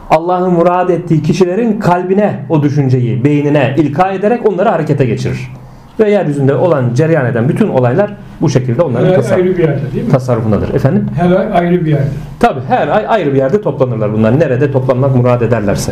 Allah'ın 0.09 0.53
murad 0.53 0.89
ettiği 0.89 1.21
kişilerin 1.23 1.79
kalbine 1.79 2.45
o 2.49 2.63
düşünceyi, 2.63 3.23
beynine 3.23 3.75
ilka 3.77 4.11
ederek 4.11 4.49
onları 4.49 4.69
harekete 4.69 5.05
geçirir. 5.05 5.51
Ve 5.99 6.11
yeryüzünde 6.11 6.55
olan, 6.55 6.93
cereyan 6.93 7.25
eden 7.25 7.49
bütün 7.49 7.67
olaylar 7.67 8.13
bu 8.41 8.49
şekilde 8.49 8.81
onların 8.81 9.07
Her 9.07 9.15
tasar- 9.15 9.35
ayrı 9.35 9.57
bir 9.57 9.63
yerde 9.63 9.93
değil 9.93 10.05
mi? 10.05 10.11
tasarrufundadır. 10.11 10.73
Efendim? 10.73 11.05
Her 11.15 11.31
ay 11.31 11.47
ayrı 11.53 11.85
bir 11.85 11.91
yerde. 11.91 12.07
Tabi 12.39 12.59
her 12.67 12.87
ay 12.87 13.05
ayrı 13.07 13.33
bir 13.33 13.37
yerde 13.37 13.61
toplanırlar 13.61 14.13
bunlar. 14.13 14.39
Nerede 14.39 14.71
toplanmak 14.71 15.15
murad 15.15 15.41
ederlerse. 15.41 15.91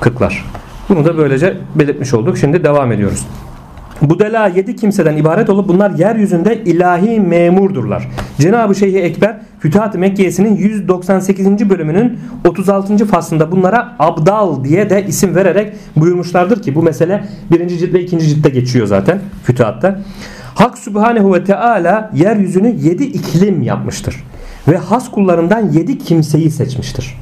Kırklar. 0.00 0.44
Bunu 0.88 1.04
da 1.04 1.16
böylece 1.16 1.54
belirtmiş 1.74 2.14
olduk. 2.14 2.38
Şimdi 2.38 2.64
devam 2.64 2.92
ediyoruz. 2.92 3.26
Budela 4.10 4.48
yedi 4.48 4.76
kimseden 4.76 5.16
ibaret 5.16 5.50
olup 5.50 5.68
bunlar 5.68 5.90
yeryüzünde 5.90 6.64
ilahi 6.64 7.20
memurdurlar. 7.20 8.08
Cenab-ı 8.38 8.74
Şeyh 8.74 9.04
Ekber 9.04 9.36
Fütuhat-ı 9.60 9.98
Mekkiyesi'nin 9.98 10.56
198. 10.56 11.70
bölümünün 11.70 12.18
36. 12.48 13.06
faslında 13.06 13.52
bunlara 13.52 13.96
abdal 13.98 14.64
diye 14.64 14.90
de 14.90 15.06
isim 15.06 15.34
vererek 15.34 15.72
buyurmuşlardır 15.96 16.62
ki 16.62 16.74
bu 16.74 16.82
mesele 16.82 17.24
1. 17.50 17.68
cilt 17.68 17.94
ve 17.94 18.00
2. 18.00 18.18
ciltte 18.18 18.48
geçiyor 18.48 18.86
zaten 18.86 19.20
Fütuhat'ta. 19.44 20.00
Hak 20.54 20.78
Sübhanehu 20.78 21.34
ve 21.34 21.44
Teala 21.44 22.10
yeryüzünü 22.14 22.68
yedi 22.68 23.04
iklim 23.04 23.62
yapmıştır. 23.62 24.24
Ve 24.68 24.76
has 24.76 25.10
kullarından 25.10 25.72
yedi 25.72 25.98
kimseyi 25.98 26.50
seçmiştir. 26.50 27.18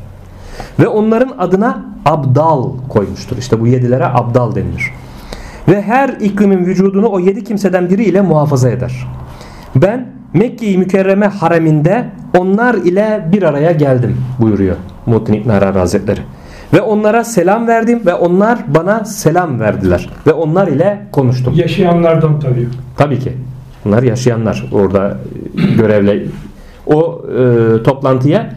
Ve 0.80 0.88
onların 0.88 1.34
adına 1.38 1.84
abdal 2.06 2.70
koymuştur. 2.88 3.38
İşte 3.38 3.60
bu 3.60 3.66
yedilere 3.66 4.06
abdal 4.06 4.54
denilir. 4.54 4.92
Ve 5.68 5.82
her 5.82 6.08
iklimin 6.08 6.66
vücudunu 6.66 7.08
o 7.08 7.18
yedi 7.18 7.44
kimseden 7.44 7.90
biriyle 7.90 8.20
muhafaza 8.20 8.70
eder. 8.70 9.06
Ben 9.76 10.06
Mekke-i 10.34 10.78
Mükerreme 10.78 11.26
hareminde 11.26 12.04
onlar 12.38 12.74
ile 12.74 13.28
bir 13.32 13.42
araya 13.42 13.72
geldim 13.72 14.16
buyuruyor 14.38 14.76
Muhittin 15.06 15.32
İbn 15.32 15.48
Arabi 15.48 15.78
Hazretleri. 15.78 16.20
Ve 16.72 16.80
onlara 16.80 17.24
selam 17.24 17.66
verdim 17.66 18.00
ve 18.06 18.14
onlar 18.14 18.58
bana 18.74 19.04
selam 19.04 19.60
verdiler. 19.60 20.10
Ve 20.26 20.32
onlar 20.32 20.68
ile 20.68 21.06
konuştum. 21.12 21.54
Yaşayanlardan 21.56 22.40
tabii. 22.40 22.68
Tabii 22.96 23.18
ki. 23.18 23.32
Bunlar 23.84 24.02
yaşayanlar 24.02 24.64
orada 24.72 25.18
e, 25.56 25.74
görevle 25.74 26.26
o 26.86 27.22
e, 27.38 27.82
toplantıya 27.82 28.50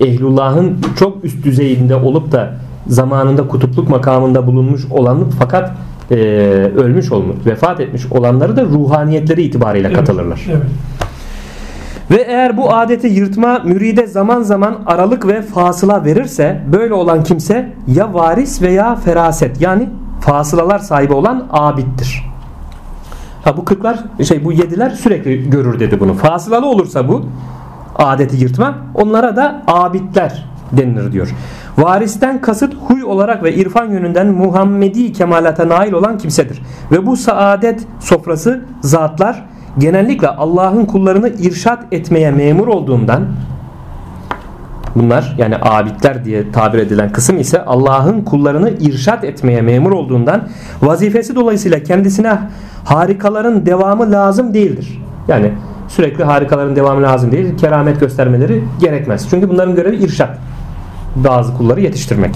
ehlullahın 0.00 0.78
çok 0.98 1.24
üst 1.24 1.44
düzeyinde 1.44 1.96
olup 1.96 2.32
da 2.32 2.54
zamanında 2.86 3.48
kutupluk 3.48 3.88
makamında 3.88 4.46
bulunmuş 4.46 4.86
olan 4.90 5.24
fakat 5.38 5.72
e, 6.10 6.14
ölmüş 6.76 7.12
olmuş, 7.12 7.36
vefat 7.46 7.80
etmiş 7.80 8.06
olanları 8.12 8.56
da 8.56 8.64
ruhaniyetleri 8.64 9.42
itibariyle 9.42 9.86
Evet, 9.86 9.96
katılırlar. 9.96 10.46
Evet. 10.50 10.62
Ve 12.10 12.16
eğer 12.16 12.56
bu 12.56 12.74
adeti 12.74 13.06
yırtma 13.06 13.58
müride 13.58 14.06
zaman 14.06 14.42
zaman 14.42 14.78
aralık 14.86 15.26
ve 15.26 15.42
fasıla 15.42 16.04
verirse 16.04 16.62
böyle 16.72 16.94
olan 16.94 17.24
kimse 17.24 17.72
ya 17.86 18.14
varis 18.14 18.62
veya 18.62 18.96
feraset 18.96 19.60
yani 19.60 19.88
fasılalar 20.20 20.78
sahibi 20.78 21.12
olan 21.12 21.46
abittir. 21.50 22.30
Ha 23.44 23.56
bu 23.56 23.64
kırklar 23.64 23.98
şey 24.28 24.44
bu 24.44 24.52
yediler 24.52 24.90
sürekli 24.90 25.50
görür 25.50 25.80
dedi 25.80 26.00
bunu. 26.00 26.14
Fasılalı 26.14 26.66
olursa 26.66 27.08
bu 27.08 27.24
adeti 27.96 28.36
yırtma 28.36 28.74
onlara 28.94 29.36
da 29.36 29.62
abitler 29.66 30.46
denilir 30.72 31.12
diyor. 31.12 31.34
Varisten 31.78 32.40
kasıt 32.40 32.74
huy 32.74 33.04
olarak 33.04 33.42
ve 33.42 33.54
irfan 33.54 33.90
yönünden 33.90 34.26
Muhammedi 34.26 35.12
kemalata 35.12 35.68
nail 35.68 35.92
olan 35.92 36.18
kimsedir. 36.18 36.62
Ve 36.92 37.06
bu 37.06 37.16
saadet 37.16 37.86
sofrası 38.00 38.64
zatlar 38.80 39.44
genellikle 39.78 40.28
Allah'ın 40.28 40.84
kullarını 40.84 41.28
irşat 41.28 41.92
etmeye 41.92 42.30
memur 42.30 42.68
olduğundan 42.68 43.22
Bunlar 44.94 45.34
yani 45.38 45.56
abidler 45.62 46.24
diye 46.24 46.52
tabir 46.52 46.78
edilen 46.78 47.12
kısım 47.12 47.38
ise 47.38 47.64
Allah'ın 47.64 48.20
kullarını 48.20 48.70
irşat 48.70 49.24
etmeye 49.24 49.62
memur 49.62 49.92
olduğundan 49.92 50.48
vazifesi 50.82 51.34
dolayısıyla 51.34 51.82
kendisine 51.82 52.38
harikaların 52.84 53.66
devamı 53.66 54.12
lazım 54.12 54.54
değildir. 54.54 55.02
Yani 55.28 55.52
sürekli 55.88 56.24
harikaların 56.24 56.76
devamı 56.76 57.02
lazım 57.02 57.32
değil. 57.32 57.56
Keramet 57.58 58.00
göstermeleri 58.00 58.64
gerekmez. 58.80 59.26
Çünkü 59.30 59.48
bunların 59.48 59.74
görevi 59.74 59.96
irşat. 59.96 60.38
Bazı 61.16 61.56
kulları 61.56 61.80
yetiştirmek. 61.80 62.34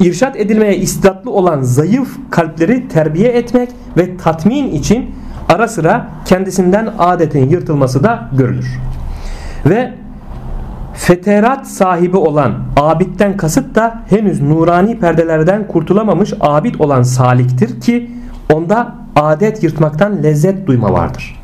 İrşat 0.00 0.36
edilmeye 0.36 0.76
istidatlı 0.76 1.30
olan 1.30 1.62
zayıf 1.62 2.16
kalpleri 2.30 2.88
terbiye 2.88 3.28
etmek 3.28 3.68
ve 3.96 4.16
tatmin 4.16 4.70
için 4.70 5.14
ara 5.48 5.68
sıra 5.68 6.08
kendisinden 6.24 6.92
adetin 6.98 7.50
yırtılması 7.50 8.04
da 8.04 8.28
görülür. 8.38 8.78
Ve 9.66 9.92
feterat 10.94 11.66
sahibi 11.66 12.16
olan 12.16 12.54
abitten 12.76 13.36
kasıt 13.36 13.74
da 13.74 14.02
henüz 14.08 14.40
nurani 14.40 14.98
perdelerden 14.98 15.68
kurtulamamış 15.68 16.32
abid 16.40 16.74
olan 16.78 17.02
saliktir 17.02 17.80
ki 17.80 18.10
onda 18.52 18.94
adet 19.16 19.62
yırtmaktan 19.62 20.22
lezzet 20.22 20.66
duyma 20.66 20.92
vardır. 20.92 21.41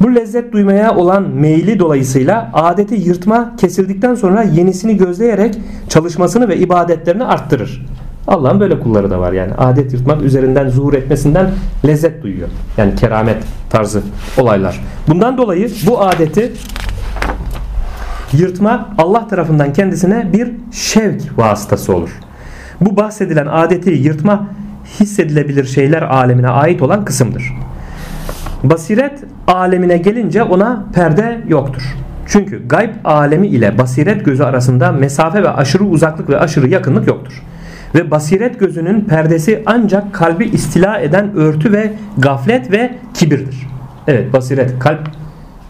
Bu 0.00 0.14
lezzet 0.14 0.52
duymaya 0.52 0.96
olan 0.96 1.22
meyli 1.22 1.78
dolayısıyla 1.78 2.50
adeti 2.52 2.94
yırtma 2.94 3.56
kesildikten 3.56 4.14
sonra 4.14 4.42
yenisini 4.42 4.96
gözleyerek 4.96 5.54
çalışmasını 5.88 6.48
ve 6.48 6.56
ibadetlerini 6.56 7.24
arttırır. 7.24 7.86
Allah'ın 8.26 8.60
böyle 8.60 8.80
kulları 8.80 9.10
da 9.10 9.20
var 9.20 9.32
yani 9.32 9.54
adet 9.54 9.92
yırtmak 9.92 10.22
üzerinden 10.22 10.68
zuhur 10.68 10.94
etmesinden 10.94 11.50
lezzet 11.86 12.22
duyuyor. 12.22 12.48
Yani 12.76 12.94
keramet 12.94 13.36
tarzı 13.70 14.02
olaylar. 14.38 14.80
Bundan 15.08 15.38
dolayı 15.38 15.70
bu 15.86 16.00
adeti 16.00 16.52
Yırtma 18.32 18.88
Allah 18.98 19.28
tarafından 19.28 19.72
kendisine 19.72 20.32
bir 20.32 20.52
şevk 20.72 21.38
vasıtası 21.38 21.96
olur. 21.96 22.10
Bu 22.80 22.96
bahsedilen 22.96 23.46
adeti 23.46 23.90
yırtma 23.90 24.48
hissedilebilir 25.00 25.64
şeyler 25.64 26.02
alemine 26.02 26.48
ait 26.48 26.82
olan 26.82 27.04
kısımdır. 27.04 27.52
Basiret 28.62 29.24
alemine 29.46 29.98
gelince 29.98 30.42
ona 30.42 30.84
perde 30.94 31.40
yoktur. 31.48 31.82
Çünkü 32.26 32.68
gayb 32.68 32.90
alemi 33.04 33.46
ile 33.46 33.78
basiret 33.78 34.24
gözü 34.24 34.42
arasında 34.42 34.92
mesafe 34.92 35.42
ve 35.42 35.50
aşırı 35.50 35.84
uzaklık 35.84 36.30
ve 36.30 36.38
aşırı 36.38 36.68
yakınlık 36.68 37.06
yoktur. 37.06 37.42
Ve 37.94 38.10
basiret 38.10 38.60
gözünün 38.60 39.00
perdesi 39.00 39.62
ancak 39.66 40.14
kalbi 40.14 40.44
istila 40.44 40.98
eden 40.98 41.36
örtü 41.36 41.72
ve 41.72 41.92
gaflet 42.18 42.70
ve 42.70 42.94
kibirdir. 43.14 43.66
Evet 44.08 44.32
basiret 44.32 44.78
kalp 44.78 45.10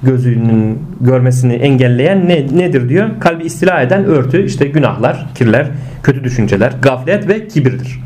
gözünün 0.02 0.78
görmesini 1.00 1.52
engelleyen 1.52 2.28
ne, 2.28 2.46
nedir 2.58 2.88
diyor? 2.88 3.08
Kalbi 3.20 3.44
istila 3.44 3.82
eden 3.82 4.04
örtü 4.04 4.44
işte 4.44 4.66
günahlar, 4.66 5.26
kirler, 5.34 5.66
kötü 6.02 6.24
düşünceler, 6.24 6.72
gaflet 6.82 7.28
ve 7.28 7.48
kibirdir. 7.48 8.00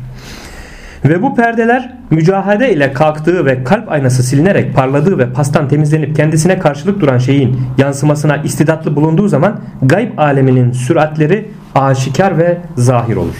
Ve 1.05 1.21
bu 1.21 1.35
perdeler 1.35 1.93
mücahede 2.09 2.73
ile 2.73 2.93
kalktığı 2.93 3.45
ve 3.45 3.63
kalp 3.63 3.91
aynası 3.91 4.23
silinerek 4.23 4.75
parladığı 4.75 5.17
ve 5.17 5.33
pastan 5.33 5.67
temizlenip 5.67 6.15
kendisine 6.15 6.59
karşılık 6.59 6.99
duran 6.99 7.17
şeyin 7.17 7.59
yansımasına 7.77 8.37
istidatlı 8.37 8.95
bulunduğu 8.95 9.27
zaman 9.27 9.59
gayb 9.81 10.17
aleminin 10.17 10.71
süratleri 10.71 11.49
aşikar 11.75 12.37
ve 12.37 12.57
zahir 12.75 13.15
olur. 13.15 13.35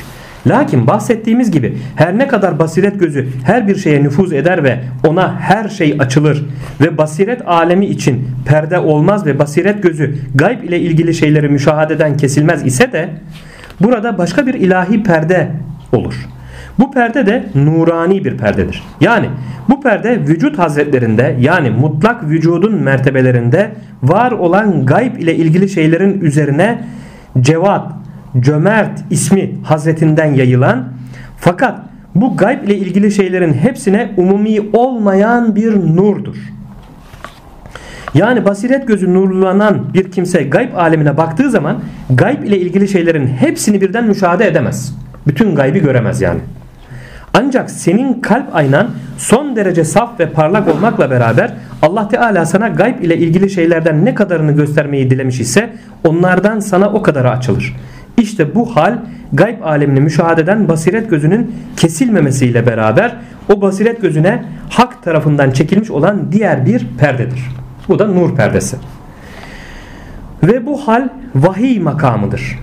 Lakin 0.48 0.88
bahsettiğimiz 0.88 1.52
gibi 1.52 1.78
her 1.96 2.18
ne 2.18 2.28
kadar 2.28 2.60
basiret 2.60 3.00
gözü 3.00 3.28
her 3.44 3.68
bir 3.68 3.76
şeye 3.76 4.04
nüfuz 4.04 4.34
eder 4.34 4.64
ve 4.64 4.80
ona 5.08 5.40
her 5.40 5.70
şey 5.70 5.98
açılır 6.00 6.46
ve 6.82 6.98
basiret 6.98 7.48
alemi 7.48 7.86
için 7.86 8.28
perde 8.46 8.80
olmaz 8.80 9.26
ve 9.26 9.40
basiret 9.40 9.84
gözü 9.84 10.16
gayb 10.36 10.64
ile 10.64 10.80
ilgili 10.80 11.14
şeyleri 11.14 11.50
müşahadeden 11.50 12.18
kesilmez 12.18 12.66
ise 12.66 12.92
de 12.92 13.10
burada 13.82 14.18
başka 14.18 14.48
bir 14.48 14.54
ilahi 14.54 15.04
perde 15.04 15.52
olur. 15.92 16.16
Bu 16.80 16.92
perde 16.92 17.26
de 17.26 17.44
nurani 17.56 18.26
bir 18.26 18.38
perdedir. 18.38 18.84
Yani 19.02 19.30
bu 19.70 19.82
perde 19.82 20.20
vücut 20.20 20.60
hazretlerinde 20.60 21.36
yani 21.40 21.70
mutlak 21.70 22.30
vücudun 22.30 22.76
mertebelerinde 22.76 23.72
var 24.04 24.32
olan 24.32 24.86
gayb 24.86 25.16
ile 25.16 25.36
ilgili 25.36 25.70
şeylerin 25.70 26.22
üzerine 26.22 26.84
cevat, 27.42 27.92
cömert 28.40 29.00
ismi 29.10 29.52
hazretinden 29.64 30.34
yayılan 30.34 30.88
fakat 31.38 31.80
bu 32.16 32.38
gayb 32.38 32.64
ile 32.64 32.76
ilgili 32.76 33.12
şeylerin 33.12 33.54
hepsine 33.54 34.12
umumi 34.18 34.60
olmayan 34.74 35.56
bir 35.56 35.74
nurdur. 35.96 36.36
Yani 38.14 38.46
basiret 38.46 38.88
gözü 38.88 39.14
nurlanan 39.14 39.94
bir 39.94 40.12
kimse 40.12 40.44
gayb 40.44 40.76
alemine 40.76 41.18
baktığı 41.18 41.50
zaman 41.50 41.80
gayb 42.10 42.44
ile 42.44 42.60
ilgili 42.60 42.88
şeylerin 42.88 43.28
hepsini 43.28 43.82
birden 43.82 44.08
müşahede 44.08 44.48
edemez. 44.48 44.96
Bütün 45.28 45.56
gaybi 45.56 45.80
göremez 45.80 46.22
yani. 46.22 46.40
Ancak 47.34 47.72
senin 47.72 48.22
kalp 48.22 48.56
aynan 48.56 48.88
son 49.18 49.56
derece 49.56 49.84
saf 49.84 50.20
ve 50.20 50.30
parlak 50.30 50.68
olmakla 50.68 51.12
beraber 51.12 51.54
Allah 51.82 52.08
Teala 52.08 52.46
sana 52.46 52.68
gayb 52.68 53.04
ile 53.04 53.18
ilgili 53.18 53.50
şeylerden 53.50 54.06
ne 54.06 54.16
kadarını 54.16 54.52
göstermeyi 54.52 55.10
dilemiş 55.10 55.40
ise 55.40 55.74
onlardan 56.04 56.60
sana 56.60 56.90
o 56.90 57.02
kadarı 57.02 57.30
açılır. 57.30 57.76
İşte 58.18 58.56
bu 58.56 58.76
hal 58.76 58.98
gayb 59.34 59.62
alemini 59.64 60.00
müşahededen 60.00 60.68
basiret 60.68 61.10
gözünün 61.10 61.56
kesilmemesiyle 61.78 62.66
beraber 62.66 63.16
o 63.50 63.62
basiret 63.62 64.02
gözüne 64.02 64.44
hak 64.70 65.04
tarafından 65.04 65.52
çekilmiş 65.52 65.92
olan 65.92 66.32
diğer 66.32 66.66
bir 66.66 66.88
perdedir. 66.98 67.42
Bu 67.88 68.00
da 68.00 68.08
nur 68.08 68.36
perdesi. 68.36 68.78
Ve 70.44 70.66
bu 70.66 70.88
hal 70.88 71.10
vahiy 71.36 71.80
makamıdır. 71.80 72.60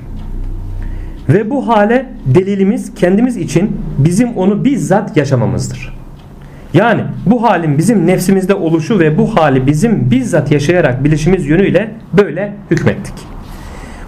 Ve 1.29 1.51
bu 1.51 1.69
hale 1.69 2.07
delilimiz 2.27 2.95
kendimiz 2.95 3.37
için 3.37 3.77
bizim 3.99 4.37
onu 4.37 4.65
bizzat 4.65 5.17
yaşamamızdır. 5.17 5.99
Yani 6.75 7.05
bu 7.27 7.43
halin 7.43 7.79
bizim 7.79 8.07
nefsimizde 8.07 8.55
oluşu 8.55 8.99
ve 8.99 9.19
bu 9.19 9.37
hali 9.37 9.67
bizim 9.67 10.11
bizzat 10.11 10.53
yaşayarak 10.53 11.05
bilişimiz 11.05 11.47
yönüyle 11.47 11.91
böyle 12.13 12.53
hükmettik. 12.71 13.15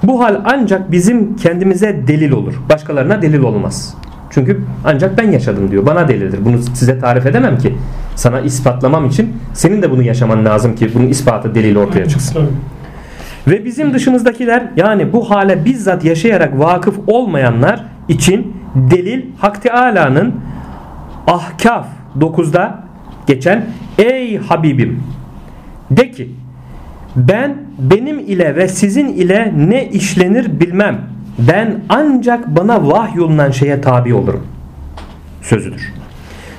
Bu 0.03 0.21
hal 0.25 0.41
ancak 0.45 0.93
bizim 0.93 1.37
kendimize 1.37 2.01
delil 2.07 2.31
olur. 2.31 2.55
Başkalarına 2.69 3.23
delil 3.23 3.41
olmaz. 3.41 3.95
Çünkü 4.31 4.61
ancak 4.85 5.19
ben 5.19 5.31
yaşadım 5.31 5.71
diyor. 5.71 5.87
Bana 5.87 6.09
delildir. 6.09 6.45
Bunu 6.45 6.59
size 6.75 6.99
tarif 6.99 7.27
edemem 7.27 7.59
ki. 7.59 7.75
Sana 8.17 8.41
ispatlamam 8.41 9.07
için 9.07 9.37
senin 9.55 9.83
de 9.83 9.91
bunu 9.91 10.03
yaşaman 10.03 10.45
lazım 10.45 10.77
ki 10.77 10.91
bunun 10.95 11.07
ispatı 11.07 11.55
delil 11.55 11.77
ortaya 11.77 12.09
çıksın. 12.09 12.49
Ve 13.47 13.65
bizim 13.65 13.95
dışımızdakiler 13.95 14.63
yani 14.77 15.13
bu 15.13 15.31
hale 15.31 15.65
bizzat 15.65 16.05
yaşayarak 16.05 16.59
vakıf 16.59 16.99
olmayanlar 17.07 17.85
için 18.09 18.57
delil 18.75 19.23
Hak 19.39 19.63
Teala'nın 19.63 20.35
Ahkaf 21.27 21.87
9'da 22.19 22.85
geçen 23.27 23.67
Ey 23.99 24.39
Habibim 24.39 25.03
de 25.91 26.11
ki 26.11 26.31
ben 27.17 27.57
benim 27.79 28.19
ile 28.19 28.57
ve 28.57 28.69
sizin 28.69 29.09
ile 29.09 29.53
ne 29.57 29.89
işlenir 29.89 30.61
bilmem. 30.61 31.01
Ben 31.39 31.81
ancak 31.89 32.57
bana 32.57 32.89
vahyolunan 32.89 33.51
şeye 33.51 33.81
tabi 33.81 34.15
olurum. 34.15 34.47
Sözüdür. 35.43 36.00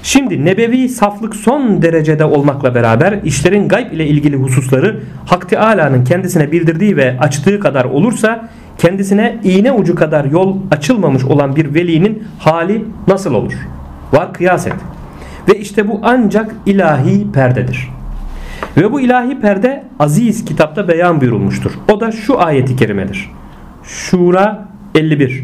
Şimdi 0.03 0.45
nebevi 0.45 0.89
saflık 0.89 1.35
son 1.35 1.81
derecede 1.81 2.25
olmakla 2.25 2.75
beraber 2.75 3.19
işlerin 3.23 3.67
gayb 3.67 3.91
ile 3.91 4.07
ilgili 4.07 4.35
hususları 4.35 4.99
Hak 5.25 5.49
Teala'nın 5.49 6.03
kendisine 6.03 6.51
bildirdiği 6.51 6.97
ve 6.97 7.17
açtığı 7.19 7.59
kadar 7.59 7.85
olursa 7.85 8.49
kendisine 8.77 9.39
iğne 9.43 9.71
ucu 9.71 9.95
kadar 9.95 10.25
yol 10.25 10.57
açılmamış 10.71 11.23
olan 11.25 11.55
bir 11.55 11.73
velinin 11.73 12.23
hali 12.39 12.85
nasıl 13.07 13.33
olur? 13.33 13.53
Var 14.13 14.33
kıyas 14.33 14.67
et. 14.67 14.73
Ve 15.49 15.59
işte 15.59 15.87
bu 15.87 15.99
ancak 16.03 16.55
ilahi 16.65 17.31
perdedir. 17.31 17.89
Ve 18.77 18.91
bu 18.91 19.01
ilahi 19.01 19.39
perde 19.39 19.83
aziz 19.99 20.45
kitapta 20.45 20.87
beyan 20.87 21.21
buyurulmuştur. 21.21 21.71
O 21.91 21.99
da 21.99 22.11
şu 22.11 22.41
ayeti 22.41 22.75
kerimedir. 22.75 23.31
Şura 23.83 24.67
51. 24.95 25.43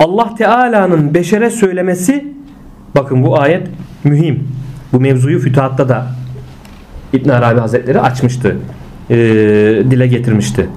Allah 0.00 0.34
Teala'nın 0.34 1.14
beşere 1.14 1.50
söylemesi 1.50 2.35
bakın 2.96 3.22
bu 3.22 3.40
ayet 3.40 3.68
mühim. 4.04 4.48
Bu 4.92 5.00
mevzuyu 5.00 5.38
fütuhatta 5.38 5.88
da 5.88 6.06
İbn 7.12 7.28
Arabi 7.28 7.60
Hazretleri 7.60 8.00
açmıştı. 8.00 8.56
Ee, 9.10 9.16
dile 9.90 10.06
getirmişti. 10.06 10.68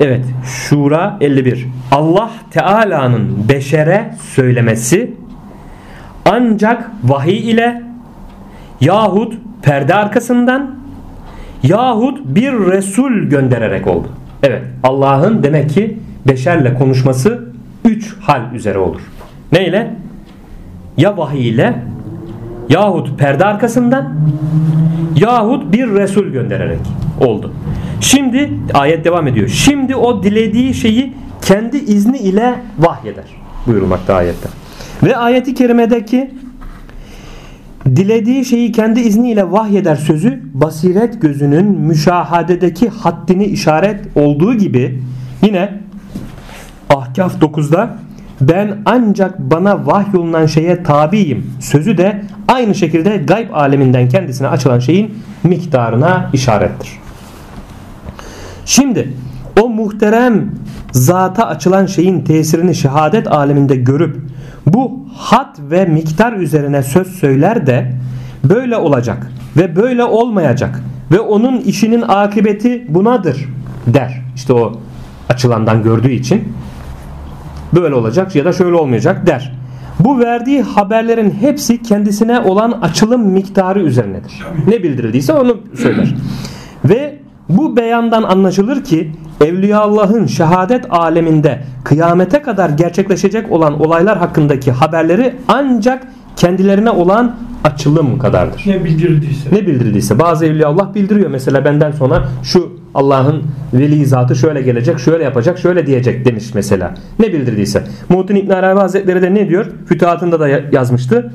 Evet 0.00 0.24
Şura 0.44 1.16
51 1.20 1.66
Allah 1.90 2.30
Teala'nın 2.50 3.48
beşere 3.48 4.14
söylemesi 4.20 5.14
ancak 6.24 6.90
vahiy 7.04 7.50
ile 7.50 7.82
yahut 8.80 9.34
perde 9.62 9.94
arkasından 9.94 10.78
yahut 11.62 12.18
bir 12.24 12.52
Resul 12.52 13.12
göndererek 13.12 13.86
oldu. 13.86 14.08
Evet 14.42 14.62
Allah'ın 14.82 15.42
demek 15.42 15.70
ki 15.70 15.98
beşerle 16.28 16.74
konuşması 16.74 17.48
üç 17.84 18.16
hal 18.20 18.54
üzere 18.54 18.78
olur. 18.78 19.00
Neyle? 19.52 19.94
Ya 20.98 21.16
vahiy 21.16 21.48
ile 21.48 21.82
yahut 22.68 23.18
perde 23.18 23.44
arkasından 23.44 24.14
yahut 25.16 25.72
bir 25.72 25.90
Resul 25.90 26.24
göndererek 26.24 26.80
oldu. 27.20 27.52
Şimdi 28.00 28.50
ayet 28.74 29.04
devam 29.04 29.26
ediyor. 29.26 29.48
Şimdi 29.48 29.96
o 29.96 30.22
dilediği 30.22 30.74
şeyi 30.74 31.14
kendi 31.42 31.76
izni 31.76 32.18
ile 32.18 32.54
vahyeder. 32.78 33.24
Buyurulmakta 33.66 34.14
ayette. 34.14 34.48
Ve 35.02 35.16
ayeti 35.16 35.54
kerimedeki 35.54 36.30
dilediği 37.96 38.44
şeyi 38.44 38.72
kendi 38.72 39.00
izniyle 39.00 39.52
vahyeder 39.52 39.96
sözü 39.96 40.42
basiret 40.54 41.22
gözünün 41.22 41.66
müşahadedeki 41.66 42.88
haddini 42.88 43.44
işaret 43.44 44.00
olduğu 44.16 44.54
gibi 44.54 45.02
yine 45.42 45.78
Ahkaf 46.90 47.42
9'da 47.42 47.98
ben 48.40 48.78
ancak 48.84 49.38
bana 49.38 49.86
vahyolunan 49.86 50.46
şeye 50.46 50.82
tabiyim 50.82 51.50
sözü 51.60 51.98
de 51.98 52.22
aynı 52.48 52.74
şekilde 52.74 53.16
gayb 53.16 53.50
aleminden 53.52 54.08
kendisine 54.08 54.48
açılan 54.48 54.78
şeyin 54.78 55.14
miktarına 55.42 56.30
işarettir. 56.32 56.90
Şimdi 58.64 59.12
o 59.62 59.68
muhterem 59.68 60.50
zata 60.92 61.46
açılan 61.46 61.86
şeyin 61.86 62.20
tesirini 62.20 62.74
şehadet 62.74 63.26
aleminde 63.26 63.76
görüp 63.76 64.16
bu 64.66 65.06
hat 65.16 65.58
ve 65.60 65.84
miktar 65.84 66.32
üzerine 66.32 66.82
söz 66.82 67.08
söyler 67.08 67.66
de 67.66 67.92
böyle 68.44 68.76
olacak 68.76 69.30
ve 69.56 69.76
böyle 69.76 70.04
olmayacak 70.04 70.82
ve 71.12 71.20
onun 71.20 71.60
işinin 71.60 72.02
akıbeti 72.02 72.94
bunadır 72.94 73.48
der. 73.86 74.22
İşte 74.36 74.52
o 74.52 74.80
açılandan 75.28 75.82
gördüğü 75.82 76.10
için 76.10 76.52
böyle 77.74 77.94
olacak 77.94 78.36
ya 78.36 78.44
da 78.44 78.52
şöyle 78.52 78.74
olmayacak 78.74 79.26
der. 79.26 79.52
Bu 80.00 80.18
verdiği 80.18 80.62
haberlerin 80.62 81.30
hepsi 81.30 81.82
kendisine 81.82 82.40
olan 82.40 82.72
açılım 82.82 83.20
miktarı 83.20 83.82
üzerinedir. 83.82 84.46
Ne 84.66 84.82
bildirildiyse 84.82 85.32
onu 85.32 85.56
söyler. 85.74 86.14
Ve 86.84 87.18
bu 87.48 87.76
beyandan 87.76 88.22
anlaşılır 88.22 88.84
ki 88.84 89.12
Evliya 89.40 89.80
Allah'ın 89.80 90.26
şehadet 90.26 90.92
aleminde 90.92 91.62
kıyamete 91.84 92.42
kadar 92.42 92.70
gerçekleşecek 92.70 93.52
olan 93.52 93.80
olaylar 93.80 94.18
hakkındaki 94.18 94.72
haberleri 94.72 95.34
ancak 95.48 96.06
kendilerine 96.36 96.90
olan 96.90 97.36
açılım 97.64 98.18
kadardır. 98.18 98.62
Ne 98.66 98.84
bildirildiyse. 98.84 99.48
Ne 99.52 99.66
bildirildiyse 99.66 100.18
bazı 100.18 100.46
Evliya 100.46 100.68
Allah 100.68 100.94
bildiriyor 100.94 101.30
mesela 101.30 101.64
benden 101.64 101.90
sonra 101.90 102.28
şu 102.42 102.77
Allah'ın 102.94 103.42
veli 103.72 104.06
zatı 104.06 104.36
şöyle 104.36 104.62
gelecek, 104.62 104.98
şöyle 104.98 105.24
yapacak, 105.24 105.58
şöyle 105.58 105.86
diyecek 105.86 106.24
demiş 106.24 106.54
mesela. 106.54 106.94
Ne 107.18 107.32
bildirdiyse. 107.32 107.82
Muhittin 108.08 108.36
İbn 108.36 108.50
Arabi 108.50 108.80
Hazretleri 108.80 109.22
de 109.22 109.34
ne 109.34 109.48
diyor? 109.48 109.66
Fütuhatında 109.86 110.40
da 110.40 110.48
yazmıştı. 110.48 111.32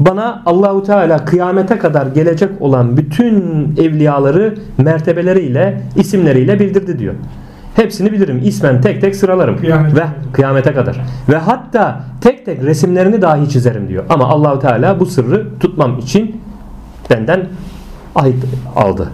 Bana 0.00 0.42
Allahu 0.46 0.82
Teala 0.82 1.24
kıyamete 1.24 1.78
kadar 1.78 2.06
gelecek 2.06 2.50
olan 2.60 2.96
bütün 2.96 3.36
evliyaları 3.78 4.54
mertebeleriyle, 4.78 5.82
isimleriyle 5.96 6.60
bildirdi 6.60 6.98
diyor. 6.98 7.14
Hepsini 7.76 8.12
bilirim. 8.12 8.40
İsmen 8.44 8.80
tek 8.80 9.00
tek 9.00 9.16
sıralarım. 9.16 9.58
Kıyamete 9.58 9.96
Ve 9.96 10.04
kıyamete 10.32 10.72
kadar. 10.72 11.00
Ve 11.28 11.36
hatta 11.36 12.00
tek 12.20 12.46
tek 12.46 12.62
resimlerini 12.62 13.22
dahi 13.22 13.48
çizerim 13.48 13.88
diyor. 13.88 14.04
Ama 14.08 14.28
Allahu 14.28 14.58
Teala 14.58 15.00
bu 15.00 15.06
sırrı 15.06 15.46
tutmam 15.60 15.98
için 15.98 16.40
benden 17.10 17.46
ahit 18.14 18.44
aldı. 18.76 19.08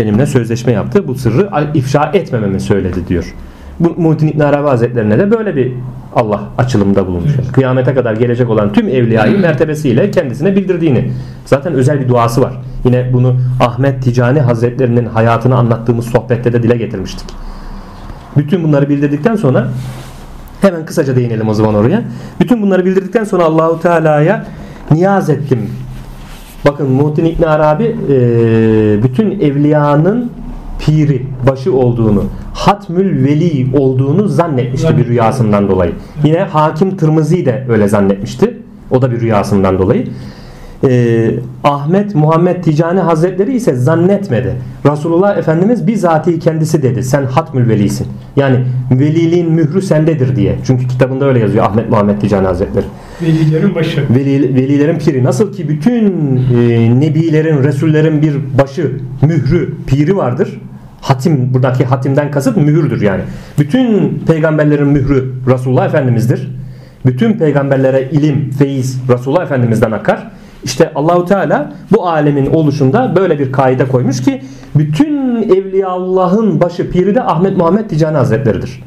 Benimle 0.00 0.26
sözleşme 0.26 0.72
yaptı. 0.72 1.08
Bu 1.08 1.14
sırrı 1.14 1.50
ifşa 1.74 2.10
etmememi 2.14 2.60
söyledi 2.60 3.08
diyor. 3.08 3.34
Bu 3.80 3.94
Muhittin 3.96 4.28
İbn 4.28 4.40
Arabi 4.40 4.68
Hazretlerine 4.68 5.18
de 5.18 5.30
böyle 5.30 5.56
bir 5.56 5.72
Allah 6.14 6.40
açılımda 6.58 7.06
bulunmuş. 7.06 7.32
Evet. 7.34 7.52
Kıyamete 7.52 7.94
kadar 7.94 8.14
gelecek 8.14 8.50
olan 8.50 8.72
tüm 8.72 8.88
evliyayı 8.88 9.38
mertebesiyle 9.40 10.10
kendisine 10.10 10.56
bildirdiğini. 10.56 11.12
Zaten 11.44 11.72
özel 11.72 12.00
bir 12.00 12.08
duası 12.08 12.40
var. 12.40 12.52
Yine 12.84 13.12
bunu 13.12 13.36
Ahmet 13.60 14.02
Ticani 14.02 14.40
Hazretlerinin 14.40 15.06
hayatını 15.06 15.56
anlattığımız 15.56 16.06
sohbette 16.06 16.52
de 16.52 16.62
dile 16.62 16.76
getirmiştik. 16.76 17.28
Bütün 18.36 18.64
bunları 18.64 18.88
bildirdikten 18.88 19.36
sonra 19.36 19.68
hemen 20.60 20.86
kısaca 20.86 21.16
değinelim 21.16 21.48
o 21.48 21.54
zaman 21.54 21.74
oraya. 21.74 22.02
Bütün 22.40 22.62
bunları 22.62 22.84
bildirdikten 22.84 23.24
sonra 23.24 23.44
Allahu 23.44 23.80
Teala'ya 23.80 24.46
niyaz 24.90 25.30
ettim. 25.30 25.70
Bakın 26.64 26.90
Muhittin 26.90 27.24
İbn 27.24 27.42
Arabi 27.42 27.84
e, 27.84 28.16
bütün 29.02 29.40
evliyanın 29.40 30.30
piri, 30.78 31.26
başı 31.50 31.74
olduğunu, 31.74 32.24
Hatmül 32.54 33.24
Veli 33.24 33.76
olduğunu 33.76 34.28
zannetmişti 34.28 34.96
bir 34.98 35.06
rüyasından 35.06 35.68
dolayı. 35.68 35.92
Yine 36.24 36.38
Hakim 36.40 36.96
Tırmızı 36.96 37.36
de 37.36 37.66
öyle 37.68 37.88
zannetmişti. 37.88 38.56
O 38.90 39.02
da 39.02 39.10
bir 39.10 39.20
rüyasından 39.20 39.78
dolayı. 39.78 40.06
Ee, 40.88 41.30
Ahmet 41.64 42.14
Muhammed 42.14 42.64
Ticani 42.64 43.00
Hazretleri 43.00 43.54
ise 43.54 43.74
zannetmedi. 43.74 44.56
Resulullah 44.86 45.38
Efendimiz 45.38 45.86
bizatihi 45.86 46.38
kendisi 46.38 46.82
dedi. 46.82 47.02
Sen 47.02 47.24
Hatmül 47.24 47.68
Velisin. 47.68 48.06
Yani 48.36 48.64
veliliğin 48.90 49.52
mührü 49.52 49.82
sendedir 49.82 50.36
diye. 50.36 50.56
Çünkü 50.66 50.88
kitabında 50.88 51.24
öyle 51.24 51.38
yazıyor 51.38 51.64
Ahmet 51.64 51.90
Muhammed 51.90 52.20
Ticani 52.20 52.46
Hazretleri. 52.46 52.84
Velilerin 53.22 53.74
başı. 53.74 54.04
Veli, 54.10 54.54
velilerin 54.54 54.98
piri 54.98 55.24
nasıl 55.24 55.52
ki 55.52 55.68
bütün 55.68 56.36
e, 56.36 57.00
nebilerin, 57.00 57.64
resullerin 57.64 58.22
bir 58.22 58.34
başı, 58.58 58.92
mührü, 59.22 59.74
piri 59.86 60.16
vardır. 60.16 60.60
Hatim 61.00 61.54
buradaki 61.54 61.84
hatimden 61.84 62.30
kasıt 62.30 62.56
mühürdür 62.56 63.02
yani. 63.02 63.22
Bütün 63.58 64.18
peygamberlerin 64.26 64.88
mührü 64.88 65.32
Resulullah 65.46 65.86
Efendimiz'dir. 65.86 66.50
Bütün 67.06 67.32
peygamberlere 67.32 68.08
ilim, 68.12 68.50
feyiz 68.50 69.00
Resulullah 69.08 69.42
Efendimiz'den 69.42 69.90
akar. 69.90 70.30
İşte 70.64 70.92
Allahu 70.94 71.24
Teala 71.24 71.72
bu 71.92 72.08
alemin 72.08 72.46
oluşunda 72.46 73.16
böyle 73.16 73.38
bir 73.38 73.52
kaide 73.52 73.88
koymuş 73.88 74.22
ki 74.22 74.42
bütün 74.74 75.42
evliya 75.42 75.88
Allah'ın 75.88 76.60
başı 76.60 76.90
piri 76.90 77.14
de 77.14 77.22
Ahmet 77.22 77.56
Muhammed 77.56 77.90
Ticani 77.90 78.16
Hazretleri'dir. 78.16 78.82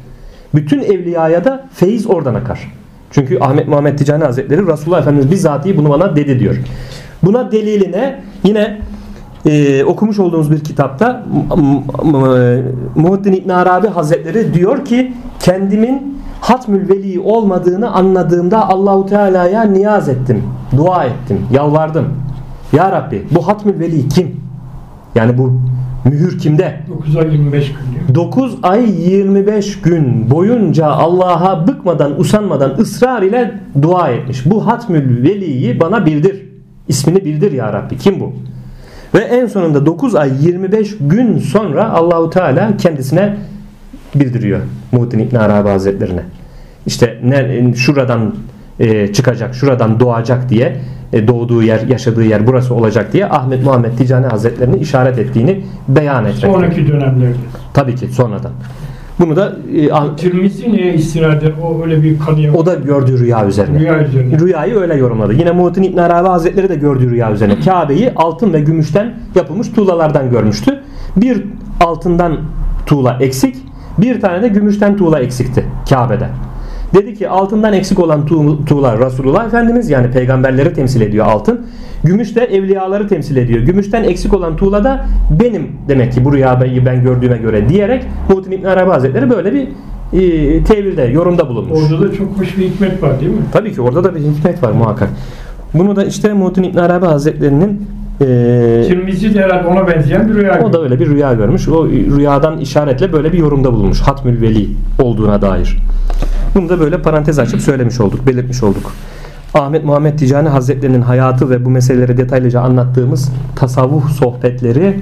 Bütün 0.54 0.80
evliyaya 0.80 1.44
da 1.44 1.66
feyiz 1.72 2.06
oradan 2.06 2.34
akar. 2.34 2.72
Çünkü 3.10 3.38
Ahmet 3.40 3.68
Muhammed 3.68 3.98
Ticani 3.98 4.24
Hazretleri 4.24 4.66
Resulullah 4.66 5.00
Efendimiz 5.00 5.30
bizzatihi 5.30 5.76
bunu 5.76 5.90
bana 5.90 6.16
dedi 6.16 6.40
diyor. 6.40 6.56
Buna 7.22 7.52
deliline 7.52 8.20
yine 8.44 8.80
e, 9.46 9.84
okumuş 9.84 10.18
olduğumuz 10.18 10.50
bir 10.50 10.60
kitapta 10.60 11.22
Muhittin 12.94 13.32
İbn 13.32 13.48
Arabi 13.48 13.88
Hazretleri 13.88 14.54
diyor 14.54 14.84
ki 14.84 15.12
kendimin 15.40 16.13
Hatmül 16.44 16.88
Veli 16.88 17.20
olmadığını 17.20 17.90
anladığımda 17.92 18.68
Allahu 18.68 19.06
Teala'ya 19.06 19.62
niyaz 19.62 20.08
ettim, 20.08 20.42
dua 20.76 21.04
ettim, 21.04 21.38
yalvardım. 21.52 22.04
Ya 22.72 22.92
Rabbi 22.92 23.26
bu 23.30 23.48
Hatmül 23.48 23.80
Veli 23.80 24.08
kim? 24.08 24.40
Yani 25.14 25.38
bu 25.38 25.60
mühür 26.04 26.38
kimde? 26.38 26.80
9 26.88 27.16
ay 27.16 27.32
25 27.32 27.68
gün 27.68 27.74
diyor. 27.92 28.14
9 28.14 28.58
ay 28.62 29.10
25 29.10 29.80
gün 29.80 30.30
boyunca 30.30 30.86
Allah'a 30.86 31.66
bıkmadan, 31.66 32.20
usanmadan 32.20 32.70
ısrar 32.78 33.22
ile 33.22 33.54
dua 33.82 34.08
etmiş. 34.08 34.46
Bu 34.46 34.66
Hatmül 34.66 35.22
Veli'yi 35.22 35.80
bana 35.80 36.06
bildir. 36.06 36.42
İsmini 36.88 37.24
bildir 37.24 37.52
ya 37.52 37.72
Rabbi. 37.72 37.98
Kim 37.98 38.20
bu? 38.20 38.32
Ve 39.14 39.18
en 39.18 39.46
sonunda 39.46 39.86
9 39.86 40.14
ay 40.14 40.30
25 40.46 40.96
gün 41.00 41.38
sonra 41.38 41.92
Allahu 41.92 42.30
Teala 42.30 42.76
kendisine 42.76 43.36
bildiriyor 44.14 44.60
Muhittin 44.92 45.18
İbn 45.18 45.36
Arabi 45.36 45.68
Hazretlerine. 45.68 46.22
İşte 46.86 47.18
ne, 47.24 47.74
şuradan 47.74 48.34
e, 48.80 49.12
çıkacak, 49.12 49.54
şuradan 49.54 50.00
doğacak 50.00 50.48
diye 50.48 50.76
e, 51.12 51.28
doğduğu 51.28 51.62
yer, 51.62 51.80
yaşadığı 51.80 52.24
yer 52.24 52.46
burası 52.46 52.74
olacak 52.74 53.12
diye 53.12 53.26
Ahmet 53.26 53.64
Muhammed 53.64 53.98
Ticani 53.98 54.26
Hazretlerinin 54.26 54.78
işaret 54.78 55.18
ettiğini 55.18 55.60
beyan 55.88 56.24
etmek. 56.24 56.52
Sonraki 56.52 56.88
dönemlerde. 56.88 57.36
Tabii 57.74 57.94
ki 57.94 58.06
sonradan. 58.06 58.52
Bunu 59.20 59.36
da 59.36 59.56
e, 59.76 60.16
Tirmizi 60.16 60.72
neye 60.72 60.94
istinaden 60.94 61.52
o 61.62 61.82
öyle 61.82 62.02
bir 62.02 62.18
kanıya 62.18 62.54
o 62.54 62.66
da 62.66 62.74
gördüğü 62.74 63.18
rüya 63.18 63.46
üzerine. 63.46 63.78
rüya 63.78 64.04
üzerine. 64.04 64.38
Rüyayı 64.38 64.74
öyle 64.74 64.94
yorumladı. 64.94 65.32
Yine 65.34 65.50
Muhittin 65.50 65.82
İbn 65.82 65.98
Arabi 65.98 66.28
Hazretleri 66.28 66.68
de 66.68 66.74
gördüğü 66.74 67.10
rüya 67.10 67.32
üzerine. 67.32 67.60
Kabe'yi 67.64 68.12
altın 68.16 68.52
ve 68.52 68.60
gümüşten 68.60 69.14
yapılmış 69.34 69.68
tuğlalardan 69.68 70.30
görmüştü. 70.30 70.80
Bir 71.16 71.44
altından 71.80 72.36
tuğla 72.86 73.18
eksik, 73.20 73.56
bir 73.98 74.20
tane 74.20 74.42
de 74.42 74.48
gümüşten 74.48 74.96
tuğla 74.96 75.20
eksikti 75.20 75.64
Kabe'de. 75.90 76.28
Dedi 76.94 77.14
ki 77.14 77.28
altından 77.28 77.72
eksik 77.72 77.98
olan 77.98 78.26
tuğla 78.66 78.98
Resulullah 79.06 79.46
Efendimiz 79.46 79.90
yani 79.90 80.10
peygamberleri 80.10 80.72
temsil 80.72 81.00
ediyor 81.00 81.26
altın. 81.26 81.66
Gümüş 82.04 82.36
de 82.36 82.44
evliyaları 82.44 83.08
temsil 83.08 83.36
ediyor. 83.36 83.60
Gümüşten 83.60 84.04
eksik 84.04 84.34
olan 84.34 84.56
tuğla 84.56 84.84
da 84.84 85.06
benim 85.40 85.72
demek 85.88 86.12
ki 86.12 86.24
bu 86.24 86.32
rüyayı 86.32 86.86
ben 86.86 87.02
gördüğüme 87.02 87.36
göre 87.36 87.68
diyerek 87.68 88.04
Muhittin 88.28 88.52
İbn 88.52 88.66
Arabi 88.66 88.90
Hazretleri 88.90 89.30
böyle 89.30 89.52
bir 89.52 89.68
e, 90.12 90.64
tevilde, 90.64 91.02
yorumda 91.02 91.48
bulunmuş. 91.48 91.78
Orada 91.82 92.08
da 92.08 92.12
çok 92.12 92.38
hoş 92.38 92.58
bir 92.58 92.64
hikmet 92.64 93.02
var 93.02 93.20
değil 93.20 93.32
mi? 93.32 93.42
Tabii 93.52 93.72
ki 93.72 93.80
orada 93.80 94.04
da 94.04 94.14
bir 94.14 94.20
hikmet 94.20 94.62
var 94.62 94.72
muhakkak. 94.72 95.08
Bunu 95.74 95.96
da 95.96 96.04
işte 96.04 96.32
Muhittin 96.32 96.62
İbn 96.62 96.78
Arabi 96.78 97.06
Hazretlerinin 97.06 97.86
e, 98.20 98.84
Tirmizi 98.88 99.34
de 99.34 99.42
herhalde 99.42 99.68
ona 99.68 99.88
benzeyen 99.88 100.28
bir 100.28 100.34
rüya. 100.34 100.62
o 100.62 100.72
da 100.72 100.82
öyle 100.82 101.00
bir 101.00 101.06
rüya 101.06 101.34
görmüş. 101.34 101.68
O 101.68 101.86
rüyadan 101.88 102.58
işaretle 102.58 103.12
böyle 103.12 103.32
bir 103.32 103.38
yorumda 103.38 103.72
bulunmuş. 103.72 104.00
Hatmül 104.00 104.40
Veli 104.42 104.68
olduğuna 105.02 105.42
dair. 105.42 105.78
Bunu 106.54 106.68
da 106.68 106.80
böyle 106.80 107.02
parantez 107.02 107.38
açıp 107.38 107.60
söylemiş 107.60 108.00
olduk, 108.00 108.26
belirtmiş 108.26 108.62
olduk. 108.62 108.92
Ahmet 109.54 109.84
Muhammed 109.84 110.18
Ticani 110.18 110.48
Hazretlerinin 110.48 111.02
hayatı 111.02 111.50
ve 111.50 111.64
bu 111.64 111.70
meseleleri 111.70 112.16
detaylıca 112.16 112.60
anlattığımız 112.60 113.32
tasavvuf 113.56 114.10
sohbetleri 114.10 115.00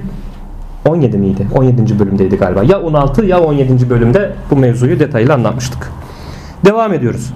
17 0.85 1.17
miydi? 1.17 1.47
17. 1.55 1.99
bölümdeydi 1.99 2.37
galiba. 2.37 2.63
Ya 2.63 2.81
16 2.81 3.25
ya 3.25 3.39
17. 3.39 3.89
bölümde 3.89 4.31
bu 4.51 4.55
mevzuyu 4.55 4.99
detaylı 4.99 5.33
anlatmıştık. 5.33 5.91
Devam 6.65 6.93
ediyoruz. 6.93 7.33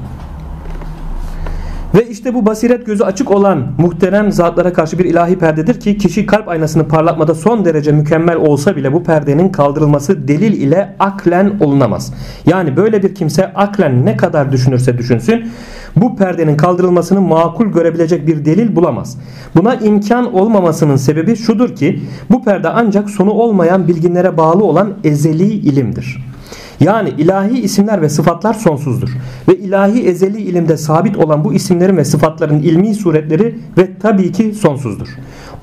Ve 1.98 2.10
işte 2.10 2.34
bu 2.34 2.46
basiret 2.46 2.86
gözü 2.86 3.04
açık 3.04 3.32
olan 3.32 3.68
muhterem 3.78 4.32
zatlara 4.32 4.74
karşı 4.74 5.00
bir 5.00 5.06
ilahi 5.06 5.40
perdedir 5.40 5.80
ki 5.80 5.98
kişi 5.98 6.26
kalp 6.26 6.48
aynasını 6.48 6.88
parlatmada 6.88 7.36
son 7.36 7.66
derece 7.66 7.92
mükemmel 7.92 8.36
olsa 8.36 8.76
bile 8.76 8.94
bu 8.94 9.04
perdenin 9.04 9.50
kaldırılması 9.50 10.28
delil 10.28 10.54
ile 10.54 10.96
aklen 11.00 11.54
olunamaz. 11.60 12.14
Yani 12.46 12.78
böyle 12.78 13.04
bir 13.04 13.16
kimse 13.16 13.54
aklen 13.54 14.06
ne 14.06 14.18
kadar 14.18 14.52
düşünürse 14.52 14.98
düşünsün 14.98 15.48
bu 15.96 16.16
perdenin 16.16 16.58
kaldırılmasını 16.58 17.22
makul 17.22 17.66
görebilecek 17.66 18.28
bir 18.28 18.46
delil 18.46 18.76
bulamaz. 18.76 19.18
Buna 19.56 19.76
imkan 19.76 20.34
olmamasının 20.34 20.96
sebebi 20.96 21.36
şudur 21.36 21.76
ki 21.76 22.02
bu 22.32 22.44
perde 22.44 22.70
ancak 22.70 23.10
sonu 23.10 23.32
olmayan 23.32 23.88
bilginlere 23.88 24.38
bağlı 24.38 24.64
olan 24.64 24.94
ezeli 25.04 25.48
ilimdir. 25.54 26.27
Yani 26.80 27.10
ilahi 27.10 27.60
isimler 27.60 28.02
ve 28.02 28.10
sıfatlar 28.10 28.54
sonsuzdur. 28.54 29.10
Ve 29.48 29.58
ilahi 29.58 30.08
ezeli 30.08 30.42
ilimde 30.42 30.78
sabit 30.78 31.18
olan 31.18 31.44
bu 31.44 31.54
isimlerin 31.54 31.98
ve 31.98 32.06
sıfatların 32.06 32.60
ilmi 32.60 32.96
suretleri 32.96 33.60
ve 33.78 33.90
tabii 34.02 34.32
ki 34.32 34.54
sonsuzdur. 34.54 35.08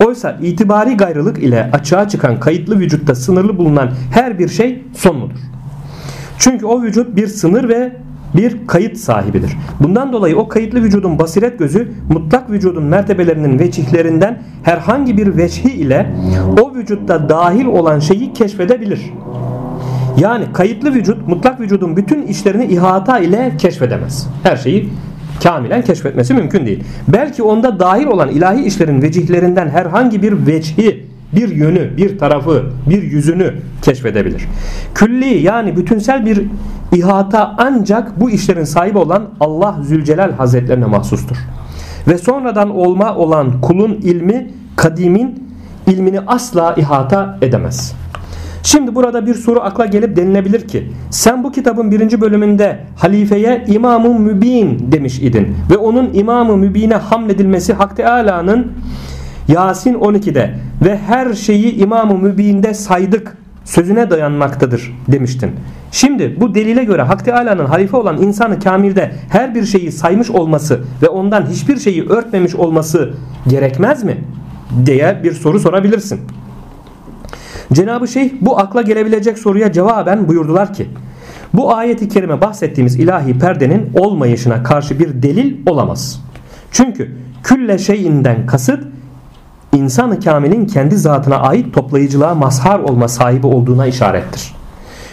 Oysa 0.04 0.38
itibari 0.42 0.96
gayrılık 0.96 1.38
ile 1.38 1.70
açığa 1.72 2.08
çıkan 2.08 2.40
kayıtlı 2.40 2.78
vücutta 2.78 3.14
sınırlı 3.14 3.58
bulunan 3.58 3.90
her 4.12 4.38
bir 4.38 4.48
şey 4.48 4.82
son 4.96 5.16
mudur? 5.16 5.38
Çünkü 6.38 6.66
o 6.66 6.82
vücut 6.82 7.16
bir 7.16 7.26
sınır 7.26 7.68
ve 7.68 7.92
bir 8.36 8.66
kayıt 8.66 8.96
sahibidir. 8.96 9.56
Bundan 9.80 10.12
dolayı 10.12 10.36
o 10.36 10.48
kayıtlı 10.48 10.82
vücudun 10.82 11.18
basiret 11.18 11.58
gözü 11.58 11.92
mutlak 12.08 12.50
vücudun 12.50 12.84
mertebelerinin 12.84 13.58
veçihlerinden 13.58 14.42
herhangi 14.62 15.16
bir 15.16 15.36
veçhi 15.36 15.68
ile 15.68 16.14
o 16.62 16.74
vücutta 16.74 17.28
dahil 17.28 17.66
olan 17.66 17.98
şeyi 17.98 18.32
keşfedebilir. 18.32 19.12
Yani 20.18 20.44
kayıtlı 20.52 20.94
vücut 20.94 21.28
mutlak 21.28 21.60
vücudun 21.60 21.96
bütün 21.96 22.22
işlerini 22.22 22.64
ihata 22.64 23.18
ile 23.18 23.52
keşfedemez. 23.58 24.26
Her 24.42 24.56
şeyi 24.56 24.90
kamilen 25.42 25.82
keşfetmesi 25.82 26.34
mümkün 26.34 26.66
değil. 26.66 26.84
Belki 27.08 27.42
onda 27.42 27.80
dahil 27.80 28.06
olan 28.06 28.28
ilahi 28.28 28.64
işlerin 28.64 29.02
vecihlerinden 29.02 29.68
herhangi 29.68 30.22
bir 30.22 30.46
vecihi, 30.46 31.06
bir 31.32 31.48
yönü, 31.48 31.96
bir 31.96 32.18
tarafı, 32.18 32.64
bir 32.90 33.02
yüzünü 33.02 33.54
keşfedebilir. 33.82 34.48
Külli 34.94 35.38
yani 35.42 35.76
bütünsel 35.76 36.26
bir 36.26 36.42
ihata 36.92 37.54
ancak 37.58 38.20
bu 38.20 38.30
işlerin 38.30 38.64
sahibi 38.64 38.98
olan 38.98 39.28
Allah 39.40 39.76
Zülcelal 39.82 40.32
Hazretlerine 40.32 40.86
mahsustur. 40.86 41.36
Ve 42.08 42.18
sonradan 42.18 42.70
olma 42.70 43.16
olan 43.16 43.60
kulun 43.60 43.92
ilmi 43.92 44.50
kadimin 44.76 45.44
ilmini 45.86 46.20
asla 46.20 46.74
ihata 46.74 47.38
edemez. 47.42 47.94
Şimdi 48.74 48.94
burada 48.94 49.26
bir 49.26 49.34
soru 49.34 49.60
akla 49.60 49.86
gelip 49.86 50.16
denilebilir 50.16 50.68
ki 50.68 50.92
sen 51.10 51.44
bu 51.44 51.52
kitabın 51.52 51.90
birinci 51.90 52.20
bölümünde 52.20 52.78
halifeye 52.96 53.64
İmam-ı 53.68 54.18
Mübin 54.18 54.92
demiş 54.92 55.18
idin 55.18 55.56
ve 55.70 55.76
onun 55.76 56.10
İmam-ı 56.14 56.56
Mübin'e 56.56 56.94
hamledilmesi 56.94 57.72
Hak 57.72 57.96
Teala'nın 57.96 58.72
Yasin 59.48 59.94
12'de 59.94 60.54
ve 60.84 60.98
her 60.98 61.34
şeyi 61.34 61.76
İmam-ı 61.76 62.18
Mübin'de 62.18 62.74
saydık 62.74 63.36
sözüne 63.64 64.10
dayanmaktadır 64.10 64.94
demiştin. 65.08 65.50
Şimdi 65.92 66.40
bu 66.40 66.54
delile 66.54 66.84
göre 66.84 67.02
Hak 67.02 67.24
Teala'nın 67.24 67.66
halife 67.66 67.96
olan 67.96 68.22
insanı 68.22 68.60
kamilde 68.60 69.12
her 69.28 69.54
bir 69.54 69.64
şeyi 69.64 69.92
saymış 69.92 70.30
olması 70.30 70.80
ve 71.02 71.08
ondan 71.08 71.46
hiçbir 71.46 71.76
şeyi 71.76 72.08
örtmemiş 72.08 72.54
olması 72.54 73.14
gerekmez 73.48 74.04
mi? 74.04 74.16
diye 74.86 75.20
bir 75.24 75.32
soru 75.32 75.60
sorabilirsin. 75.60 76.20
Cenab-ı 77.72 78.08
Şeyh 78.08 78.32
bu 78.40 78.58
akla 78.58 78.82
gelebilecek 78.82 79.38
soruya 79.38 79.72
cevaben 79.72 80.28
buyurdular 80.28 80.74
ki 80.74 80.88
bu 81.54 81.74
ayeti 81.74 82.08
kerime 82.08 82.40
bahsettiğimiz 82.40 82.96
ilahi 82.96 83.38
perdenin 83.38 83.90
olmayışına 83.94 84.62
karşı 84.62 84.98
bir 84.98 85.22
delil 85.22 85.56
olamaz. 85.66 86.24
Çünkü 86.70 87.16
külle 87.42 87.78
şeyinden 87.78 88.46
kasıt 88.46 88.84
insanı 89.72 90.20
kamilin 90.20 90.66
kendi 90.66 90.96
zatına 90.96 91.36
ait 91.36 91.74
toplayıcılığa 91.74 92.34
mazhar 92.34 92.78
olma 92.78 93.08
sahibi 93.08 93.46
olduğuna 93.46 93.86
işarettir. 93.86 94.54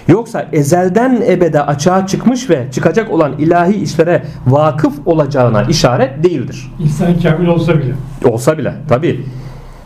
Yoksa 0.07 0.47
ezelden 0.53 1.23
ebede 1.27 1.61
açığa 1.61 2.07
çıkmış 2.07 2.49
ve 2.49 2.67
çıkacak 2.71 3.11
olan 3.11 3.33
ilahi 3.37 3.73
işlere 3.73 4.23
vakıf 4.47 4.93
olacağına 5.07 5.63
işaret 5.63 6.23
değildir. 6.23 6.71
İnsan 6.79 7.19
kamil 7.19 7.47
olsa 7.47 7.79
bile. 7.79 7.93
Olsa 8.25 8.57
bile 8.57 8.73
tabi. 8.89 9.25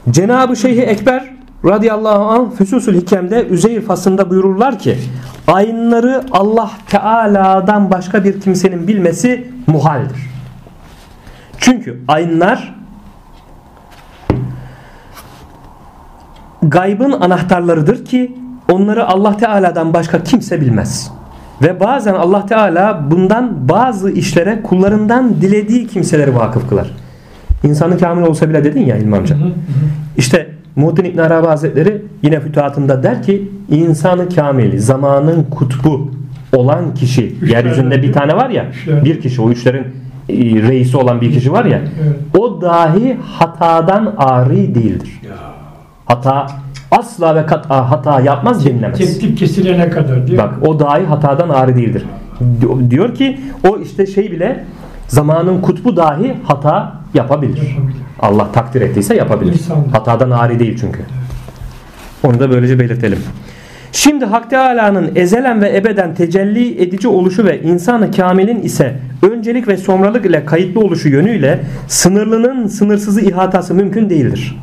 Cenab-ı 0.09 0.55
Şeyh 0.55 0.87
Ekber 0.87 1.34
radıyallahu 1.65 2.23
anh 2.23 2.51
Füsusül 2.51 3.01
Hikem'de 3.01 3.47
Üzeyir 3.47 3.81
fasında 3.81 4.29
buyururlar 4.29 4.79
ki 4.79 4.97
ayınları 5.47 6.23
Allah 6.31 6.71
Teala'dan 6.87 7.91
başka 7.91 8.23
bir 8.23 8.41
kimsenin 8.41 8.87
bilmesi 8.87 9.51
muhaldir. 9.67 10.17
Çünkü 11.57 12.01
ayınlar 12.07 12.75
gaybın 16.61 17.11
anahtarlarıdır 17.11 18.05
ki 18.05 18.35
onları 18.71 19.07
Allah 19.07 19.37
Teala'dan 19.37 19.93
başka 19.93 20.23
kimse 20.23 20.61
bilmez. 20.61 21.11
Ve 21.61 21.79
bazen 21.79 22.13
Allah 22.13 22.45
Teala 22.45 23.11
bundan 23.11 23.69
bazı 23.69 24.11
işlere 24.11 24.61
kullarından 24.61 25.41
dilediği 25.41 25.87
kimseleri 25.87 26.35
vakıf 26.35 26.69
kılar. 26.69 26.91
İnsanı 27.63 27.97
kamil 27.97 28.23
olsa 28.23 28.49
bile 28.49 28.63
dedin 28.63 28.85
ya 28.85 28.97
İlmi 28.97 29.15
amca. 29.15 29.37
İşte 30.17 30.44
Muhittin 30.75 31.03
İbn 31.05 31.17
Arabi 31.19 31.47
Hazretleri 31.47 32.01
yine 32.23 32.39
fütuhatında 32.39 33.03
der 33.03 33.23
ki 33.23 33.51
insanı 33.71 34.29
kamil, 34.29 34.79
zamanın 34.79 35.43
kutbu 35.43 36.11
olan 36.55 36.93
kişi 36.93 37.35
Üç 37.41 37.51
yeryüzünde 37.51 38.01
bir 38.03 38.13
tane 38.13 38.35
var 38.35 38.49
ya 38.49 38.65
bir 39.05 39.21
kişi 39.21 39.41
o 39.41 39.49
üçlerin 39.51 39.83
e, 40.29 40.33
reisi 40.37 40.97
olan 40.97 41.21
bir 41.21 41.33
kişi 41.33 41.51
var 41.51 41.65
ya. 41.65 41.81
O 42.37 42.61
dahi 42.61 43.17
hatadan 43.23 44.13
ari 44.17 44.75
değildir. 44.75 45.21
Hata 46.05 46.47
asla 46.91 47.35
ve 47.35 47.45
kat'a 47.45 47.91
hata 47.91 48.21
yapmaz 48.21 48.65
denilemez. 48.65 48.97
Tek 48.97 49.21
tip 49.21 49.37
kesilene 49.37 49.89
kadar 49.89 50.27
değil 50.27 50.31
mi? 50.31 50.37
Bak 50.37 50.53
o 50.67 50.79
dahi 50.79 51.05
hatadan 51.05 51.49
ari 51.49 51.75
değildir. 51.75 52.05
Di- 52.61 52.91
Diyor 52.91 53.15
ki 53.15 53.39
o 53.69 53.77
işte 53.77 54.05
şey 54.05 54.31
bile 54.31 54.65
zamanın 55.07 55.61
kutbu 55.61 55.97
dahi 55.97 56.33
hata 56.43 56.93
yapabilir. 57.13 57.57
Yapabilir. 57.57 58.04
Allah 58.25 58.51
takdir 58.51 58.81
ettiyse 58.81 59.15
yapabilir. 59.15 59.61
Hatadan 59.91 60.31
ari 60.31 60.59
değil 60.59 60.77
çünkü. 60.81 60.99
Onu 62.23 62.39
da 62.39 62.51
böylece 62.51 62.79
belirtelim. 62.79 63.19
Şimdi 63.91 64.25
Hak 64.25 64.49
Teala'nın 64.49 65.11
ezelen 65.15 65.61
ve 65.61 65.77
ebeden 65.77 66.15
tecelli 66.15 66.81
edici 66.81 67.07
oluşu 67.07 67.45
ve 67.45 67.61
insanı 67.61 68.11
kamilin 68.11 68.61
ise 68.61 68.99
öncelik 69.21 69.67
ve 69.67 69.77
sonralık 69.77 70.25
ile 70.25 70.45
kayıtlı 70.45 70.81
oluşu 70.81 71.09
yönüyle 71.09 71.63
sınırlının 71.87 72.67
sınırsızı 72.67 73.21
ihatası 73.21 73.73
mümkün 73.73 74.09
değildir. 74.09 74.57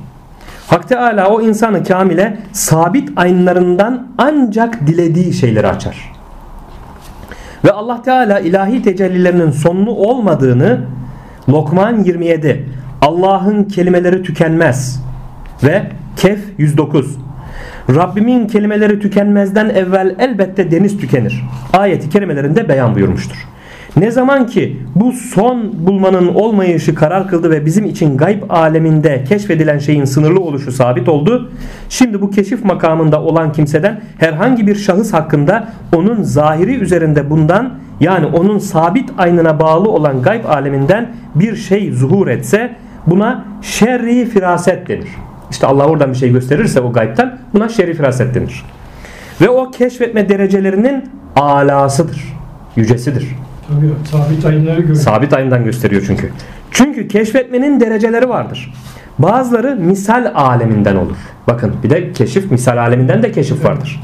Hak 0.66 0.89
Teala 0.89 1.28
o 1.28 1.40
insanı 1.40 1.84
kamile 1.84 2.39
sabit 2.52 3.09
aynlarından 3.16 4.06
ancak 4.18 4.86
dilediği 4.86 5.32
şeyleri 5.32 5.66
açar. 5.66 6.12
Ve 7.64 7.72
Allah 7.72 8.02
Teala 8.02 8.40
ilahi 8.40 8.82
tecellilerinin 8.82 9.51
sonlu 9.51 9.90
olmadığını 9.90 10.80
Lokman 11.48 12.05
27 12.05 12.68
Allah'ın 13.02 13.64
kelimeleri 13.64 14.22
tükenmez 14.22 15.04
ve 15.64 15.82
Kehf 16.16 16.38
109 16.58 17.16
Rabbimin 17.90 18.46
kelimeleri 18.46 19.00
tükenmezden 19.00 19.68
evvel 19.68 20.16
elbette 20.18 20.70
deniz 20.70 20.98
tükenir. 20.98 21.44
Ayeti 21.72 22.08
kerimelerinde 22.08 22.68
beyan 22.68 22.94
buyurmuştur. 22.94 23.36
Ne 23.96 24.10
zaman 24.10 24.46
ki 24.46 24.76
bu 24.94 25.12
son 25.12 25.86
bulmanın 25.86 26.28
olmayışı 26.28 26.94
karar 26.94 27.28
kıldı 27.28 27.50
ve 27.50 27.66
bizim 27.66 27.84
için 27.84 28.16
gayb 28.16 28.42
aleminde 28.48 29.24
keşfedilen 29.28 29.78
şeyin 29.78 30.04
sınırlı 30.04 30.40
oluşu 30.40 30.72
sabit 30.72 31.08
oldu. 31.08 31.52
Şimdi 31.88 32.20
bu 32.20 32.30
keşif 32.30 32.64
makamında 32.64 33.22
olan 33.22 33.52
kimseden 33.52 34.00
herhangi 34.18 34.66
bir 34.66 34.74
şahıs 34.74 35.12
hakkında 35.12 35.68
onun 35.96 36.22
zahiri 36.22 36.74
üzerinde 36.74 37.30
bundan 37.30 37.72
yani 38.00 38.26
onun 38.26 38.58
sabit 38.58 39.10
aynına 39.18 39.60
bağlı 39.60 39.88
olan 39.90 40.22
gayb 40.22 40.44
aleminden 40.44 41.12
bir 41.34 41.56
şey 41.56 41.92
zuhur 41.92 42.28
etse 42.28 42.76
buna 43.06 43.44
şerri 43.62 44.26
firaset 44.26 44.88
denir. 44.88 45.08
İşte 45.50 45.66
Allah 45.66 45.86
oradan 45.86 46.10
bir 46.10 46.16
şey 46.16 46.32
gösterirse 46.32 46.80
o 46.80 46.92
gaybten 46.92 47.38
buna 47.54 47.68
şerri 47.68 47.94
firaset 47.94 48.34
denir. 48.34 48.64
Ve 49.40 49.48
o 49.48 49.70
keşfetme 49.70 50.28
derecelerinin 50.28 51.04
alasıdır. 51.36 52.34
Yücesidir. 52.76 53.28
Tabii 53.68 53.92
sabit 54.10 54.44
ayınları 54.44 54.80
görüyor. 54.80 54.96
Sabit 54.96 55.32
ayından 55.32 55.64
gösteriyor 55.64 56.02
çünkü. 56.06 56.30
Çünkü 56.70 57.08
keşfetmenin 57.08 57.80
dereceleri 57.80 58.28
vardır. 58.28 58.74
Bazıları 59.18 59.76
misal 59.76 60.32
aleminden 60.34 60.96
olur. 60.96 61.16
Bakın 61.46 61.74
bir 61.84 61.90
de 61.90 62.12
keşif 62.12 62.50
misal 62.50 62.76
aleminden 62.76 63.22
de 63.22 63.32
keşif 63.32 63.64
vardır. 63.64 64.00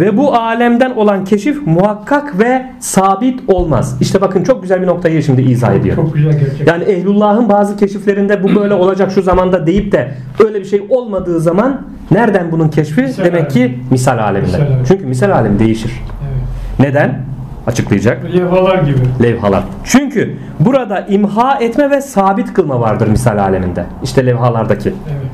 Ve 0.00 0.16
bu 0.16 0.34
alemden 0.34 0.90
olan 0.90 1.24
keşif 1.24 1.66
muhakkak 1.66 2.38
ve 2.38 2.66
sabit 2.80 3.40
olmaz. 3.48 3.96
İşte 4.00 4.20
bakın 4.20 4.44
çok 4.44 4.62
güzel 4.62 4.82
bir 4.82 4.86
noktayı 4.86 5.22
şimdi 5.22 5.42
izah 5.42 5.74
ediyor. 5.74 5.96
Çok 5.96 6.14
güzel 6.14 6.38
gerçek. 6.38 6.68
Yani 6.68 6.84
ehlullahın 6.84 7.48
bazı 7.48 7.76
keşiflerinde 7.76 8.42
bu 8.42 8.54
böyle 8.54 8.74
olacak 8.74 9.12
şu 9.12 9.22
zamanda 9.22 9.66
deyip 9.66 9.92
de 9.92 10.14
öyle 10.44 10.60
bir 10.60 10.64
şey 10.64 10.86
olmadığı 10.88 11.40
zaman 11.40 11.82
nereden 12.10 12.52
bunun 12.52 12.68
keşfi? 12.68 13.02
Misal 13.02 13.24
Demek 13.24 13.50
ki 13.50 13.78
misal 13.90 14.18
aleminden. 14.18 14.60
Misal 14.60 14.72
alemi. 14.72 14.86
Çünkü 14.88 15.06
misal 15.06 15.30
alemi 15.30 15.58
değişir. 15.58 15.92
Evet. 16.22 16.78
Neden? 16.88 17.20
Açıklayacak. 17.66 18.24
Levhalar 18.36 18.82
gibi. 18.82 18.98
Levhalar. 19.22 19.62
Çünkü 19.84 20.36
burada 20.60 21.00
imha 21.00 21.58
etme 21.60 21.90
ve 21.90 22.00
sabit 22.00 22.52
kılma 22.52 22.80
vardır 22.80 23.08
misal 23.08 23.38
aleminde. 23.38 23.84
İşte 24.02 24.26
levhalardaki. 24.26 24.88
Evet. 24.88 25.30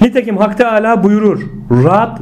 Nitekim 0.00 0.36
Hak 0.36 0.58
Teala 0.58 1.04
buyurur. 1.04 1.40
Rad 1.70 2.18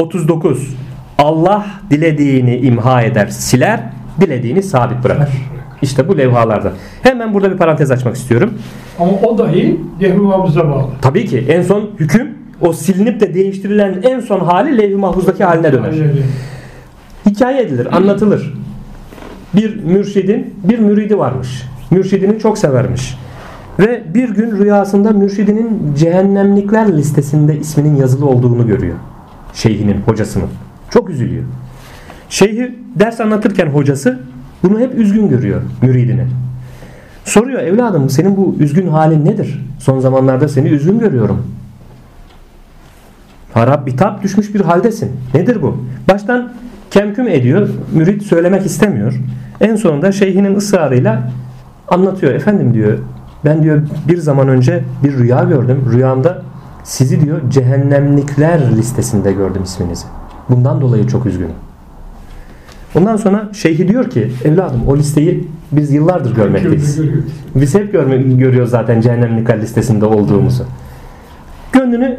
39. 0.00 0.74
Allah 1.20 1.66
dilediğini 1.90 2.56
imha 2.56 3.02
eder, 3.02 3.26
siler, 3.26 3.80
dilediğini 4.20 4.62
sabit 4.62 5.04
bırakır. 5.04 5.28
İşte 5.82 6.08
bu 6.08 6.18
levhalarda. 6.18 6.72
Hemen 7.02 7.34
burada 7.34 7.52
bir 7.52 7.56
parantez 7.56 7.90
açmak 7.90 8.16
istiyorum. 8.16 8.54
Ama 8.98 9.12
o 9.12 9.38
dahi 9.38 9.80
levh-i 10.02 10.18
mahfuza 10.18 10.70
bağlı. 10.70 10.88
Tabii 11.02 11.26
ki 11.26 11.44
en 11.48 11.62
son 11.62 11.90
hüküm 11.98 12.28
o 12.60 12.72
silinip 12.72 13.20
de 13.20 13.34
değiştirilen 13.34 14.02
en 14.02 14.20
son 14.20 14.40
hali 14.40 14.78
levh-i 14.78 14.96
mahfuzdaki 14.96 15.44
haline 15.44 15.72
döner. 15.72 15.92
Hikaye 17.26 17.62
edilir, 17.62 17.96
anlatılır. 17.96 18.54
Bir 19.54 19.84
mürşidin 19.84 20.54
bir 20.64 20.78
müridi 20.78 21.18
varmış. 21.18 21.62
Mürşidini 21.90 22.38
çok 22.38 22.58
severmiş. 22.58 23.18
Ve 23.78 24.02
bir 24.14 24.28
gün 24.28 24.58
rüyasında 24.58 25.10
mürşidinin 25.10 25.94
cehennemlikler 25.98 26.96
listesinde 26.96 27.58
isminin 27.58 27.96
yazılı 27.96 28.26
olduğunu 28.26 28.66
görüyor. 28.66 28.96
Şeyhinin, 29.54 29.96
hocasının. 30.06 30.48
Çok 30.90 31.10
üzülüyor. 31.10 31.44
Şeyhi 32.28 32.78
ders 32.96 33.20
anlatırken 33.20 33.66
hocası 33.66 34.20
bunu 34.62 34.80
hep 34.80 34.94
üzgün 34.94 35.28
görüyor 35.28 35.60
müridini. 35.82 36.26
Soruyor 37.24 37.60
evladım 37.60 38.10
senin 38.10 38.36
bu 38.36 38.56
üzgün 38.58 38.88
halin 38.88 39.24
nedir? 39.24 39.66
Son 39.78 40.00
zamanlarda 40.00 40.48
seni 40.48 40.68
üzgün 40.68 40.98
görüyorum. 40.98 41.46
Harap 43.54 43.86
bitap 43.86 44.22
düşmüş 44.22 44.54
bir 44.54 44.60
haldesin. 44.60 45.10
Nedir 45.34 45.62
bu? 45.62 45.84
Baştan 46.08 46.52
kemküm 46.90 47.28
ediyor. 47.28 47.68
Mürit 47.94 48.22
söylemek 48.22 48.66
istemiyor. 48.66 49.14
En 49.60 49.76
sonunda 49.76 50.12
şeyhinin 50.12 50.56
ısrarıyla 50.56 51.30
anlatıyor. 51.88 52.32
Efendim 52.32 52.74
diyor 52.74 52.98
ben 53.44 53.62
diyor 53.62 53.82
bir 54.08 54.18
zaman 54.18 54.48
önce 54.48 54.84
bir 55.04 55.18
rüya 55.18 55.44
gördüm. 55.44 55.88
Rüyamda 55.92 56.42
sizi 56.84 57.20
diyor 57.20 57.40
cehennemlikler 57.50 58.76
listesinde 58.76 59.32
gördüm 59.32 59.62
isminizi. 59.62 60.06
Bundan 60.50 60.80
dolayı 60.80 61.06
çok 61.06 61.26
üzgünüm. 61.26 61.54
Ondan 62.94 63.16
sonra 63.16 63.48
şeyhi 63.52 63.88
diyor 63.88 64.10
ki 64.10 64.32
evladım 64.44 64.82
o 64.86 64.96
listeyi 64.96 65.48
biz 65.72 65.92
yıllardır 65.92 66.34
görmekteyiz. 66.34 67.00
Biz 67.54 67.74
hep 67.74 67.92
görme, 67.92 68.16
görüyoruz 68.16 68.70
zaten 68.70 69.00
cehennemlikler 69.00 69.60
listesinde 69.62 70.04
olduğumuzu. 70.04 70.64
Gönlünü 71.72 72.18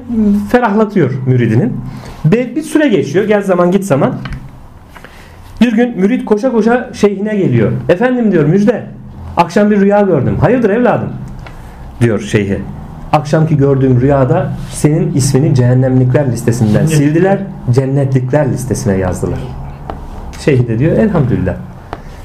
ferahlatıyor 0.51 1.11
müridinin. 1.25 1.77
Ve 2.25 2.55
bir 2.55 2.61
süre 2.61 2.87
geçiyor. 2.87 3.25
Gel 3.25 3.43
zaman 3.43 3.71
git 3.71 3.85
zaman. 3.85 4.15
Bir 5.61 5.75
gün 5.75 5.99
mürid 5.99 6.25
koşa 6.25 6.51
koşa 6.51 6.89
şeyhine 6.93 7.35
geliyor. 7.35 7.71
Efendim 7.89 8.31
diyor 8.31 8.45
müjde. 8.45 8.85
Akşam 9.37 9.71
bir 9.71 9.81
rüya 9.81 10.01
gördüm. 10.01 10.37
Hayırdır 10.41 10.69
evladım? 10.69 11.09
Diyor 12.01 12.19
şeyhe. 12.19 12.59
Akşamki 13.11 13.57
gördüğüm 13.57 14.01
rüyada 14.01 14.51
senin 14.69 15.13
ismini 15.13 15.55
cehennemlikler 15.55 16.31
listesinden 16.31 16.85
sildiler. 16.85 17.39
Cennetlikler 17.71 18.51
listesine 18.51 18.97
yazdılar. 18.97 19.39
Şeyh 20.45 20.67
de 20.67 20.79
diyor 20.79 20.97
elhamdülillah. 20.97 21.55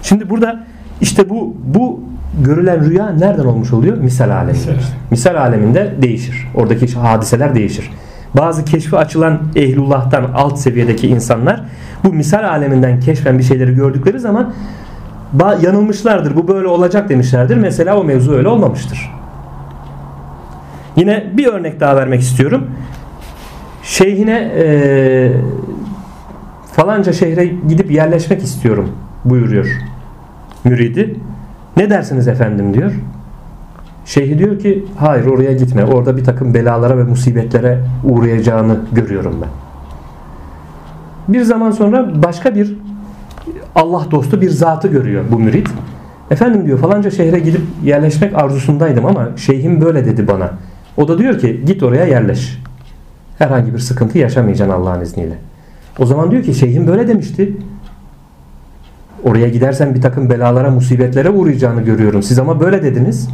Şimdi 0.02 0.30
burada 0.30 0.60
işte 1.00 1.30
bu 1.30 1.56
bu 1.64 2.00
görülen 2.44 2.84
rüya 2.84 3.10
nereden 3.10 3.44
olmuş 3.44 3.72
oluyor? 3.72 3.96
Misal 3.96 4.30
aleminde. 4.30 4.58
Misal. 4.58 4.72
Misal 5.10 5.34
aleminde 5.34 5.94
değişir. 6.02 6.48
Oradaki 6.54 6.94
hadiseler 6.94 7.54
değişir. 7.54 7.90
Bazı 8.36 8.64
keşfi 8.64 8.96
açılan 8.96 9.38
ehlullah'tan 9.56 10.24
alt 10.34 10.58
seviyedeki 10.58 11.08
insanlar 11.08 11.64
bu 12.04 12.12
misal 12.12 12.44
aleminden 12.44 13.00
keşfen 13.00 13.38
bir 13.38 13.44
şeyleri 13.44 13.74
gördükleri 13.74 14.20
zaman 14.20 14.52
yanılmışlardır. 15.62 16.36
Bu 16.36 16.48
böyle 16.48 16.66
olacak 16.66 17.08
demişlerdir. 17.08 17.56
Mesela 17.56 18.00
o 18.00 18.04
mevzu 18.04 18.32
öyle 18.32 18.48
olmamıştır. 18.48 19.10
Yine 20.96 21.24
bir 21.36 21.46
örnek 21.46 21.80
daha 21.80 21.96
vermek 21.96 22.20
istiyorum. 22.20 22.70
Şeyhine 23.82 24.52
eee 24.56 25.32
falanca 26.72 27.12
şehre 27.12 27.46
gidip 27.68 27.90
yerleşmek 27.90 28.42
istiyorum 28.42 28.88
buyuruyor 29.24 29.66
müridi. 30.64 31.14
Ne 31.76 31.90
dersiniz 31.90 32.28
efendim 32.28 32.74
diyor. 32.74 32.92
Şeyhi 34.04 34.38
diyor 34.38 34.58
ki 34.58 34.84
hayır 34.96 35.26
oraya 35.26 35.52
gitme. 35.52 35.84
Orada 35.84 36.16
bir 36.16 36.24
takım 36.24 36.54
belalara 36.54 36.98
ve 36.98 37.02
musibetlere 37.04 37.78
uğrayacağını 38.04 38.80
görüyorum 38.92 39.36
ben. 39.42 39.48
Bir 41.34 41.42
zaman 41.42 41.70
sonra 41.70 42.22
başka 42.22 42.54
bir 42.54 42.76
Allah 43.74 44.06
dostu 44.10 44.40
bir 44.40 44.50
zatı 44.50 44.88
görüyor 44.88 45.24
bu 45.32 45.38
mürit. 45.38 45.68
Efendim 46.30 46.66
diyor 46.66 46.78
falanca 46.78 47.10
şehre 47.10 47.38
gidip 47.38 47.60
yerleşmek 47.84 48.34
arzusundaydım 48.34 49.06
ama 49.06 49.28
şeyhim 49.36 49.80
böyle 49.80 50.04
dedi 50.04 50.28
bana. 50.28 50.50
O 50.96 51.08
da 51.08 51.18
diyor 51.18 51.38
ki 51.38 51.60
git 51.66 51.82
oraya 51.82 52.04
yerleş. 52.04 52.58
Herhangi 53.38 53.74
bir 53.74 53.78
sıkıntı 53.78 54.18
yaşamayacaksın 54.18 54.74
Allah'ın 54.74 55.00
izniyle. 55.00 55.38
O 55.98 56.06
zaman 56.06 56.30
diyor 56.30 56.42
ki 56.42 56.54
şeyhim 56.54 56.86
böyle 56.86 57.08
demişti. 57.08 57.56
Oraya 59.24 59.48
gidersen 59.48 59.94
bir 59.94 60.02
takım 60.02 60.30
belalara, 60.30 60.70
musibetlere 60.70 61.30
uğrayacağını 61.30 61.82
görüyorum. 61.82 62.22
Siz 62.22 62.38
ama 62.38 62.60
böyle 62.60 62.82
dediniz. 62.82 63.28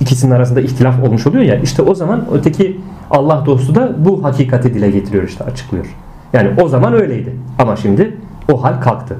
İkisinin 0.00 0.30
arasında 0.30 0.60
ihtilaf 0.60 1.02
olmuş 1.02 1.26
oluyor 1.26 1.44
ya. 1.44 1.56
İşte 1.56 1.82
o 1.82 1.94
zaman 1.94 2.24
öteki 2.32 2.80
Allah 3.10 3.42
dostu 3.46 3.74
da 3.74 4.04
bu 4.04 4.24
hakikati 4.24 4.74
dile 4.74 4.90
getiriyor 4.90 5.24
işte 5.24 5.44
açıklıyor. 5.44 5.86
Yani 6.32 6.50
o 6.62 6.68
zaman 6.68 6.92
öyleydi. 6.92 7.36
Ama 7.58 7.76
şimdi 7.76 8.16
o 8.52 8.62
hal 8.64 8.80
kalktı. 8.80 9.16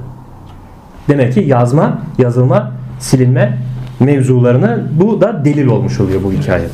Demek 1.07 1.33
ki 1.33 1.39
yazma, 1.39 2.01
yazılma, 2.17 2.71
silinme 2.99 3.57
mevzularına 3.99 4.79
bu 4.99 5.21
da 5.21 5.45
delil 5.45 5.67
olmuş 5.67 5.99
oluyor 5.99 6.23
bu 6.23 6.31
hikaye. 6.31 6.67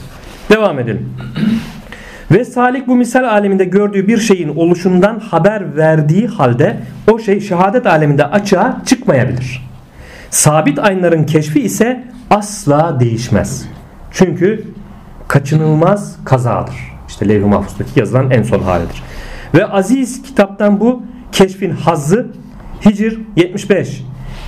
Devam 0.50 0.80
edelim. 0.80 1.10
Ve 2.32 2.46
Salik 2.46 2.88
bu 2.88 2.96
misal 2.96 3.24
aleminde 3.24 3.66
gördüğü 3.66 4.08
bir 4.08 4.18
şeyin 4.18 4.50
oluşundan 4.50 5.20
haber 5.20 5.78
verdiği 5.78 6.28
halde 6.28 6.78
o 7.12 7.20
şey 7.20 7.42
şehadet 7.42 7.88
aleminde 7.88 8.26
açığa 8.26 8.82
çıkmayabilir. 8.86 9.70
Sabit 10.30 10.80
aynların 10.80 11.24
keşfi 11.24 11.62
ise 11.62 12.04
asla 12.30 13.00
değişmez. 13.00 13.66
Çünkü 14.12 14.64
kaçınılmaz 15.28 16.18
kazadır. 16.26 16.76
İşte 17.08 17.30
levh-i 17.30 17.46
mahfustaki 17.46 18.00
yazılan 18.00 18.32
en 18.32 18.44
son 18.44 18.60
halidir. 18.60 19.04
Ve 19.54 19.66
aziz 19.66 20.22
kitaptan 20.22 20.80
bu 20.80 21.04
keşfin 21.32 21.72
hazzı 21.72 22.28
Hicr 22.86 23.18
75 23.36 24.04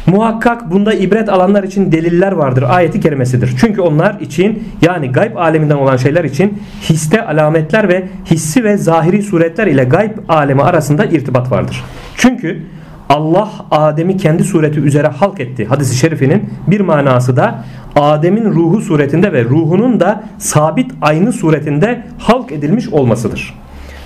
Muhakkak 0.07 0.71
bunda 0.71 0.93
ibret 0.93 1.29
alanlar 1.29 1.63
için 1.63 1.91
deliller 1.91 2.31
vardır 2.31 2.63
ayeti 2.67 2.99
kerimesidir. 2.99 3.55
Çünkü 3.59 3.81
onlar 3.81 4.19
için 4.19 4.63
yani 4.81 5.11
gayb 5.11 5.35
aleminden 5.35 5.75
olan 5.75 5.97
şeyler 5.97 6.23
için 6.23 6.59
histe 6.89 7.25
alametler 7.25 7.89
ve 7.89 8.07
hissi 8.25 8.63
ve 8.63 8.77
zahiri 8.77 9.23
suretler 9.23 9.67
ile 9.67 9.83
gayb 9.83 10.11
alemi 10.29 10.63
arasında 10.63 11.05
irtibat 11.05 11.51
vardır. 11.51 11.83
Çünkü 12.15 12.63
Allah 13.09 13.49
Adem'i 13.71 14.17
kendi 14.17 14.43
sureti 14.43 14.79
üzere 14.79 15.07
halk 15.07 15.39
etti. 15.39 15.65
Hadisi 15.65 15.95
şerifinin 15.95 16.49
bir 16.67 16.81
manası 16.81 17.35
da 17.35 17.63
Adem'in 17.95 18.45
ruhu 18.45 18.81
suretinde 18.81 19.33
ve 19.33 19.43
ruhunun 19.43 19.99
da 19.99 20.23
sabit 20.37 20.91
aynı 21.01 21.33
suretinde 21.33 22.03
halk 22.19 22.51
edilmiş 22.51 22.89
olmasıdır. 22.89 23.53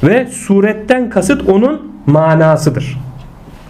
Ve 0.03 0.27
suretten 0.31 1.09
kasıt 1.09 1.49
onun 1.49 1.91
manasıdır. 2.05 2.97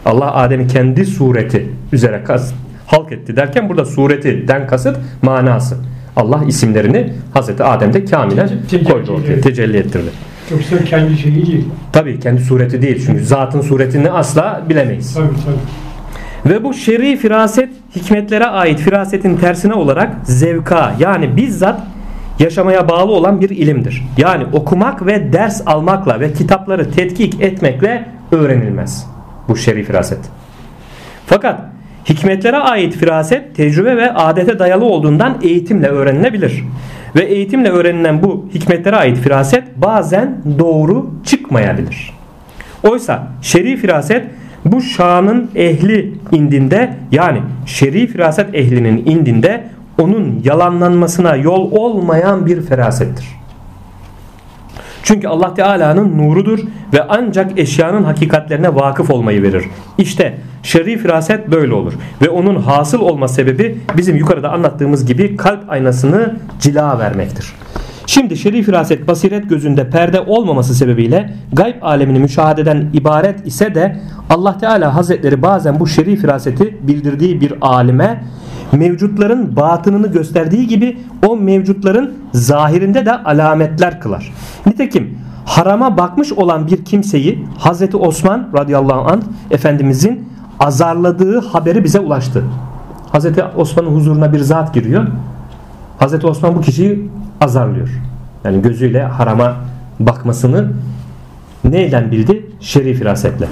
Allah 0.05 0.33
Adem'i 0.33 0.67
kendi 0.67 1.05
sureti 1.05 1.69
üzere 1.91 2.23
kas, 2.23 2.53
halk 2.87 3.11
etti 3.11 3.35
derken 3.35 3.69
burada 3.69 3.85
suretinden 3.85 4.67
kasıt 4.67 4.97
manası. 5.21 5.77
Allah 6.15 6.43
isimlerini 6.47 7.13
Hazreti 7.33 7.63
Adem'de 7.63 8.05
kamilen 8.05 8.49
Tecelli 8.69 8.83
koydu 8.83 9.11
ortaya, 9.11 9.41
tecelli 9.41 9.77
ettirdi. 9.77 10.09
Yoksa 10.51 10.83
kendi 10.83 11.17
şeyi 11.17 11.35
değil. 11.35 11.65
Tabii 11.93 12.19
kendi 12.19 12.41
sureti 12.41 12.81
değil 12.81 13.03
çünkü 13.05 13.25
zatın 13.25 13.61
suretini 13.61 14.11
asla 14.11 14.61
bilemeyiz. 14.69 15.13
Tabii 15.13 15.27
tabii. 15.27 16.53
Ve 16.53 16.63
bu 16.63 16.73
şer'i 16.73 17.17
firaset 17.17 17.69
hikmetlere 17.95 18.45
ait 18.45 18.79
firasetin 18.79 19.37
tersine 19.37 19.73
olarak 19.73 20.15
zevka 20.23 20.95
yani 20.99 21.37
bizzat 21.37 21.81
yaşamaya 22.39 22.89
bağlı 22.89 23.11
olan 23.11 23.41
bir 23.41 23.49
ilimdir. 23.49 24.03
Yani 24.17 24.45
okumak 24.53 25.05
ve 25.05 25.33
ders 25.33 25.61
almakla 25.65 26.19
ve 26.19 26.33
kitapları 26.33 26.91
tetkik 26.91 27.41
etmekle 27.41 28.05
öğrenilmez. 28.31 29.10
Bu 29.51 29.55
şer'i 29.55 29.83
firaset. 29.83 30.19
Fakat 31.25 31.61
hikmetlere 32.09 32.57
ait 32.57 32.95
firaset 32.95 33.55
tecrübe 33.55 33.97
ve 33.97 34.13
adete 34.13 34.59
dayalı 34.59 34.85
olduğundan 34.85 35.37
eğitimle 35.43 35.87
öğrenilebilir. 35.87 36.63
Ve 37.15 37.21
eğitimle 37.21 37.69
öğrenilen 37.69 38.23
bu 38.23 38.49
hikmetlere 38.53 38.95
ait 38.95 39.17
firaset 39.17 39.63
bazen 39.75 40.37
doğru 40.59 41.11
çıkmayabilir. 41.25 42.13
Oysa 42.83 43.27
şer'i 43.41 43.77
firaset 43.77 44.25
bu 44.65 44.81
şanın 44.81 45.51
ehli 45.55 46.13
indinde 46.31 46.93
yani 47.11 47.41
şer'i 47.65 48.07
firaset 48.07 48.55
ehlinin 48.55 49.05
indinde 49.05 49.63
onun 49.97 50.41
yalanlanmasına 50.43 51.35
yol 51.35 51.71
olmayan 51.71 52.45
bir 52.45 52.61
ferasettir. 52.61 53.40
Çünkü 55.03 55.27
Allah 55.27 55.53
Teala'nın 55.53 56.17
nurudur 56.17 56.59
ve 56.93 57.03
ancak 57.09 57.59
eşyanın 57.59 58.03
hakikatlerine 58.03 58.75
vakıf 58.75 59.09
olmayı 59.09 59.43
verir. 59.43 59.65
İşte 59.97 60.37
şer'i 60.63 60.97
firaset 60.97 61.51
böyle 61.51 61.73
olur 61.73 61.93
ve 62.21 62.29
onun 62.29 62.55
hasıl 62.55 62.99
olma 62.99 63.27
sebebi 63.27 63.77
bizim 63.97 64.15
yukarıda 64.15 64.51
anlattığımız 64.51 65.05
gibi 65.05 65.37
kalp 65.37 65.69
aynasını 65.69 66.35
cila 66.59 66.99
vermektir. 66.99 67.53
Şimdi 68.05 68.37
şer'i 68.37 68.63
firaset 68.63 69.07
basiret 69.07 69.49
gözünde 69.49 69.89
perde 69.89 70.21
olmaması 70.21 70.75
sebebiyle 70.75 71.33
gayb 71.53 71.75
alemini 71.81 72.19
müşahededen 72.19 72.89
ibaret 72.93 73.47
ise 73.47 73.75
de 73.75 73.99
Allah 74.29 74.57
Teala 74.57 74.95
Hazretleri 74.95 75.41
bazen 75.41 75.79
bu 75.79 75.87
şer'i 75.87 76.15
firaseti 76.15 76.77
bildirdiği 76.87 77.41
bir 77.41 77.53
alime 77.61 78.23
mevcutların 78.71 79.55
batınını 79.55 80.07
gösterdiği 80.07 80.67
gibi 80.67 80.97
o 81.27 81.37
mevcutların 81.37 82.13
zahirinde 82.33 83.05
de 83.05 83.23
alametler 83.23 83.99
kılar. 84.01 84.33
Nitekim 84.65 85.17
harama 85.45 85.97
bakmış 85.97 86.33
olan 86.33 86.67
bir 86.67 86.85
kimseyi 86.85 87.45
Hazreti 87.57 87.97
Osman 87.97 88.49
radıyallahu 88.57 89.11
anh 89.11 89.21
Efendimizin 89.51 90.29
azarladığı 90.59 91.41
haberi 91.41 91.83
bize 91.83 91.99
ulaştı. 91.99 92.43
Hazreti 93.11 93.43
Osman'ın 93.43 93.95
huzuruna 93.95 94.33
bir 94.33 94.39
zat 94.39 94.73
giriyor. 94.73 95.07
Hazreti 95.99 96.27
Osman 96.27 96.55
bu 96.55 96.61
kişiyi 96.61 97.09
azarlıyor. 97.41 97.89
Yani 98.43 98.61
gözüyle 98.61 99.03
harama 99.03 99.55
bakmasını 99.99 100.71
neyden 101.63 102.11
bildi? 102.11 102.45
Şerif 102.59 102.99
firasetle. 102.99 103.47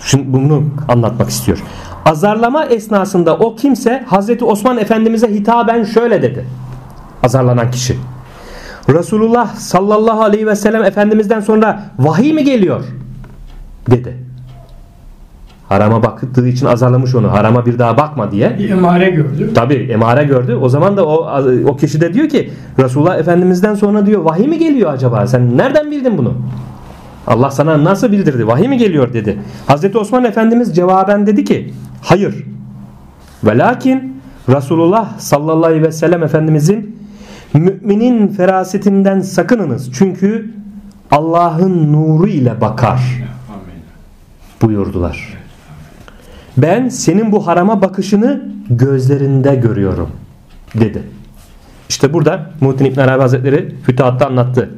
Şimdi 0.00 0.32
bunu 0.32 0.64
anlatmak 0.88 1.28
istiyor. 1.28 1.62
Azarlama 2.06 2.64
esnasında 2.64 3.36
o 3.36 3.56
kimse 3.56 4.04
Hazreti 4.06 4.44
Osman 4.44 4.78
Efendimiz'e 4.78 5.34
hitaben 5.34 5.84
şöyle 5.84 6.22
dedi. 6.22 6.44
Azarlanan 7.22 7.70
kişi. 7.70 7.96
Resulullah 8.88 9.54
sallallahu 9.54 10.22
aleyhi 10.22 10.46
ve 10.46 10.56
sellem 10.56 10.84
Efendimiz'den 10.84 11.40
sonra 11.40 11.82
vahiy 11.98 12.32
mi 12.32 12.44
geliyor? 12.44 12.84
Dedi. 13.90 14.16
Harama 15.68 16.02
baktığı 16.02 16.48
için 16.48 16.66
azarlamış 16.66 17.14
onu. 17.14 17.32
Harama 17.32 17.66
bir 17.66 17.78
daha 17.78 17.96
bakma 17.96 18.30
diye. 18.30 18.58
Bir 18.58 18.70
emare 18.70 19.10
gördü. 19.10 19.54
Tabi 19.54 19.74
emare 19.74 20.24
gördü. 20.24 20.54
O 20.54 20.68
zaman 20.68 20.96
da 20.96 21.06
o 21.06 21.42
o 21.66 21.76
kişi 21.76 22.00
de 22.00 22.14
diyor 22.14 22.28
ki 22.28 22.50
Resulullah 22.78 23.18
Efendimiz'den 23.18 23.74
sonra 23.74 24.06
diyor 24.06 24.22
vahiy 24.22 24.46
mi 24.46 24.58
geliyor 24.58 24.92
acaba? 24.92 25.26
Sen 25.26 25.58
nereden 25.58 25.90
bildin 25.90 26.18
bunu? 26.18 26.34
Allah 27.26 27.50
sana 27.50 27.84
nasıl 27.84 28.12
bildirdi? 28.12 28.46
Vahiy 28.46 28.68
mi 28.68 28.78
geliyor 28.78 29.12
dedi. 29.12 29.38
Hazreti 29.66 29.98
Osman 29.98 30.24
Efendimiz 30.24 30.76
cevaben 30.76 31.26
dedi 31.26 31.44
ki 31.44 31.74
hayır. 32.00 32.44
Ve 33.44 33.58
lakin 33.58 34.22
Resulullah 34.48 35.18
sallallahu 35.18 35.66
aleyhi 35.66 35.82
ve 35.82 35.92
sellem 35.92 36.22
Efendimizin 36.22 36.96
müminin 37.54 38.28
ferasetinden 38.28 39.20
sakınınız. 39.20 39.92
Çünkü 39.92 40.54
Allah'ın 41.10 41.92
nuru 41.92 42.28
ile 42.28 42.60
bakar 42.60 43.00
buyurdular. 44.62 45.38
Ben 46.56 46.88
senin 46.88 47.32
bu 47.32 47.46
harama 47.46 47.82
bakışını 47.82 48.42
gözlerinde 48.70 49.54
görüyorum 49.54 50.10
dedi. 50.74 51.02
İşte 51.88 52.12
burada 52.12 52.50
Muhittin 52.60 52.84
İbn 52.84 53.00
Arabi 53.00 53.20
Hazretleri 53.20 53.74
Fütuhat'ta 53.82 54.26
anlattı. 54.26 54.70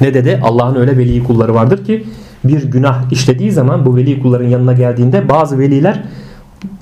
Ne 0.00 0.14
dedi? 0.14 0.40
Allah'ın 0.42 0.74
öyle 0.74 0.98
veli 0.98 1.24
kulları 1.24 1.54
vardır 1.54 1.84
ki 1.84 2.04
bir 2.44 2.62
günah 2.62 3.12
işlediği 3.12 3.52
zaman 3.52 3.86
bu 3.86 3.96
veli 3.96 4.22
kulların 4.22 4.48
yanına 4.48 4.72
geldiğinde 4.72 5.28
bazı 5.28 5.58
veliler 5.58 6.02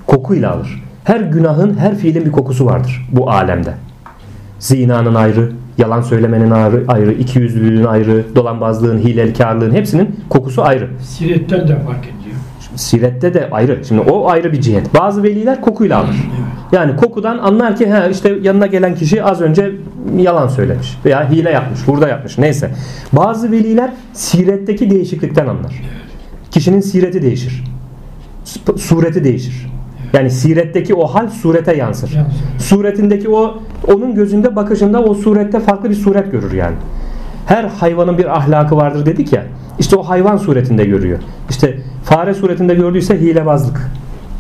kokuyla 0.06 0.52
alır. 0.52 0.82
Her 1.04 1.20
günahın, 1.20 1.78
her 1.78 1.96
fiilin 1.96 2.24
bir 2.24 2.32
kokusu 2.32 2.66
vardır 2.66 3.08
bu 3.12 3.30
alemde. 3.30 3.74
Zinanın 4.58 5.14
ayrı, 5.14 5.52
yalan 5.78 6.00
söylemenin 6.00 6.50
ayrı, 6.50 6.84
ayrı 6.88 7.12
ikiyüzlülüğün 7.12 7.84
ayrı, 7.84 8.24
dolanbazlığın, 8.36 8.98
hilekarlığın 8.98 9.74
hepsinin 9.74 10.20
kokusu 10.28 10.62
ayrı. 10.62 10.88
Siretten 11.00 11.68
de 11.68 11.76
fark 11.76 12.04
ediyor. 12.04 12.36
Sirette 12.76 13.34
de 13.34 13.48
ayrı. 13.50 13.84
Şimdi 13.88 14.00
o 14.00 14.28
ayrı 14.28 14.52
bir 14.52 14.60
cihet. 14.60 14.94
Bazı 14.94 15.22
veliler 15.22 15.60
kokuyla 15.60 15.98
alır. 15.98 16.16
Yani 16.72 16.96
kokudan 16.96 17.38
anlar 17.38 17.76
ki 17.76 17.90
ha 17.90 18.08
işte 18.08 18.38
yanına 18.42 18.66
gelen 18.66 18.94
kişi 18.94 19.24
az 19.24 19.40
önce 19.40 19.72
yalan 20.16 20.48
söylemiş 20.48 20.98
veya 21.04 21.30
hile 21.30 21.50
yapmış, 21.50 21.80
burada 21.86 22.08
yapmış 22.08 22.38
neyse. 22.38 22.70
Bazı 23.12 23.52
veliler 23.52 23.90
siretteki 24.12 24.90
değişiklikten 24.90 25.46
anlar. 25.46 25.82
Kişinin 26.50 26.80
sireti 26.80 27.22
değişir. 27.22 27.64
Sureti 28.76 29.24
değişir. 29.24 29.71
Yani 30.12 30.30
siretteki 30.30 30.94
o 30.94 31.06
hal 31.06 31.28
surete 31.28 31.76
yansır. 31.76 32.18
Suretindeki 32.58 33.28
o 33.28 33.62
onun 33.88 34.14
gözünde 34.14 34.56
bakışında 34.56 35.02
o 35.02 35.14
surette 35.14 35.60
farklı 35.60 35.90
bir 35.90 35.94
suret 35.94 36.32
görür 36.32 36.52
yani. 36.52 36.76
Her 37.46 37.64
hayvanın 37.64 38.18
bir 38.18 38.36
ahlakı 38.36 38.76
vardır 38.76 39.06
dedik 39.06 39.32
ya. 39.32 39.44
İşte 39.78 39.96
o 39.96 40.02
hayvan 40.02 40.36
suretinde 40.36 40.84
görüyor. 40.84 41.18
İşte 41.50 41.78
fare 42.04 42.34
suretinde 42.34 42.74
gördüyse 42.74 43.20
hilebazlık 43.20 43.90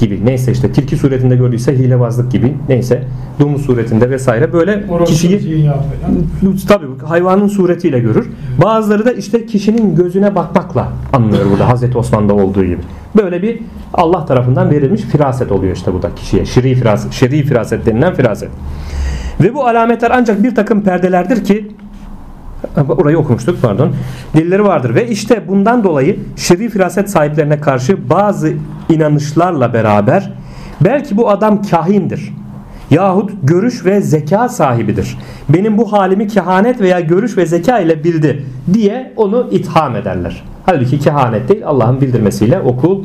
gibi. 0.02 0.26
Neyse 0.26 0.52
işte 0.52 0.72
tilki 0.72 0.96
suretinde 0.96 1.36
gördüyse 1.36 1.78
hilebazlık 1.78 2.32
gibi. 2.32 2.54
Neyse 2.68 3.04
domuz 3.40 3.62
suretinde 3.62 4.10
vesaire 4.10 4.52
böyle 4.52 4.84
Orası 4.90 5.12
kişiyi 5.12 5.70
tabii 6.68 6.86
hayvanın 7.04 7.48
suretiyle 7.48 7.98
görür. 7.98 8.30
Bazıları 8.62 9.04
da 9.04 9.12
işte 9.12 9.46
kişinin 9.46 9.96
gözüne 9.96 10.34
bakmakla 10.34 10.88
anlıyor 11.12 11.44
burada 11.50 11.68
Hazreti 11.68 11.98
Osman'da 11.98 12.34
olduğu 12.34 12.64
gibi. 12.64 12.80
Böyle 13.16 13.42
bir 13.42 13.58
Allah 13.94 14.26
tarafından 14.26 14.70
verilmiş 14.70 15.00
firaset 15.00 15.52
oluyor 15.52 15.76
işte 15.76 15.94
bu 15.94 16.02
da 16.02 16.14
kişiye. 16.14 16.44
Şer'i 16.44 16.74
firaset, 16.74 17.12
şer'i 17.12 17.42
firaset 17.42 17.86
denilen 17.86 18.14
firaset. 18.14 18.48
Ve 19.40 19.54
bu 19.54 19.68
alametler 19.68 20.10
ancak 20.14 20.42
bir 20.42 20.54
takım 20.54 20.82
perdelerdir 20.82 21.44
ki 21.44 21.68
orayı 22.88 23.18
okumuştuk 23.18 23.62
pardon. 23.62 23.92
Dilleri 24.36 24.64
vardır 24.64 24.94
ve 24.94 25.08
işte 25.08 25.48
bundan 25.48 25.84
dolayı 25.84 26.18
şer'i 26.36 26.68
firaset 26.68 27.10
sahiplerine 27.10 27.60
karşı 27.60 28.10
bazı 28.10 28.52
inanışlarla 28.88 29.74
beraber 29.74 30.32
belki 30.80 31.16
bu 31.16 31.30
adam 31.30 31.62
kahindir 31.62 32.32
yahut 32.92 33.30
görüş 33.42 33.84
ve 33.84 34.00
zeka 34.00 34.48
sahibidir. 34.48 35.18
Benim 35.48 35.78
bu 35.78 35.92
halimi 35.92 36.28
kehanet 36.28 36.80
veya 36.80 37.00
görüş 37.00 37.36
ve 37.36 37.46
zeka 37.46 37.78
ile 37.78 38.04
bildi 38.04 38.46
diye 38.74 39.12
onu 39.16 39.48
itham 39.50 39.96
ederler. 39.96 40.44
Halbuki 40.66 40.98
kehanet 40.98 41.48
değil 41.48 41.66
Allah'ın 41.66 42.00
bildirmesiyle 42.00 42.60
okul 42.60 43.04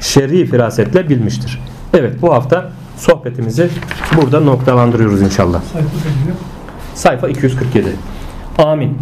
şer'i 0.00 0.46
firasetle 0.46 1.08
bilmiştir. 1.08 1.60
Evet 1.94 2.14
bu 2.22 2.34
hafta 2.34 2.70
sohbetimizi 2.96 3.68
burada 4.16 4.40
noktalandırıyoruz 4.40 5.22
inşallah. 5.22 5.60
Sayfa 6.94 7.28
247. 7.28 7.86
Amin. 8.58 8.98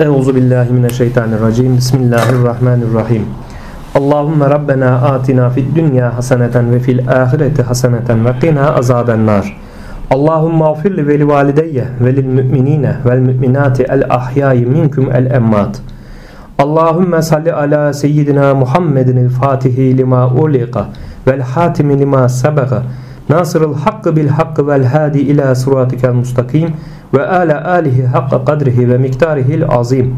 Euzu 0.00 0.34
billahi 0.34 0.72
mineşşeytanirracim. 0.72 1.76
Bismillahirrahmanirrahim. 1.76 3.24
Allahümme 3.94 4.50
Rabbena 4.50 4.94
atina 4.94 5.50
fid 5.50 5.76
dünya 5.76 6.16
haseneten 6.16 6.72
ve 6.72 6.78
fil 6.78 7.08
ahireti 7.08 7.62
haseneten 7.62 8.24
ve 8.24 8.38
qina 8.40 8.74
azabennar. 8.74 9.56
Allahümme 10.10 10.64
afir 10.64 10.96
li 10.96 11.08
veli 11.08 11.28
valideyye 11.28 11.84
ve 12.00 12.16
lil 12.16 12.24
müminine 12.24 12.96
vel 13.06 13.18
müminati 13.18 13.82
el 13.82 14.04
ahyayi 14.10 14.66
minkum 14.66 15.12
el 15.12 15.30
emmat. 15.30 15.80
Allahümme 16.58 17.22
salli 17.22 17.52
ala 17.52 17.92
seyyidina 17.92 18.54
Muhammedin 18.54 19.16
el 19.16 19.28
fatihi 19.28 19.98
lima 19.98 20.28
uliqa 20.28 20.86
vel 21.26 21.40
hatimi 21.40 21.98
lima 21.98 22.28
sebaga 22.28 22.82
nasırıl 23.30 23.74
hakkı 23.74 24.16
bil 24.16 24.28
hakkı 24.28 24.68
vel 24.68 24.84
hadi 24.84 25.18
ila 25.18 25.54
suratikel 25.54 26.12
mustakim 26.12 26.70
ve 27.14 27.28
ala 27.28 27.70
alihi 27.70 28.06
hakka 28.06 28.44
kadrihi 28.44 28.88
ve 28.88 28.98
miktarihil 28.98 29.64
azim. 29.68 30.16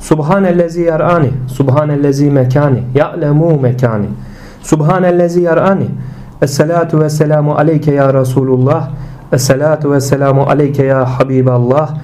Subhanellezi 0.00 0.82
yarani, 0.82 1.30
subhanellezi 1.46 2.30
mekani, 2.30 2.82
ya'lemu 2.94 3.60
mekani. 3.60 4.06
Subhanellezi 4.62 5.42
yarani. 5.42 5.88
Esselatu 6.42 7.00
ve 7.00 7.10
selamu 7.10 7.54
aleyke 7.54 7.92
ya 7.92 8.14
Resulullah. 8.14 8.88
Esselatu 9.32 9.92
ve 9.92 10.00
selamu 10.00 10.42
aleyke 10.42 10.84
ya 10.84 11.18
Habiballah. 11.18 11.94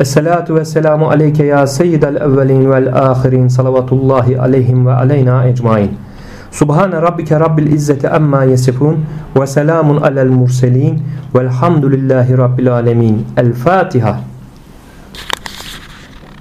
Esselatu 0.00 0.54
ve 0.54 0.64
selamu 0.64 1.08
aleyke 1.10 1.44
ya 1.44 1.66
seyyidel 1.66 2.16
evvelin 2.16 2.70
vel 2.70 3.10
ahirin. 3.10 3.48
Salavatullahi 3.48 4.40
aleyhim 4.40 4.86
ve 4.86 4.92
aleyna 4.92 5.44
ecmain. 5.44 5.90
Subhane 6.50 7.00
rabbike 7.00 7.38
rabbil 7.40 7.72
izzeti 7.72 8.08
amma 8.08 8.44
yesifun 8.44 9.04
ve 9.36 9.46
selamun 9.46 10.02
alel 10.02 10.28
murselin 10.28 11.02
velhamdülillahi 11.34 12.38
rabbil 12.38 12.72
alemin. 12.72 13.26
El 13.36 13.52
Fatiha. 13.52 14.20